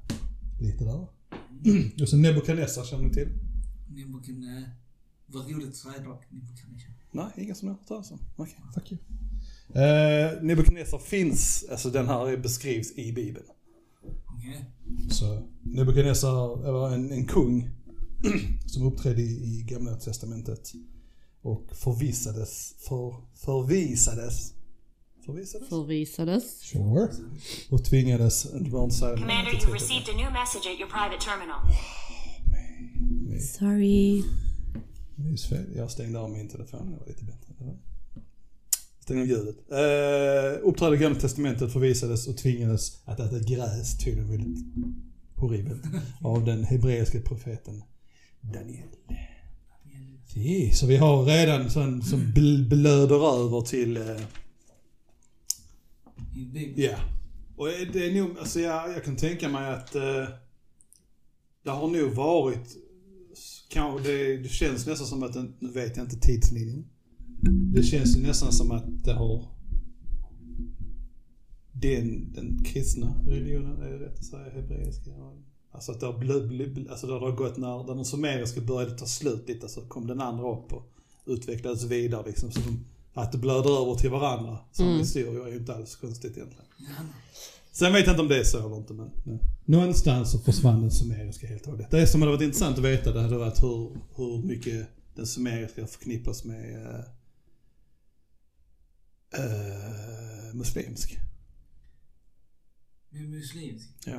lite 0.61 0.83
där. 0.83 1.07
Och 2.01 2.09
sen 2.09 2.21
Nebukadnessar 2.21 2.83
känner 2.83 3.03
ni 3.03 3.13
till? 3.13 3.29
Nebukadnessar. 3.89 4.80
Vad 5.33 5.51
roligt 5.51 5.69
att 5.69 5.75
säga 5.75 5.99
dock. 5.99 6.23
Nebukadnessar. 6.29 6.91
Nej, 7.11 7.31
ingen 7.37 7.55
som 7.55 7.67
har 7.67 7.75
hört 7.75 7.87
talas 7.87 8.11
om. 8.11 8.19
Okej, 8.35 8.55
you. 8.89 8.99
Eh, 9.83 10.43
Nebukadnessar 10.43 10.97
finns, 10.97 11.65
alltså 11.71 11.89
den 11.89 12.07
här 12.07 12.37
beskrivs 12.37 12.91
i 12.97 13.13
Bibeln. 13.13 13.45
Okej. 14.37 14.65
Så 15.11 15.47
Nebukadnessar 15.61 16.71
var 16.71 16.91
en, 16.91 17.11
en 17.11 17.25
kung 17.25 17.69
som 18.65 18.87
uppträdde 18.87 19.21
i, 19.21 19.59
i 19.59 19.63
gamla 19.67 19.95
testamentet 19.95 20.71
och 21.41 21.69
förvisades, 21.71 22.75
för, 22.89 23.15
förvisades, 23.35 24.53
förvisades? 25.25 25.69
Förvisades. 25.69 26.59
Sure. 26.61 27.07
Och 27.69 27.85
tvingades, 27.85 28.43
Commander, 28.43 29.65
you 29.65 29.73
received 29.73 30.09
a 30.09 30.17
new 30.17 30.31
message 30.31 30.67
at 30.67 30.79
your 30.79 30.89
private 30.89 31.19
terminal. 31.19 31.61
Sorry. 33.41 34.23
Just 35.29 35.45
fel. 35.45 35.65
Jag 35.75 35.91
stängde 35.91 36.19
av 36.19 36.29
min 36.29 36.49
telefon, 36.49 36.91
det 36.91 36.97
var 36.97 37.07
lite 37.07 37.23
bättre. 37.23 37.53
Var- 37.57 37.77
Stängde 38.99 39.21
av 39.21 39.27
ljudet. 39.27 39.55
Uh, 39.71 40.67
uppträdde 40.69 40.97
Gamla 40.97 41.19
Testamentet, 41.19 41.73
förvisades 41.73 42.27
och 42.27 42.37
tvingades 42.37 43.01
att 43.05 43.19
äta 43.19 43.39
gräs, 43.39 43.97
tydligen 43.97 44.29
väldigt 44.31 44.65
horribelt, 45.35 45.81
av 46.21 46.45
den 46.45 46.63
hebreiska 46.63 47.21
profeten 47.21 47.83
Daniel. 48.41 48.87
Si, 50.27 50.71
Så 50.73 50.85
vi 50.87 50.97
har 50.97 51.25
redan 51.25 51.69
sån 51.69 52.01
som 52.03 52.19
bl- 52.19 52.69
blöder 52.69 53.43
över 53.45 53.61
till, 53.61 53.97
eh, 53.97 54.21
ja. 56.75 56.95
Och 57.57 57.67
det 57.93 58.05
är 58.05 58.21
nog, 58.21 58.37
alltså 58.39 58.59
jag, 58.59 58.89
jag 58.91 59.03
kan 59.03 59.15
tänka 59.15 59.49
mig 59.49 59.73
att 59.73 59.95
eh, 59.95 60.27
det 61.63 61.69
har 61.69 61.87
nog 61.87 62.11
varit, 62.11 62.77
kanske 63.71 64.11
det, 64.11 64.37
det 64.37 64.49
känns 64.49 64.87
nästan 64.87 65.07
som 65.07 65.23
att, 65.23 65.33
den, 65.33 65.53
nu 65.59 65.71
vet 65.71 65.97
jag 65.97 66.05
inte 66.05 66.19
tidslinjen. 66.19 66.85
Det 67.73 67.83
känns 67.83 68.17
ju 68.17 68.21
nästan 68.21 68.51
som 68.51 68.71
att 68.71 69.03
det 69.03 69.13
har 69.13 69.45
den, 71.71 72.33
den 72.33 72.63
kristna 72.63 73.13
religionen, 73.27 73.81
är 73.81 73.91
det 73.91 74.05
rätt 74.05 74.19
att 74.19 74.25
säga, 74.25 74.49
hebreiska? 74.53 75.11
Alltså 75.71 75.91
att 75.91 75.99
det 75.99 76.05
har, 76.05 76.17
bl, 76.17 76.47
bl, 76.47 76.73
bl, 76.73 76.89
alltså 76.89 77.07
det 77.07 77.13
har 77.13 77.31
gått 77.31 77.57
när, 77.57 77.83
när 77.83 77.95
den 77.95 78.05
sumeriska 78.05 78.61
började 78.61 78.97
ta 78.97 79.05
slut 79.05 79.47
lite 79.47 79.69
så 79.69 79.81
kom 79.81 80.07
den 80.07 80.21
andra 80.21 80.51
upp 80.51 80.73
och 80.73 80.93
utvecklades 81.25 81.83
vidare 81.83 82.23
liksom. 82.27 82.51
Så 82.51 82.59
de, 82.59 82.85
att 83.13 83.31
det 83.31 83.37
blöder 83.37 83.81
över 83.81 83.95
till 83.95 84.09
varandra 84.09 84.57
som 84.71 84.85
Mm. 84.85 84.99
historier 84.99 85.45
är 85.45 85.51
ju 85.51 85.57
inte 85.57 85.75
alls 85.75 85.95
konstigt 85.95 86.37
egentligen. 86.37 86.65
Sen 87.71 87.93
vet 87.93 88.05
jag 88.05 88.13
inte 88.13 88.21
om 88.21 88.27
det 88.27 88.39
är 88.39 88.43
så 88.43 88.65
eller 88.65 88.77
inte 88.77 88.93
men 88.93 89.11
ja. 89.23 89.39
någonstans 89.65 90.31
så 90.31 90.39
försvann 90.39 90.81
den 90.81 90.91
sumeriska 90.91 91.47
helt 91.47 91.65
och 91.65 91.71
hållet. 91.71 91.91
Det 91.91 92.07
som 92.07 92.21
hade 92.21 92.31
varit 92.31 92.43
intressant 92.43 92.77
att 92.77 92.83
veta 92.83 93.13
det 93.13 93.21
hade 93.21 93.37
varit 93.37 93.63
hur, 93.63 93.97
hur 94.15 94.43
mycket 94.43 94.87
den 95.15 95.27
sumeriska 95.27 95.87
förknippas 95.87 96.45
med 96.45 96.75
eh, 96.75 96.99
eh, 99.45 100.53
muslimsk. 100.53 101.19
Med 103.09 103.29
muslimsk. 103.29 103.89
Ja. 104.05 104.15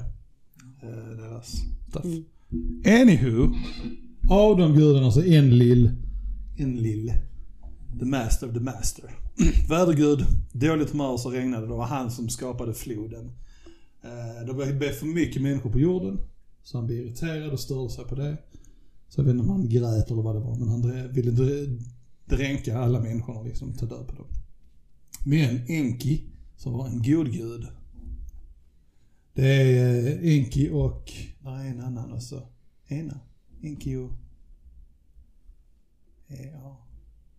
Eh, 0.83 1.17
deras 1.17 1.53
stuff. 1.89 2.05
Mm. 2.05 2.25
Anywho, 2.87 3.55
Av 4.31 4.57
de 4.57 4.75
gudarna 4.75 5.11
så 5.11 5.23
Enlil. 5.23 5.91
Enlil. 6.59 7.13
The 7.99 8.05
master 8.05 8.49
of 8.49 8.55
the 8.55 8.61
master. 8.61 9.11
Vädergud, 9.69 10.27
dåligt 10.53 10.91
humör 10.91 11.17
så 11.17 11.31
regnade. 11.31 11.67
Det 11.67 11.73
var 11.73 11.87
han 11.87 12.11
som 12.11 12.29
skapade 12.29 12.75
floden. 12.75 13.33
Eh, 14.03 14.47
det 14.47 14.75
blev 14.75 14.93
för 14.93 15.07
mycket 15.07 15.43
människor 15.43 15.71
på 15.71 15.81
jorden. 15.81 16.21
Så 16.63 16.79
han 16.79 16.87
blev 16.87 16.99
irriterad 16.99 17.53
och 17.53 17.61
störde 17.61 17.91
sig 17.91 18.05
på 18.05 18.15
det. 18.15 18.37
Så 19.09 19.21
jag 19.21 19.25
vet 19.25 19.33
inte 19.33 19.45
om 19.45 19.51
han 19.51 19.69
grät 19.69 20.11
eller 20.11 20.23
vad 20.23 20.35
det 20.35 20.41
var, 20.41 20.57
men 20.57 20.69
han 20.69 21.13
ville 21.13 21.31
dränka 22.25 22.79
alla 22.79 23.01
människorna 23.01 23.43
liksom, 23.43 23.73
ta 23.73 23.87
död 23.87 24.09
på 24.09 24.15
dem. 24.17 24.27
Men 25.27 25.67
Enki, 25.69 26.23
som 26.57 26.73
var 26.73 26.87
en 26.87 27.03
god 27.03 27.33
gud. 27.33 27.67
Det 29.35 29.47
är 29.47 30.07
eh, 30.07 30.35
Enki 30.35 30.71
och, 30.71 31.13
nej 31.41 31.69
en 31.69 31.81
annan 31.81 32.13
också. 32.13 32.49
Ena. 32.89 33.21
Enki 33.63 33.97
och, 33.97 34.11
ja. 36.53 36.87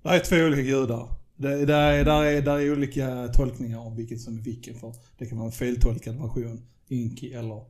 Det 0.04 0.10
är 0.10 0.20
två 0.20 0.36
olika 0.36 0.62
gudar. 0.62 1.23
Det, 1.36 1.66
där, 1.66 1.94
är, 1.94 2.06
där, 2.06 2.24
är, 2.24 2.42
där 2.42 2.60
är 2.60 2.72
olika 2.72 3.28
tolkningar 3.28 3.80
om 3.80 3.96
vilket 3.96 4.22
som 4.22 4.38
är 4.38 4.42
vilken. 4.42 4.80
För 4.80 4.96
det 5.18 5.26
kan 5.26 5.38
vara 5.38 5.48
en 5.48 5.52
feltolkad 5.52 6.16
version. 6.16 6.62
Enki 6.90 7.34
eller 7.34 7.66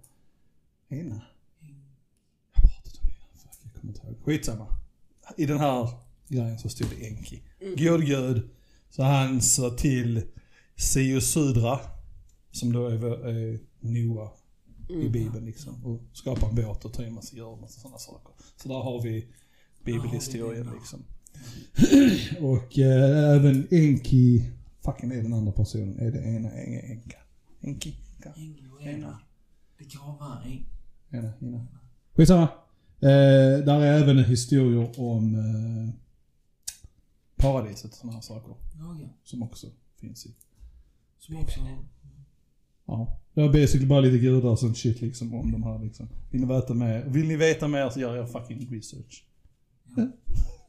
ena. 0.89 1.22
Jag 2.53 2.61
har 2.61 2.68
pratat 2.68 3.01
om 3.01 3.07
det. 3.07 3.39
Fuck, 3.39 3.51
jag 3.64 3.74
kommer 3.82 3.93
inte 3.93 4.07
ihåg. 4.07 4.16
Skitsamma. 4.24 4.68
I 5.38 5.45
den 5.45 5.59
här 5.59 5.89
grejen 6.28 6.59
så 6.59 6.70
stod 6.70 6.88
det 6.89 7.07
Enki. 7.07 7.41
God 7.59 8.05
gud. 8.05 8.49
Så 8.89 9.03
han 9.03 9.41
sa 9.41 9.70
till 9.70 10.22
Siosudra, 10.76 11.80
som 12.51 12.74
då 12.74 12.88
är, 12.88 13.28
är 13.28 13.59
Noa 13.80 14.32
i 14.89 15.09
Bibeln 15.09 15.45
liksom. 15.45 15.86
Och 15.86 16.01
skapar 16.14 16.49
en 16.49 16.55
båt 16.55 16.86
och 16.86 16.93
tar 16.93 17.03
in 17.03 17.14
massa 17.14 17.36
djur 17.36 17.45
och 17.45 17.61
massa 17.61 17.80
sådana 17.80 17.97
saker. 17.97 18.34
Så 18.55 18.68
där 18.68 18.76
har 18.76 19.01
vi 19.01 19.28
bibelhistorien 19.84 20.70
liksom. 20.80 21.05
och 22.40 22.80
eh, 22.80 23.36
även 23.36 23.68
Enki, 23.72 24.52
fucking 24.86 25.12
är 25.12 25.24
den 25.24 25.34
andra 25.34 25.52
personen, 25.52 26.00
är 26.00 26.12
det 26.12 26.20
ena 26.20 26.50
ena 26.62 26.82
Enka? 26.82 27.18
Enki? 27.62 27.96
Enki 28.36 28.68
och 28.72 28.82
Ena. 28.82 29.20
Det 29.78 29.86
kan 29.86 30.18
vara 30.18 30.44
en. 30.44 30.66
Ena, 31.20 31.34
ena. 31.42 31.68
Skitsamma. 32.16 32.48
Eh, 33.00 33.66
där 33.66 33.80
är 33.82 34.02
även 34.02 34.24
historier 34.24 35.00
om 35.00 35.36
eh, 35.36 35.94
paradiset 37.36 37.92
och 37.92 37.98
sådana 37.98 38.14
här 38.14 38.22
saker. 38.22 38.56
Ja, 38.80 38.98
ja. 39.02 39.08
Som 39.24 39.44
också 39.44 39.68
finns 40.00 40.26
i. 40.26 40.36
Som 41.20 41.36
också... 41.36 41.60
Ja. 42.86 43.20
Det 43.34 43.42
är 43.42 43.48
basically 43.48 43.86
bara 43.86 44.00
lite 44.00 44.18
gudar 44.18 44.50
och 44.50 44.60
sånt 44.60 44.78
shit 44.78 45.02
liksom 45.02 45.34
om 45.34 45.52
de 45.52 45.64
här 45.64 45.80
liksom. 45.80 46.10
Vill 46.32 46.42
ni 46.42 46.48
veta 46.48 46.74
mer, 46.74 47.04
vill 47.06 47.28
ni 47.28 47.36
veta 47.36 47.68
mer 47.68 47.90
så 47.90 48.00
gör 48.00 48.16
jag 48.16 48.32
fucking 48.32 48.68
research. 48.72 49.26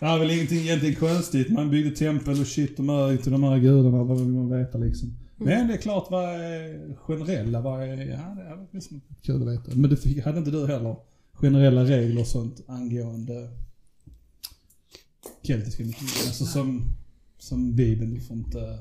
Det 0.00 0.06
är 0.06 0.18
väl 0.18 0.30
ingenting 0.30 0.58
egentligen 0.58 0.96
konstigt. 0.96 1.50
Man 1.50 1.70
byggde 1.70 1.96
tempel 1.96 2.40
och 2.40 2.46
shit 2.46 2.78
och 2.78 2.84
möj 2.84 3.18
till 3.18 3.32
de 3.32 3.42
här 3.42 3.58
gudarna. 3.58 4.04
Vad 4.04 4.18
vill 4.18 4.28
man 4.28 4.50
veta 4.50 4.78
liksom? 4.78 5.16
Men 5.36 5.68
det 5.68 5.74
är 5.74 5.78
klart 5.78 6.10
vad 6.10 6.24
är 6.24 6.94
generella, 6.96 7.60
vad 7.60 7.82
är, 7.82 7.88
ja 7.88 8.34
det 8.36 8.42
är 8.42 8.66
liksom 8.70 9.00
kul 9.22 9.42
att 9.42 9.48
veta. 9.48 9.76
Men 9.76 9.90
det 9.90 10.24
hade 10.24 10.38
inte 10.38 10.50
du 10.50 10.66
heller 10.66 10.96
generella 11.32 11.84
regler 11.84 12.20
och 12.20 12.26
sånt 12.26 12.60
angående 12.66 13.50
keltiska 15.42 15.84
mytologi? 15.84 16.26
Alltså 16.26 16.44
som, 16.44 16.82
som 17.38 17.76
bibeln, 17.76 18.14
du 18.14 18.20
får 18.20 18.36
inte... 18.36 18.78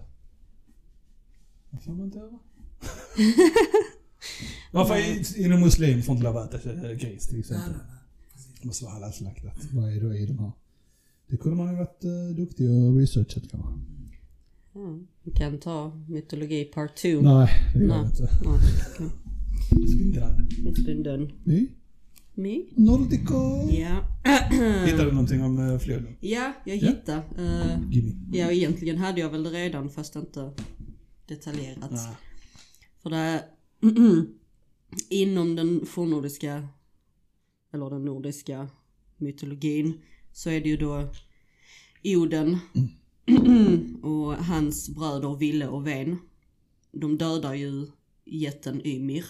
Vad 1.70 1.84
får 1.84 1.91
man 1.91 2.06
inte 2.06 2.18
göra? 2.18 2.39
Varför 4.72 5.39
inom 5.39 5.62
muslim 5.62 6.04
får 6.04 6.16
inte 6.16 6.24
lov 6.24 6.38
att 6.38 6.54
äta 6.54 6.93
gris 6.93 7.28
till 7.28 7.39
exempel? 7.39 7.74
Nej, 8.64 8.66
nej. 8.66 8.66
Det 8.66 8.68
måste 8.68 8.86
vara 8.86 8.93
halal-slaktat. 8.93 9.68
Vad 9.74 9.93
är 9.97 10.01
då 10.01 10.14
i 10.14 10.26
de 10.26 10.39
här? 10.39 10.51
Det 11.28 11.38
kunde 11.38 11.57
man 11.57 11.70
ju 11.72 11.76
varit 11.78 12.05
uh, 12.05 12.36
duktig 12.36 12.70
och 12.70 12.97
researchat 12.97 13.43
kanske. 13.51 13.70
Mm. 14.76 15.07
Vi 15.24 15.32
kan 15.32 15.59
ta 15.59 15.91
mytologi 16.09 16.66
part 16.66 16.95
2. 16.95 17.07
Nej, 17.07 17.49
det 17.74 17.80
gör 17.80 17.88
Nej. 17.88 17.99
det 17.99 18.05
inte. 18.07 18.30
Ja, 18.43 18.55
okej. 18.95 19.09
Spindeln. 19.88 20.47
It's 20.49 20.86
been 20.86 21.03
done. 21.03 21.32
Nej. 21.43 21.72
Me? 22.36 22.64
Nordico. 22.76 23.34
Ja. 23.72 24.07
Hittade 24.86 25.05
du 25.05 25.11
någonting 25.11 25.43
om 25.43 25.59
uh, 25.59 25.80
floden? 25.80 26.16
Ja, 26.20 26.53
jag 26.66 26.78
Ja. 26.78 26.89
hittade. 26.89 27.24
eh, 27.38 27.91
Gimme. 27.91 28.14
ja, 28.38 28.51
egentligen 28.51 28.97
hade 28.97 29.20
jag 29.22 29.30
väl 29.30 29.43
det 29.43 29.49
redan 29.49 29.89
fast 29.89 30.16
inte 30.16 30.51
detaljerat. 31.28 31.91
Nej. 31.91 32.16
För 33.03 33.09
det 33.09 33.43
inom 35.09 35.55
den 35.55 35.86
fornnordiska, 35.86 36.68
eller 37.74 37.89
den 37.89 38.05
nordiska 38.05 38.69
mytologin 39.17 40.01
så 40.34 40.49
är 40.49 40.61
det 40.61 40.69
ju 40.69 40.78
då 40.78 41.09
Oden 42.03 42.57
och 44.03 44.36
hans 44.36 44.89
bröder 44.89 45.36
Ville 45.36 45.67
och 45.67 45.88
Ven. 45.88 46.17
De 46.91 47.17
dödar 47.17 47.53
ju 47.53 47.88
jätten 48.26 48.88
Ymir 48.88 49.26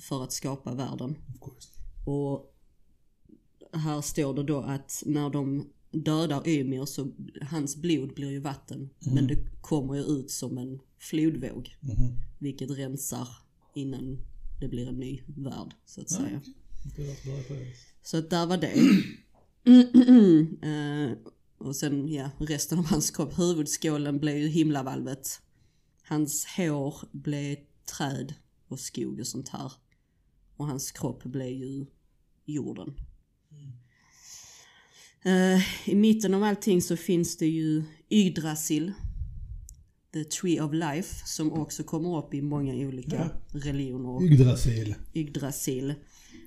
för 0.00 0.24
att 0.24 0.32
skapa 0.32 0.74
världen. 0.74 1.16
Och 2.06 2.54
här 3.72 4.00
står 4.00 4.34
det 4.34 4.42
då 4.42 4.60
att 4.60 5.02
när 5.06 5.30
de 5.30 5.68
dödar 5.90 6.48
Ymir 6.48 6.84
så 6.84 7.12
hans 7.50 7.76
blod 7.76 8.14
blir 8.14 8.30
ju 8.30 8.40
vatten. 8.40 8.90
Men 9.14 9.26
det 9.26 9.36
kommer 9.60 9.94
ju 9.94 10.02
ut 10.02 10.30
som 10.30 10.58
en 10.58 10.80
flodvåg. 10.98 11.76
Mhm. 11.80 12.18
Vilket 12.38 12.70
rensar 12.70 13.28
innan 13.74 14.18
det 14.60 14.68
blir 14.68 14.88
en 14.88 15.00
ny 15.00 15.20
värld 15.26 15.74
så 15.84 16.00
att 16.00 16.10
säga. 16.10 16.40
Det 16.44 16.69
Så 18.02 18.16
att 18.16 18.30
där 18.30 18.46
var 18.46 18.56
det. 18.56 18.74
Eh, 20.62 21.10
och 21.58 21.76
sen 21.76 22.08
ja, 22.08 22.30
resten 22.38 22.78
av 22.78 22.84
hans 22.84 23.10
kropp. 23.10 23.38
Huvudskålen 23.38 24.18
blev 24.18 24.36
ju 24.36 24.48
himlavalvet. 24.48 25.40
Hans 26.02 26.46
hår 26.56 26.94
blev 27.12 27.56
träd 27.96 28.34
och 28.68 28.80
skog 28.80 29.20
och 29.20 29.26
sånt 29.26 29.48
här. 29.48 29.72
Och 30.56 30.66
hans 30.66 30.90
kropp 30.92 31.22
blev 31.24 31.48
ju 31.48 31.86
jorden. 32.44 32.94
Eh, 35.22 35.88
I 35.90 35.94
mitten 35.94 36.34
av 36.34 36.42
allting 36.42 36.82
så 36.82 36.96
finns 36.96 37.36
det 37.36 37.46
ju 37.46 37.82
Yggdrasil. 38.10 38.92
The 40.12 40.24
Tree 40.24 40.60
of 40.60 40.72
Life 40.72 41.26
som 41.26 41.52
också 41.52 41.82
kommer 41.82 42.18
upp 42.18 42.34
i 42.34 42.42
många 42.42 42.74
olika 42.74 43.30
religioner 43.48 44.08
och 44.08 44.22
Yggdrasil. 44.22 44.94
Yggdrasil. 45.14 45.94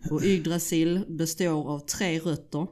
Och 0.09 0.23
Yggdrasil 0.23 1.05
består 1.07 1.69
av 1.69 1.79
tre 1.79 2.19
rötter. 2.19 2.67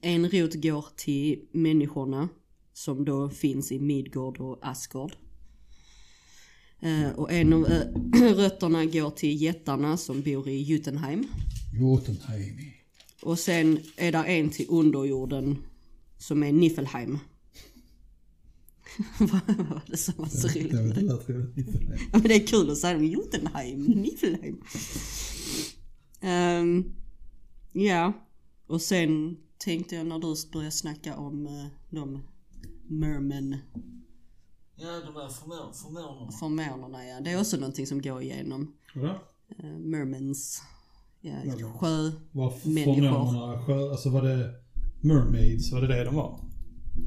En 0.00 0.30
rot 0.30 0.54
går 0.54 0.86
till 0.96 1.40
människorna 1.52 2.28
som 2.72 3.04
då 3.04 3.28
finns 3.28 3.72
i 3.72 3.78
Midgård 3.78 4.40
och 4.40 4.58
Asgård. 4.62 5.16
Eh, 6.80 7.10
och 7.10 7.32
en 7.32 7.52
av 7.52 7.66
eh, 7.66 7.82
rötterna 8.36 8.84
går 8.84 9.10
till 9.10 9.42
jättarna 9.42 9.96
som 9.96 10.22
bor 10.22 10.48
i 10.48 10.62
Jotunheim. 10.62 11.26
Jotunheim. 11.80 12.56
Och 13.22 13.38
sen 13.38 13.80
är 13.96 14.12
där 14.12 14.24
en 14.24 14.50
till 14.50 14.66
underjorden 14.68 15.56
som 16.18 16.42
är 16.42 16.52
Niflheim. 16.52 17.18
Vad 19.18 19.56
var 19.56 19.82
det 19.86 19.96
som 19.96 20.14
var 20.16 20.26
så 20.26 20.48
roligt? 20.48 20.70
Det 20.70 21.02
det. 21.32 21.98
Ja, 22.12 22.18
men 22.18 22.22
det 22.22 22.34
är 22.34 22.46
kul 22.46 22.70
att 22.70 22.78
säga 22.78 22.94
dem. 22.94 23.04
Jotunheim, 23.04 23.82
Niflheim. 23.82 24.60
Ehm, 26.22 26.84
ja, 27.72 28.12
och 28.66 28.80
sen 28.80 29.36
tänkte 29.58 29.94
jag 29.96 30.06
när 30.06 30.18
du 30.18 30.34
började 30.52 30.70
snacka 30.70 31.16
om 31.16 31.46
uh, 31.46 31.66
de 31.90 32.22
mermen 32.88 33.56
Ja, 34.76 34.88
de 34.88 35.14
där 35.14 35.28
förmå- 35.28 35.72
förmånerna. 35.72 36.32
förmånerna, 36.32 37.04
ja. 37.06 37.20
Det 37.20 37.30
är 37.30 37.40
också 37.40 37.56
någonting 37.56 37.86
som 37.86 38.02
går 38.02 38.22
igenom. 38.22 38.72
Vadå? 38.94 39.08
Uh, 39.64 39.78
mermens, 39.78 40.62
ja, 41.20 41.32
Mermens. 41.32 41.62
sjö, 41.80 42.10
Var 42.32 42.50
förnämorna 42.50 43.62
sjö, 43.66 43.90
alltså 43.90 44.10
var 44.10 44.22
det 44.22 44.54
mermaids, 45.00 45.72
var 45.72 45.80
det 45.80 45.86
det 45.86 46.04
de 46.04 46.14
var? 46.14 46.40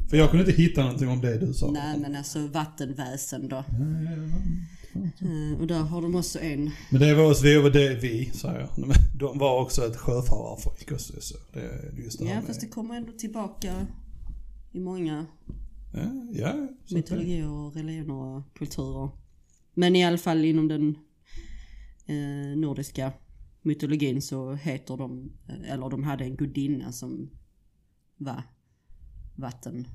För 0.10 0.18
jag 0.18 0.30
kunde 0.32 0.46
inte 0.50 0.62
hitta 0.62 0.82
någonting 0.84 1.10
om 1.10 1.22
det 1.22 1.38
du 1.38 1.54
sa. 1.54 1.72
nej 1.72 2.00
men 2.00 2.16
alltså 2.16 2.48
vattenväsen 2.48 3.48
då. 3.50 3.56
Ja, 3.56 3.64
ja, 4.06 4.12
ja. 4.12 4.28
Eh, 4.96 5.60
och 5.62 5.68
där 5.68 5.82
har 5.82 6.02
de 6.02 6.16
också 6.16 6.40
en, 6.40 6.72
Men 6.90 7.02
det 7.02 7.16
var 7.16 7.24
oss, 7.32 7.44
vi 7.44 7.62
var 7.62 7.70
det 7.70 7.96
vi, 7.96 8.26
sa 8.34 8.54
jag. 8.60 8.70
De 9.20 9.38
var 9.38 9.62
också 9.62 9.86
ett 9.86 9.96
sjöfararfolk 9.98 10.92
också. 10.92 11.22
Så 11.22 11.38
det 11.54 11.60
är 11.60 11.92
just 12.04 12.20
det 12.20 12.26
ja 12.26 12.42
fast 12.42 12.62
det 12.62 12.68
kommer 12.68 12.96
ändå 12.96 13.12
tillbaka 13.12 13.88
i 14.72 14.80
många 14.80 15.26
Ja, 15.94 16.12
ja. 16.34 16.68
mytologier 16.92 17.50
och 17.50 17.74
religioner 17.76 18.14
och 18.14 18.44
kulturer. 18.58 19.10
Men 19.74 19.96
i 19.96 20.06
alla 20.06 20.18
fall 20.18 20.46
inom 20.46 20.68
den 20.68 20.98
eh, 22.06 22.58
nordiska 22.58 23.14
mytologin 23.62 24.22
så 24.22 24.54
heter 24.54 24.98
de, 24.98 25.32
eh, 25.48 25.72
eller 25.74 25.90
de 25.90 26.04
hade 26.04 26.24
en 26.24 26.36
gudinna 26.36 26.92
som 26.92 27.30
var 28.18 28.44
vatten, 29.36 29.88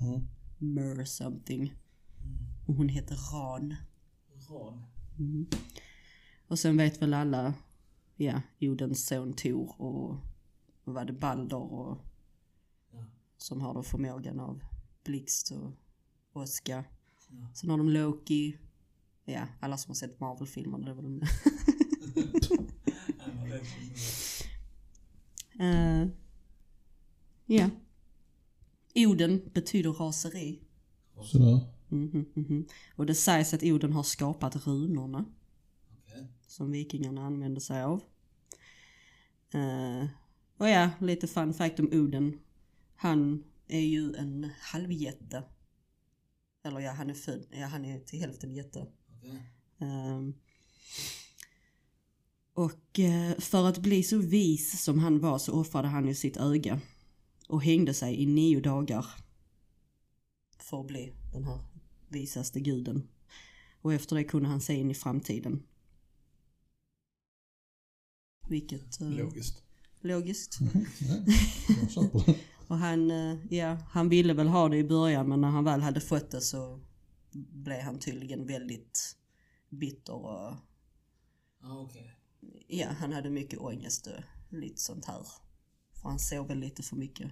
Mm. 0.00 0.20
mer 0.58 1.04
something. 1.04 1.72
Och 2.66 2.74
hon 2.74 2.88
heter 2.88 3.16
Ran. 3.32 3.74
Ran. 4.50 4.82
Och 6.48 6.58
sen 6.58 6.76
vet 6.76 7.02
väl 7.02 7.14
alla, 7.14 7.54
ja, 8.16 8.42
Odens 8.60 9.06
son 9.06 9.32
Tor 9.32 9.80
och 9.82 10.16
vad 10.84 10.94
var 10.94 11.04
det, 11.04 11.12
Balder 11.12 11.72
och 11.72 11.98
Ja. 12.92 13.04
som 13.36 13.60
har 13.60 13.74
då 13.74 13.82
förmågan 13.82 14.40
av 14.40 14.60
blixt 15.04 15.50
och 15.50 15.72
åska. 16.32 16.84
Sen 17.54 17.70
har 17.70 17.78
de 17.78 17.88
Loki, 17.88 18.56
ja, 19.24 19.46
alla 19.60 19.76
som 19.76 19.90
har 19.90 19.94
sett 19.94 20.20
Marvel-filmerna, 20.20 20.84
det 20.84 20.90
är 20.90 20.94
väl 20.94 21.04
de. 21.04 21.20
Ja, 23.18 23.60
Eh, 25.60 26.06
Ja. 27.46 27.70
Oden 28.94 29.50
betyder 29.54 29.90
raseri. 29.92 30.62
Sådär. 31.22 31.60
Mhm, 31.90 32.26
mhm. 32.34 32.66
Och 32.96 33.06
det 33.06 33.14
sägs 33.14 33.54
att 33.54 33.62
Oden 33.62 33.92
har 33.92 34.02
skapat 34.02 34.66
runorna 34.66 35.24
Okej. 35.98 36.28
som 36.46 36.70
vikingarna 36.70 37.26
använde 37.26 37.60
sig 37.60 37.82
av. 37.82 38.02
Eh, 39.54 40.06
och 40.56 40.68
ja, 40.68 40.90
lite 41.00 41.26
fun 41.26 41.54
fact 41.54 41.80
om 41.80 41.88
Oden. 41.92 42.38
Han 42.96 43.44
är 43.68 43.80
ju 43.80 44.14
en 44.14 44.50
halvjätte. 44.60 45.44
Eller 46.62 46.80
ja, 46.80 46.92
han 46.92 47.10
är 47.10 47.14
född, 47.14 47.46
ja 47.50 47.66
han 47.66 47.84
är 47.84 48.00
till 48.00 48.20
hälften 48.20 48.54
jätte. 48.54 48.86
Okej. 49.16 49.42
Ehm, 49.78 50.34
och 52.54 52.98
eh, 52.98 53.38
för 53.38 53.68
att 53.68 53.78
bli 53.78 54.02
så 54.02 54.18
vis 54.18 54.82
som 54.82 54.98
han 54.98 55.20
var 55.20 55.38
så 55.38 55.52
offrade 55.52 55.88
han 55.88 56.06
ju 56.06 56.14
sitt 56.14 56.36
öga. 56.36 56.80
Och 57.48 57.62
hängde 57.62 57.94
sig 57.94 58.22
i 58.22 58.26
nio 58.26 58.60
dagar. 58.60 59.06
För 60.58 60.80
att 60.80 60.86
bli 60.86 61.12
den 61.32 61.44
här 61.44 61.58
visaste 62.12 62.60
guden. 62.60 63.08
Och 63.82 63.92
efter 63.94 64.16
det 64.16 64.24
kunde 64.24 64.48
han 64.48 64.60
se 64.60 64.74
in 64.74 64.90
i 64.90 64.94
framtiden. 64.94 65.62
Vilket... 68.48 69.00
eh, 69.00 69.10
Logiskt. 69.10 69.62
logiskt. 70.00 70.58
Det. 70.58 72.34
Och 72.68 72.76
han, 72.78 73.10
eh, 73.10 73.36
ja, 73.54 73.78
han 73.90 74.08
ville 74.08 74.34
väl 74.34 74.48
ha 74.48 74.68
det 74.68 74.76
i 74.76 74.84
början 74.84 75.28
men 75.28 75.40
när 75.40 75.48
han 75.48 75.64
väl 75.64 75.80
hade 75.80 76.00
fått 76.00 76.30
det 76.30 76.40
så 76.40 76.80
blev 77.32 77.80
han 77.80 77.98
tydligen 77.98 78.46
väldigt 78.46 79.16
bitter 79.68 80.12
och 80.14 80.54
Ja, 81.62 81.80
okej. 81.80 82.16
ja, 82.68 82.88
han 82.98 83.12
hade 83.12 83.30
mycket 83.30 83.58
ångest 83.58 84.06
och 84.06 84.22
lite 84.58 84.80
sånt 84.80 85.04
här. 85.04 85.22
För 85.92 86.08
han 86.08 86.18
sov 86.18 86.48
väl 86.48 86.58
lite 86.58 86.82
för 86.82 86.96
mycket. 86.96 87.30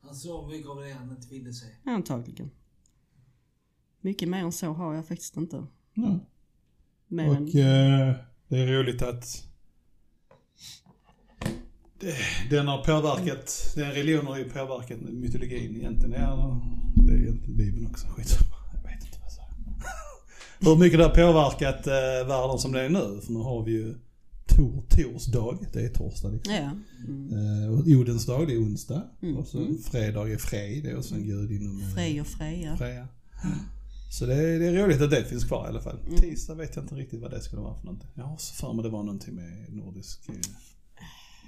Han 0.00 0.14
såg 0.16 0.48
mycket 0.50 0.68
av 0.68 0.80
det 0.80 0.92
han 0.92 1.10
inte 1.10 1.28
ville 1.28 1.52
se. 1.52 1.66
Antagligen. 1.84 2.50
Mycket 4.04 4.28
mer 4.28 4.38
än 4.38 4.52
så 4.52 4.72
har 4.72 4.94
jag 4.94 5.08
faktiskt 5.08 5.36
inte. 5.36 5.66
Ja. 5.94 6.18
Mer 7.08 7.24
än, 7.24 7.30
Och 7.30 7.54
eh, 7.54 8.14
det 8.48 8.58
är 8.58 8.66
roligt 8.66 9.02
att 9.02 9.44
det, 12.00 12.14
den 12.50 12.68
har 12.68 12.84
påverkat, 12.84 13.72
den 13.76 13.92
religionen 13.92 14.26
har 14.26 14.38
ju 14.38 14.44
påverkat 14.44 15.00
mytologin 15.00 15.76
egentligen. 15.76 16.20
Ja, 16.20 16.62
det 16.94 17.12
är 17.12 17.16
egentligen 17.16 17.56
Bibeln 17.56 17.86
också, 17.86 18.06
skitsamma. 18.06 18.54
Jag 18.74 18.90
vet 18.90 19.04
inte 19.04 19.18
vad 19.18 19.26
jag 19.26 19.32
säger. 19.32 19.50
Hur 20.70 20.76
mycket 20.76 20.98
det 20.98 21.04
har 21.04 21.14
påverkat 21.14 21.86
eh, 21.86 22.28
världen 22.28 22.58
som 22.58 22.72
det 22.72 22.80
är 22.80 22.88
nu. 22.88 23.20
För 23.20 23.32
nu 23.32 23.38
har 23.38 23.64
vi 23.64 23.72
ju 23.72 23.94
Tor, 24.56 24.82
Tors 24.88 25.26
dag, 25.26 25.66
det 25.72 25.80
är 25.80 25.88
torsdag 25.88 26.28
liksom. 26.28 26.54
ja. 26.54 26.70
Mm. 27.08 27.72
Och 27.72 27.86
Odens 27.86 28.26
dag, 28.26 28.46
det 28.46 28.54
är 28.54 28.58
onsdag. 28.58 29.02
Mm. 29.22 29.36
Och 29.36 29.46
så 29.46 29.66
fredag 29.90 30.28
är 30.28 30.36
Frej, 30.36 30.80
det 30.80 30.90
är 30.90 30.98
också 30.98 31.14
en 31.14 31.24
gud 31.24 31.50
inom 31.50 31.80
Frej 31.94 32.20
och 32.20 32.26
Freja. 32.26 32.76
Freja. 32.76 33.08
Så 34.12 34.26
det 34.26 34.34
är, 34.34 34.58
det 34.58 34.66
är 34.66 34.72
roligt 34.72 35.00
att 35.00 35.10
det 35.10 35.24
finns 35.24 35.44
kvar 35.44 35.64
i 35.66 35.68
alla 35.68 35.80
fall. 35.80 35.98
Mm. 36.06 36.18
Tisdag 36.18 36.54
vet 36.54 36.76
jag 36.76 36.84
inte 36.84 36.94
riktigt 36.94 37.20
vad 37.20 37.30
det 37.30 37.40
skulle 37.40 37.62
vara 37.62 37.74
för 37.74 37.84
någonting. 37.84 38.08
Jag 38.14 38.24
har 38.24 38.36
så 38.36 38.54
för 38.54 38.72
mig 38.72 38.82
det 38.82 38.88
var 38.88 39.02
någonting 39.02 39.34
med 39.34 39.72
nordisk... 39.72 40.28
eh, 40.28 40.34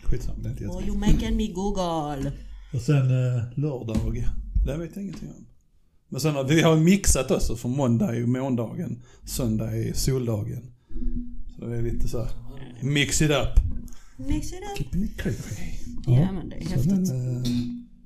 Skitsamma, 0.04 0.38
det 0.42 0.48
är 0.48 0.50
inte 0.50 0.66
Oh, 0.66 0.88
you 0.88 0.98
making 0.98 1.36
me 1.36 1.46
google. 1.46 2.32
Och 2.74 2.80
sen 2.80 2.96
eh, 2.96 3.58
lördag, 3.58 4.24
det 4.66 4.76
vet 4.76 4.90
jag 4.96 5.02
ingenting 5.04 5.28
om. 5.28 5.46
Men 6.08 6.20
sen 6.20 6.34
har 6.34 6.44
vi 6.44 6.62
har 6.62 6.76
mixat 6.76 7.30
också 7.30 7.56
för 7.56 7.68
måndag 7.68 8.16
är 8.16 8.26
måndagen, 8.26 9.02
söndag 9.24 9.76
är 9.76 9.92
soldagen. 9.92 10.72
Så 11.58 11.66
det 11.66 11.76
är 11.76 11.82
lite 11.82 12.08
så 12.08 12.18
här, 12.18 12.30
mix 12.82 13.22
it 13.22 13.30
up. 13.30 13.48
Mix 14.16 14.46
it 14.52 14.54
up. 14.54 14.78
Keep 14.92 15.04
it 15.04 15.16
creepy. 15.20 15.54
Ja 16.06 16.32
men 16.32 16.48
det 16.48 16.56
är 16.56 16.64
Så 16.64 16.70
häftigt. 16.74 17.08
den, 17.08 17.44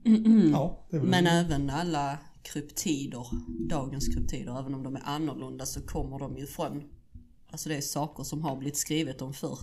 eh, 0.05 0.51
ja, 0.53 0.87
det 0.91 0.97
är 0.97 1.01
väl 1.01 1.11
Men 1.11 1.27
även 1.27 1.71
alla 1.71 2.19
kryptider, 2.53 3.27
dagens 3.69 4.09
kryptider, 4.15 4.59
även 4.61 4.75
om 4.75 4.83
de 4.83 4.97
är 4.97 5.03
annorlunda 5.05 5.67
så 5.67 5.81
kommer 5.81 6.19
de 6.19 6.37
ju 6.39 6.47
från, 6.47 6.83
alltså 7.51 7.69
det 7.69 7.77
är 7.77 7.81
saker 7.81 8.23
som 8.25 8.43
har 8.43 8.57
blivit 8.57 8.77
skrivet 8.77 9.23
om 9.23 9.33
förr. 9.35 9.59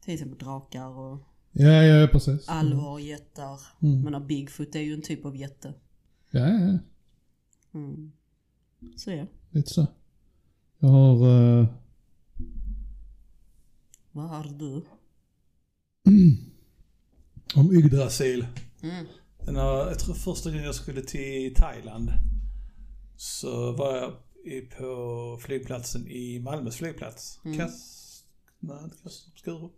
Till 0.00 0.14
exempel 0.14 0.38
drakar 0.38 0.86
och 0.88 1.18
Ja, 1.52 1.82
ja, 1.82 2.08
precis. 2.12 2.48
alvar 2.48 2.98
jättar. 2.98 3.60
Mm. 3.82 4.00
Men 4.00 4.26
Bigfoot 4.26 4.74
är 4.74 4.80
ju 4.80 4.94
en 4.94 5.02
typ 5.02 5.24
av 5.24 5.36
jätte. 5.36 5.74
Ja, 6.30 6.40
ja, 6.48 6.58
ja. 6.60 6.78
Mm. 7.74 8.12
Så 8.96 9.10
ja, 9.10 9.26
Lite 9.50 9.70
så. 9.70 9.86
Jag 10.78 10.88
har... 10.88 11.28
eh, 11.60 11.66
vad 14.12 14.28
har 14.28 14.44
du? 14.44 14.84
Om 17.56 17.72
Yggdrasil. 17.74 18.46
Mm. 18.82 19.06
Jag 19.46 19.98
tror 19.98 20.14
första 20.14 20.50
gången 20.50 20.64
jag 20.64 20.74
skulle 20.74 21.02
till 21.02 21.54
Thailand 21.54 22.10
så 23.16 23.72
var 23.72 23.96
jag 23.96 24.12
på 24.78 25.38
flygplatsen 25.42 26.08
i 26.08 26.40
Malmös 26.40 26.76
flygplats. 26.76 27.40
Mm. 27.44 27.58
Kass... 27.58 28.00
Nej, 28.58 28.78
inte 28.84 28.96
Kastrup. 29.02 29.36
Skurup. 29.36 29.72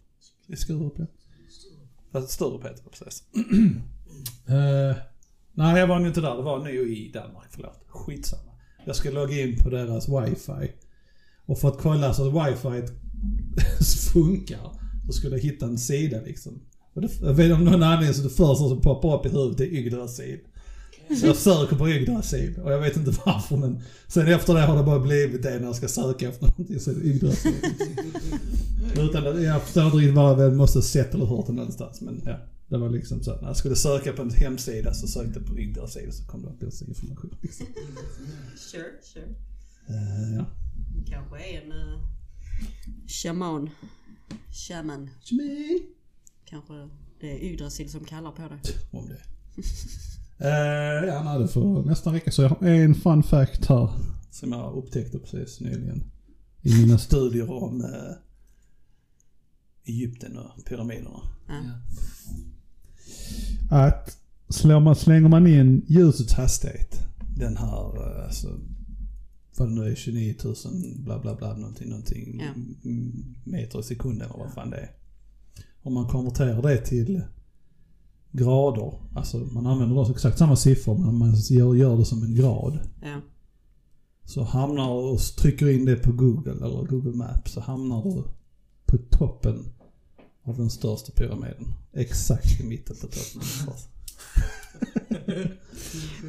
I 0.46 0.56
Skurup, 0.56 0.94
ja. 0.98 1.06
Fast 2.12 2.30
Sturup 2.30 2.64
heter 2.64 2.84
det 2.84 2.90
precis. 2.90 3.24
Eh, 4.48 4.96
nej, 5.52 5.80
jag 5.80 5.86
var 5.86 5.98
nog 5.98 6.06
inte 6.06 6.20
där. 6.20 6.36
Det 6.36 6.42
var 6.42 6.58
nog 6.58 6.68
i 6.68 7.10
Danmark, 7.12 7.48
förlåt. 7.50 7.84
Skitsamma. 7.88 8.52
Jag 8.86 8.96
ska 8.96 9.10
logga 9.10 9.42
in 9.42 9.58
på 9.58 9.70
deras 9.70 10.08
wifi. 10.08 10.72
Och 11.46 11.58
för 11.58 11.68
att 11.68 11.78
kolla 11.78 12.14
så 12.14 12.28
att 12.28 12.48
wifi 12.48 12.86
funkar 14.12 14.72
så 15.06 15.12
skulle 15.12 15.36
jag 15.36 15.42
hitta 15.42 15.66
en 15.66 15.78
sida 15.78 16.20
liksom. 16.20 16.60
Och 16.96 17.02
det, 17.02 17.08
jag 17.20 17.34
vet 17.34 17.52
om 17.52 17.64
någon 17.64 17.82
anledning 17.82 18.14
så 18.14 18.22
det 18.22 18.28
första 18.28 18.68
som 18.68 18.80
poppar 18.80 19.18
upp 19.18 19.26
i 19.26 19.28
huvudet 19.28 19.60
är 19.60 19.64
Yggdrasil. 19.64 20.38
Så 21.20 21.26
jag 21.26 21.36
söker 21.36 21.76
på 21.76 21.88
Yggdrasil 21.88 22.60
och 22.64 22.72
jag 22.72 22.80
vet 22.80 22.96
inte 22.96 23.10
varför 23.26 23.56
men 23.56 23.82
sen 24.08 24.26
efter 24.26 24.54
det 24.54 24.60
har 24.60 24.76
det 24.76 24.82
bara 24.82 25.00
blivit 25.00 25.42
det 25.42 25.58
när 25.58 25.66
jag 25.66 25.76
ska 25.76 25.88
söka 25.88 26.28
efter 26.28 26.46
någonting 26.46 26.80
så 26.80 26.90
är 26.90 26.94
det 26.94 27.00
Yggdrasil. 27.00 27.54
Utan 28.96 29.26
att, 29.26 29.42
jag 29.42 29.62
förstår 29.62 29.84
inte 29.84 29.96
riktigt 29.96 30.14
vad 30.14 30.44
jag 30.44 30.56
måste 30.56 30.78
ha 30.78 30.82
sett 30.82 31.14
eller 31.14 31.26
hört 31.26 31.46
det 31.46 31.52
någonstans 31.52 32.00
men 32.00 32.22
ja. 32.24 32.36
Det 32.68 32.78
var 32.78 32.90
liksom 32.90 33.22
så. 33.22 33.40
När 33.40 33.48
jag 33.48 33.56
skulle 33.56 33.76
söka 33.76 34.12
på 34.12 34.22
en 34.22 34.30
hemsida 34.30 34.94
så 34.94 35.06
sökte 35.06 35.38
jag 35.38 35.46
på 35.46 35.58
Yggdrasil 35.58 36.12
så 36.12 36.26
kom 36.26 36.42
det 36.42 36.48
upp 36.48 36.62
lite 36.62 36.84
information. 36.84 37.36
Liksom. 37.42 37.66
Sure, 38.56 38.90
sure. 39.02 39.34
Eh, 39.88 40.36
ja. 40.36 40.46
Det 40.96 41.10
kanske 41.10 41.36
är 41.36 41.62
en 41.62 41.72
uh, 41.72 41.98
shaman. 43.06 43.70
Shaman. 44.50 45.10
Kanske 46.48 46.88
det 47.20 47.32
är 47.32 47.44
Yggdrasil 47.44 47.90
som 47.90 48.04
kallar 48.04 48.30
på 48.32 48.42
det. 48.42 48.96
Om 48.98 49.08
det. 49.08 49.18
Eh, 50.38 51.04
ja, 51.08 51.22
nej, 51.24 51.38
det 51.38 51.48
får 51.48 51.82
nästan 51.84 52.14
räcka. 52.14 52.30
Så 52.30 52.42
jag 52.42 52.48
har 52.48 52.66
en 52.68 52.94
fun 52.94 53.22
fact 53.22 53.66
här. 53.66 53.88
Som 54.30 54.52
jag 54.52 54.74
upptäckte 54.76 55.18
precis 55.18 55.60
nyligen. 55.60 56.02
I 56.62 56.74
mina 56.74 56.98
studier 57.08 57.50
om 57.50 57.80
eh, 57.80 58.16
Egypten 59.84 60.38
och 60.38 60.64
pyramiderna. 60.64 61.20
Ja. 61.48 61.54
att 63.70 64.18
slår 64.48 64.80
man, 64.80 64.96
slänger 64.96 65.28
man 65.28 65.46
in 65.46 65.84
Ljusets 65.88 66.32
hastighet. 66.32 66.98
Den 67.36 67.56
här, 67.56 68.16
eh, 68.18 68.24
alltså, 68.26 68.60
vad 69.56 69.68
det 69.68 69.74
nu 69.74 69.90
är, 69.90 69.94
29 69.94 70.34
000 70.44 70.54
bla 70.96 71.18
bla 71.18 71.34
bla 71.34 71.56
någonting, 71.56 71.88
någonting 71.88 72.40
Ja. 72.40 72.52
meter 73.44 73.80
i 73.80 73.82
sekunden 73.82 74.28
eller 74.30 74.38
vad 74.44 74.52
fan 74.54 74.70
det 74.70 74.76
är. 74.76 74.90
Om 75.86 75.94
man 75.94 76.06
konverterar 76.06 76.62
det 76.62 76.76
till 76.76 77.22
grader, 78.32 78.92
alltså 79.14 79.36
man 79.36 79.66
använder 79.66 79.96
då 79.96 80.10
exakt 80.10 80.38
samma 80.38 80.56
siffror 80.56 80.98
men 80.98 81.18
man 81.18 81.34
gör, 81.34 81.74
gör 81.74 81.96
det 81.96 82.04
som 82.04 82.22
en 82.22 82.34
grad. 82.34 82.78
Ja. 83.02 83.20
Så 84.24 84.42
hamnar 84.42 84.90
och 84.90 85.18
trycker 85.20 85.68
in 85.68 85.84
det 85.84 85.96
på 85.96 86.12
Google 86.12 86.52
eller 86.52 86.86
Google 86.86 87.16
Maps 87.16 87.52
så 87.52 87.60
hamnar 87.60 88.02
du 88.02 88.22
på 88.86 88.98
toppen 89.10 89.64
av 90.42 90.56
den 90.56 90.70
största 90.70 91.12
pyramiden. 91.12 91.74
Exakt 91.92 92.60
i 92.60 92.64
mitten 92.64 92.96
på 93.00 93.06
toppen. 93.06 93.42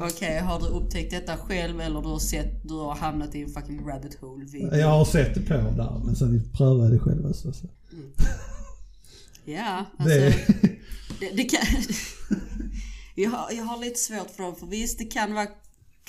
Okej, 0.00 0.38
har 0.38 0.60
du 0.60 0.66
upptäckt 0.66 1.10
detta 1.10 1.36
själv 1.36 1.80
eller 1.80 2.02
du 2.02 2.08
har 2.08 2.18
sett, 2.18 2.68
du 2.68 2.74
har 2.74 2.94
hamnat 2.94 3.34
i 3.34 3.42
en 3.42 3.48
fucking 3.48 3.88
rabbit 3.88 4.20
hole 4.20 4.44
video? 4.44 4.76
Jag 4.76 4.88
har 4.88 5.04
sett 5.04 5.34
det 5.34 5.40
på 5.40 5.54
där 5.54 6.00
men 6.04 6.16
sen 6.16 6.50
prövade 6.52 6.82
jag 6.82 6.92
det 6.92 6.98
själv. 6.98 7.32
Så. 7.32 7.52
Ja, 9.52 9.84
alltså. 9.98 10.18
Det, 10.18 10.78
Det, 11.20 11.30
det 11.30 11.44
kan... 11.44 11.60
jag, 13.14 13.30
har, 13.30 13.52
jag 13.52 13.64
har 13.64 13.80
lite 13.80 14.00
svårt 14.00 14.30
för 14.30 14.42
dem, 14.42 14.56
för 14.56 14.66
visst 14.66 14.98
det 14.98 15.04
kan 15.04 15.34
vara 15.34 15.48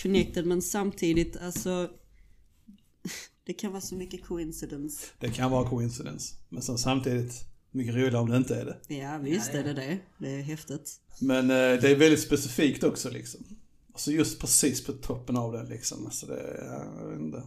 connected 0.02 0.46
men 0.46 0.62
samtidigt 0.62 1.38
alltså... 1.38 1.90
Det 3.46 3.54
kan 3.54 3.72
vara 3.72 3.82
så 3.82 3.96
mycket 3.96 4.26
coincidence. 4.26 5.08
det 5.20 5.30
kan 5.30 5.52
vara 5.52 5.70
coincidence. 5.70 6.36
Men 6.50 6.62
sen 6.62 6.78
samtidigt, 6.78 7.34
mycket 7.72 7.96
roligare 7.96 8.18
om 8.18 8.30
det 8.30 8.38
inte 8.38 8.56
är 8.56 8.66
det. 8.66 8.96
Ja 8.96 9.18
visst 9.18 9.54
är 9.54 9.64
det 9.64 9.74
det. 9.74 10.00
Det 10.18 10.30
är 10.30 10.42
häftigt. 10.42 10.92
Men 11.22 11.44
eh, 11.50 11.82
det 11.82 11.92
är 11.92 11.96
väldigt 11.96 12.20
specifikt 12.22 12.84
också 12.84 13.10
liksom. 13.10 13.46
Alltså 13.94 14.12
just 14.12 14.40
precis 14.42 14.86
på 14.86 14.92
toppen 14.92 15.38
av 15.38 15.54
den 15.54 15.66
liksom. 15.66 16.06
Alltså 16.06 16.26
det 16.26 16.40
är, 16.40 16.86
jag 17.02 17.10
vet 17.10 17.20
inte. 17.20 17.44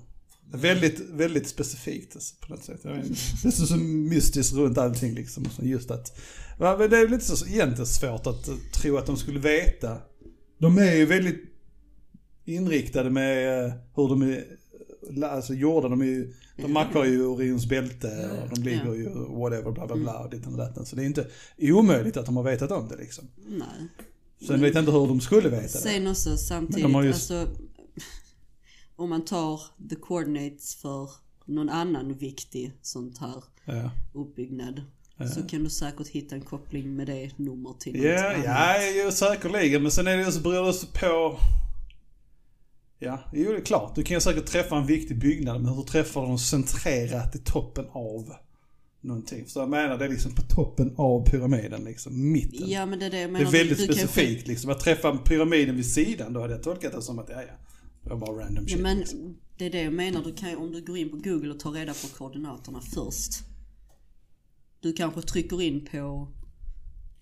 Väldigt, 0.51 1.01
väldigt 1.11 1.49
specifikt 1.49 2.16
alltså, 2.16 2.34
på 2.40 2.55
något 2.55 2.64
sätt. 2.64 2.80
Jag 2.82 2.93
vet. 2.95 3.09
Det 3.43 3.49
är 3.49 3.51
så, 3.51 3.66
så 3.66 3.76
mystiskt 3.76 4.55
runt 4.55 4.78
allting 4.78 5.14
liksom. 5.14 5.47
Just 5.62 5.90
att, 5.90 6.20
men 6.59 6.90
det 6.90 6.99
är 6.99 7.09
lite 7.09 7.24
så 7.24 7.47
egentligen 7.47 7.86
svårt 7.86 8.26
att 8.26 8.49
eh, 8.49 8.55
tro 8.74 8.97
att 8.97 9.07
de 9.07 9.16
skulle 9.16 9.38
veta. 9.40 9.99
De 10.59 10.78
är 10.78 10.95
ju 10.95 11.07
väldigt 11.07 11.45
inriktade 12.45 13.11
med 13.11 13.64
eh, 13.64 13.72
hur 13.95 14.09
de 14.09 14.22
är 14.22 14.45
alltså 15.24 15.55
gjorda. 15.55 15.88
De, 15.88 16.01
är 16.01 16.05
ju, 16.07 16.34
de 16.57 16.72
mackar 16.72 17.05
ju 17.05 17.26
Orions 17.26 17.66
bälte 17.68 18.30
och 18.43 18.57
de 18.57 18.62
ligger 18.62 18.95
ju 18.95 19.05
whatever 19.14 19.70
bla 19.72 19.86
bla 19.86 19.97
bla 19.97 20.18
och 20.18 20.30
ditt 20.30 20.47
och 20.47 20.57
datten. 20.57 20.86
Så 20.86 20.97
det 20.97 21.03
är 21.03 21.07
inte 21.07 21.26
omöjligt 21.59 22.16
att 22.16 22.26
de 22.26 22.36
har 22.36 22.45
vetat 22.45 22.70
om 22.70 22.88
det 22.88 22.97
liksom. 22.97 23.24
Nej. 23.47 23.88
Sen 24.47 24.61
vet 24.61 24.74
jag 24.74 24.82
inte 24.82 24.93
hur 24.93 25.07
de 25.07 25.20
skulle 25.20 25.49
veta 25.49 25.62
det. 25.62 25.68
Sen 25.68 26.07
också 26.07 26.36
samtidigt, 26.36 26.82
Men 26.82 26.93
de 26.93 26.95
har 26.95 27.03
just- 27.03 27.30
alltså 27.30 27.57
om 29.03 29.11
man 29.11 29.25
tar 29.25 29.61
the 29.91 29.95
coordinates 29.97 30.75
för 30.75 31.11
någon 31.47 31.69
annan 31.69 32.15
viktig 32.15 32.73
sånt 32.83 33.19
här 33.19 33.45
Ja, 33.65 33.91
uppbyggnad 34.13 34.83
så 35.35 35.43
kan 35.43 35.65
du 35.65 35.71
säkert 35.71 36.09
hitta 36.09 36.35
en 36.35 36.41
koppling 36.41 36.97
med 36.97 37.07
det 37.07 37.39
nummer 37.39 37.73
till 37.81 37.93
något 37.97 38.05
ja, 38.05 38.35
annat. 38.35 38.47
ja 39.05 39.13
säkerligen. 39.13 39.83
Men 39.83 39.91
sen 39.91 40.07
är 40.07 40.17
det 40.17 40.25
ju 40.25 40.33
så 40.33 40.41
beror 40.41 40.67
det 40.67 40.73
så 40.73 40.87
på... 40.87 41.39
Ja, 42.99 43.19
jo 43.33 43.53
det 43.53 43.57
är 43.57 43.61
klart. 43.65 43.95
Du 43.95 44.03
kan 44.03 44.17
ju 44.17 44.21
säkert 44.21 44.47
träffa 44.47 44.77
en 44.77 44.87
viktig 44.87 45.19
byggnad 45.19 45.63
men 45.63 45.75
hur 45.75 45.83
träffar 45.83 46.23
du 46.23 46.29
den 46.29 46.39
centrerat 46.39 47.37
i 47.37 47.39
toppen 47.39 47.87
av 47.93 48.33
någonting? 49.01 49.47
Så 49.47 49.61
jag 49.61 49.69
menar 49.69 49.99
det 49.99 50.05
är 50.05 50.09
liksom 50.09 50.35
på 50.35 50.43
toppen 50.43 50.95
av 50.97 51.27
pyramiden 51.27 51.85
liksom, 51.85 52.33
mitten. 52.33 52.71
Ja 52.71 52.87
men 52.87 52.99
det 52.99 53.07
är 53.07 53.11
det 53.11 53.21
jag 53.21 53.29
Det 53.29 53.33
menar. 53.33 53.47
är 53.47 53.53
väldigt 53.53 53.79
du 53.79 53.85
specifikt 53.85 54.47
liksom. 54.47 54.71
Att 54.71 54.81
träffa 54.81 55.17
pyramiden 55.17 55.77
vid 55.77 55.87
sidan, 55.93 56.33
då 56.33 56.41
hade 56.41 56.53
jag 56.53 56.63
tolkat 56.63 56.93
det 56.93 57.03
som 57.03 57.19
att 57.19 57.29
ja, 57.29 57.43
ja. 57.43 57.55
Var 58.05 58.17
bara 58.17 58.31
random 58.45 58.65
Ja, 58.69 58.75
shit. 58.75 58.83
men 58.83 58.99
liksom. 58.99 59.37
det 59.59 59.67
är 59.67 59.71
det 59.71 59.83
jag 59.83 59.93
menar. 59.93 60.25
Du 60.25 60.35
kan, 60.35 60.57
om 60.57 60.73
du 60.73 60.85
går 60.85 60.97
in 60.99 61.11
på 61.11 61.17
google 61.17 61.51
och 61.51 61.61
tar 61.61 61.71
reda 61.73 61.93
på 61.95 62.07
koordinaterna 62.19 62.81
först. 62.81 63.33
Du 64.81 64.93
kanske 64.93 65.23
trycker 65.23 65.63
in 65.63 65.85
på, 65.91 66.29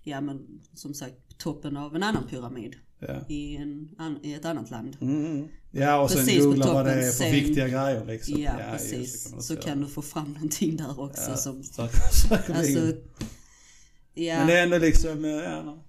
ja 0.03 0.20
men 0.20 0.61
som 0.74 0.95
sagt, 0.95 1.39
toppen 1.39 1.76
av 1.76 1.97
en 1.97 2.03
annan 2.03 2.26
pyramid. 2.28 2.76
Ja. 2.99 3.26
I, 3.28 3.57
en, 3.57 3.89
an, 3.99 4.18
i 4.22 4.33
ett 4.35 4.45
annat 4.45 4.70
land. 4.70 4.97
Mm. 5.01 5.49
Ja, 5.70 6.03
och 6.03 6.11
sen 6.11 6.18
Precis 6.26 6.39
på 6.39 6.45
googla 6.45 6.72
vad 6.72 6.85
det 6.87 6.93
är 6.93 7.01
för 7.03 7.12
sen- 7.12 7.33
viktiga 7.33 7.68
grejer 7.68 8.05
liksom. 8.07 8.43
Ja, 8.43 8.53
det, 8.57 8.72
precis. 8.72 9.33
man 9.33 9.43
så 9.43 9.57
kan 9.57 9.81
du 9.81 9.87
få 9.87 10.03
fram 10.03 10.33
någonting 10.33 10.76
där 10.76 11.01
också 11.01 11.31
Ja, 11.31 11.37
som, 11.37 11.62
säkert- 11.62 12.51
alltså, 12.57 12.93
ja. 14.14 14.37
Men 14.39 14.47
det 14.47 14.59
är 14.59 14.62
ändå 14.62 14.78
liksom, 14.78 15.24
eh, 15.24 15.31
ja. 15.31 15.85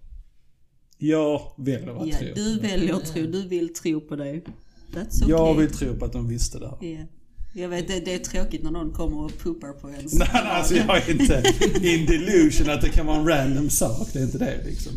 Jag 0.98 1.54
väljer 1.58 2.02
att 2.02 2.08
ja, 2.08 2.18
tro. 2.18 2.28
du 2.36 2.60
väljer 2.60 2.94
att 2.94 3.06
tro, 3.06 3.24
du 3.28 3.48
vill 3.48 3.74
tro 3.74 4.02
på 4.02 4.16
det. 4.16 4.42
That's 4.94 5.24
okay. 5.24 5.30
Jag 5.30 5.56
vill 5.56 5.72
tro 5.72 5.96
på 5.96 6.06
att 6.06 6.14
de 6.14 6.28
visste 6.28 6.60
det 6.60 6.68
här. 6.68 6.78
Ja. 6.82 7.06
Jag 7.54 7.70
vet, 7.70 7.88
det, 7.88 8.00
det 8.00 8.14
är 8.14 8.20
tråkigt 8.20 8.64
när 8.64 8.72
någon 8.72 8.92
kommer 8.92 9.18
och 9.18 9.32
puppar 9.40 9.74
på 9.74 9.88
en. 9.88 9.94
Nej, 9.94 10.30
nej, 10.34 10.42
alltså 10.44 10.76
jag 10.76 10.98
är 10.98 11.12
inte 11.12 11.44
in 11.88 12.06
delusion 12.06 12.70
att 12.70 12.82
det 12.82 12.90
kan 12.90 13.06
vara 13.06 13.18
en 13.18 13.28
random 13.28 13.70
sak. 13.70 14.08
Det 14.14 14.20
är 14.20 14.24
inte 14.24 14.38
det 14.38 14.64
liksom. 14.66 14.94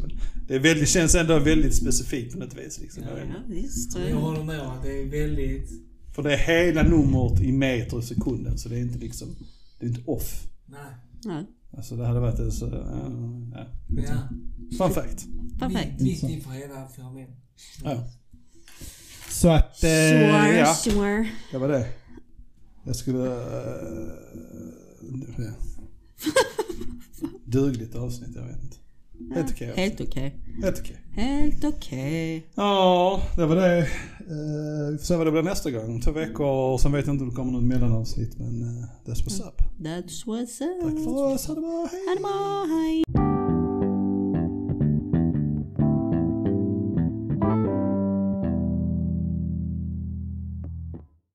Det 0.49 0.55
är 0.55 0.59
väldigt, 0.61 0.89
känns 0.89 1.15
ändå 1.15 1.39
väldigt 1.39 1.75
specifikt 1.75 2.33
på 2.33 2.39
något 2.39 2.55
vis. 2.55 2.81
Liksom. 2.81 3.03
Inte. 3.03 3.15
Ja, 3.29 3.41
visst. 3.49 3.99
Jag 3.99 4.17
håller 4.17 4.45
med 4.45 4.61
om 4.61 4.71
att 4.71 4.83
det 4.83 5.03
är 5.03 5.07
väldigt... 5.07 5.71
För 6.15 6.23
det 6.23 6.35
är 6.35 6.39
hela 6.39 6.83
numret 6.83 7.41
i 7.41 7.53
meter 7.53 7.99
i 7.99 8.03
sekunden. 8.03 8.59
Så 8.59 8.69
det 8.69 8.77
är 8.77 8.81
inte 8.81 8.99
liksom, 8.99 9.29
det 9.81 9.87
är 9.87 9.91
inte 9.91 10.03
off. 10.07 10.47
Nej. 10.67 10.81
Ja, 11.25 11.45
Alltså 11.77 11.97
det 11.97 12.07
hade 12.07 12.21
varit 12.21 12.39
en 12.39 12.53
så, 12.53 12.67
ja, 12.67 13.11
ja. 13.53 13.67
Ja. 13.89 14.29
Fun 14.79 14.91
fact. 14.95 15.27
perfekt. 15.59 16.01
Viktigt 16.01 16.45
för 16.45 16.51
hela 16.51 16.85
pyramiden. 16.85 17.35
Ja. 17.85 18.05
Så 19.35 19.49
att, 19.49 19.85
eh, 19.85 19.89
Sure, 19.89 20.57
ja, 20.59 20.75
sure. 20.75 21.29
det 21.51 21.59
var 21.59 21.69
det. 21.69 21.87
Jag 22.85 22.97
skulle... 22.97 23.19
Uh. 23.19 24.13
Dugligt 27.45 27.95
avsnitt, 27.95 28.31
jag 28.35 28.43
vet 28.43 28.63
inte. 28.63 28.77
Helt 29.35 29.51
okej. 29.51 29.73
Helt 29.77 30.01
okej. 30.01 30.37
Helt 30.63 30.79
okej. 30.81 30.97
Helt 31.13 31.65
okej. 31.65 32.47
Ja, 32.55 33.23
det 33.37 33.47
var 33.47 33.57
det. 33.57 33.79
Eh, 33.79 34.91
vi 34.93 34.99
får 34.99 35.05
se 35.05 35.17
vad 35.17 35.27
det 35.27 35.31
blir 35.31 35.43
nästa 35.43 35.71
gång. 35.71 36.01
Två 36.01 36.11
veckor, 36.11 36.79
sen 36.79 36.93
vet 36.93 37.07
jag 37.07 37.15
inte 37.15 37.25
om 37.25 37.31
det 37.31 37.37
kommer 37.37 37.53
något 37.53 37.65
mellanavsnitt 37.65 38.39
men 38.39 38.63
uh, 38.63 38.85
that's 39.11 39.25
what's 39.25 39.49
up. 39.49 39.63
That's 39.81 40.25
what's 40.27 40.59
Tack 40.83 40.93
up. 40.93 41.05
för 41.05 41.33
oss, 41.35 41.47
ha 41.47 41.55
det 41.55 41.61
bra, 41.61 41.89
hej! 41.91 42.07
Ha 42.09 42.15
det 42.15 42.21
bra, 42.21 42.67
hej. 43.19 43.34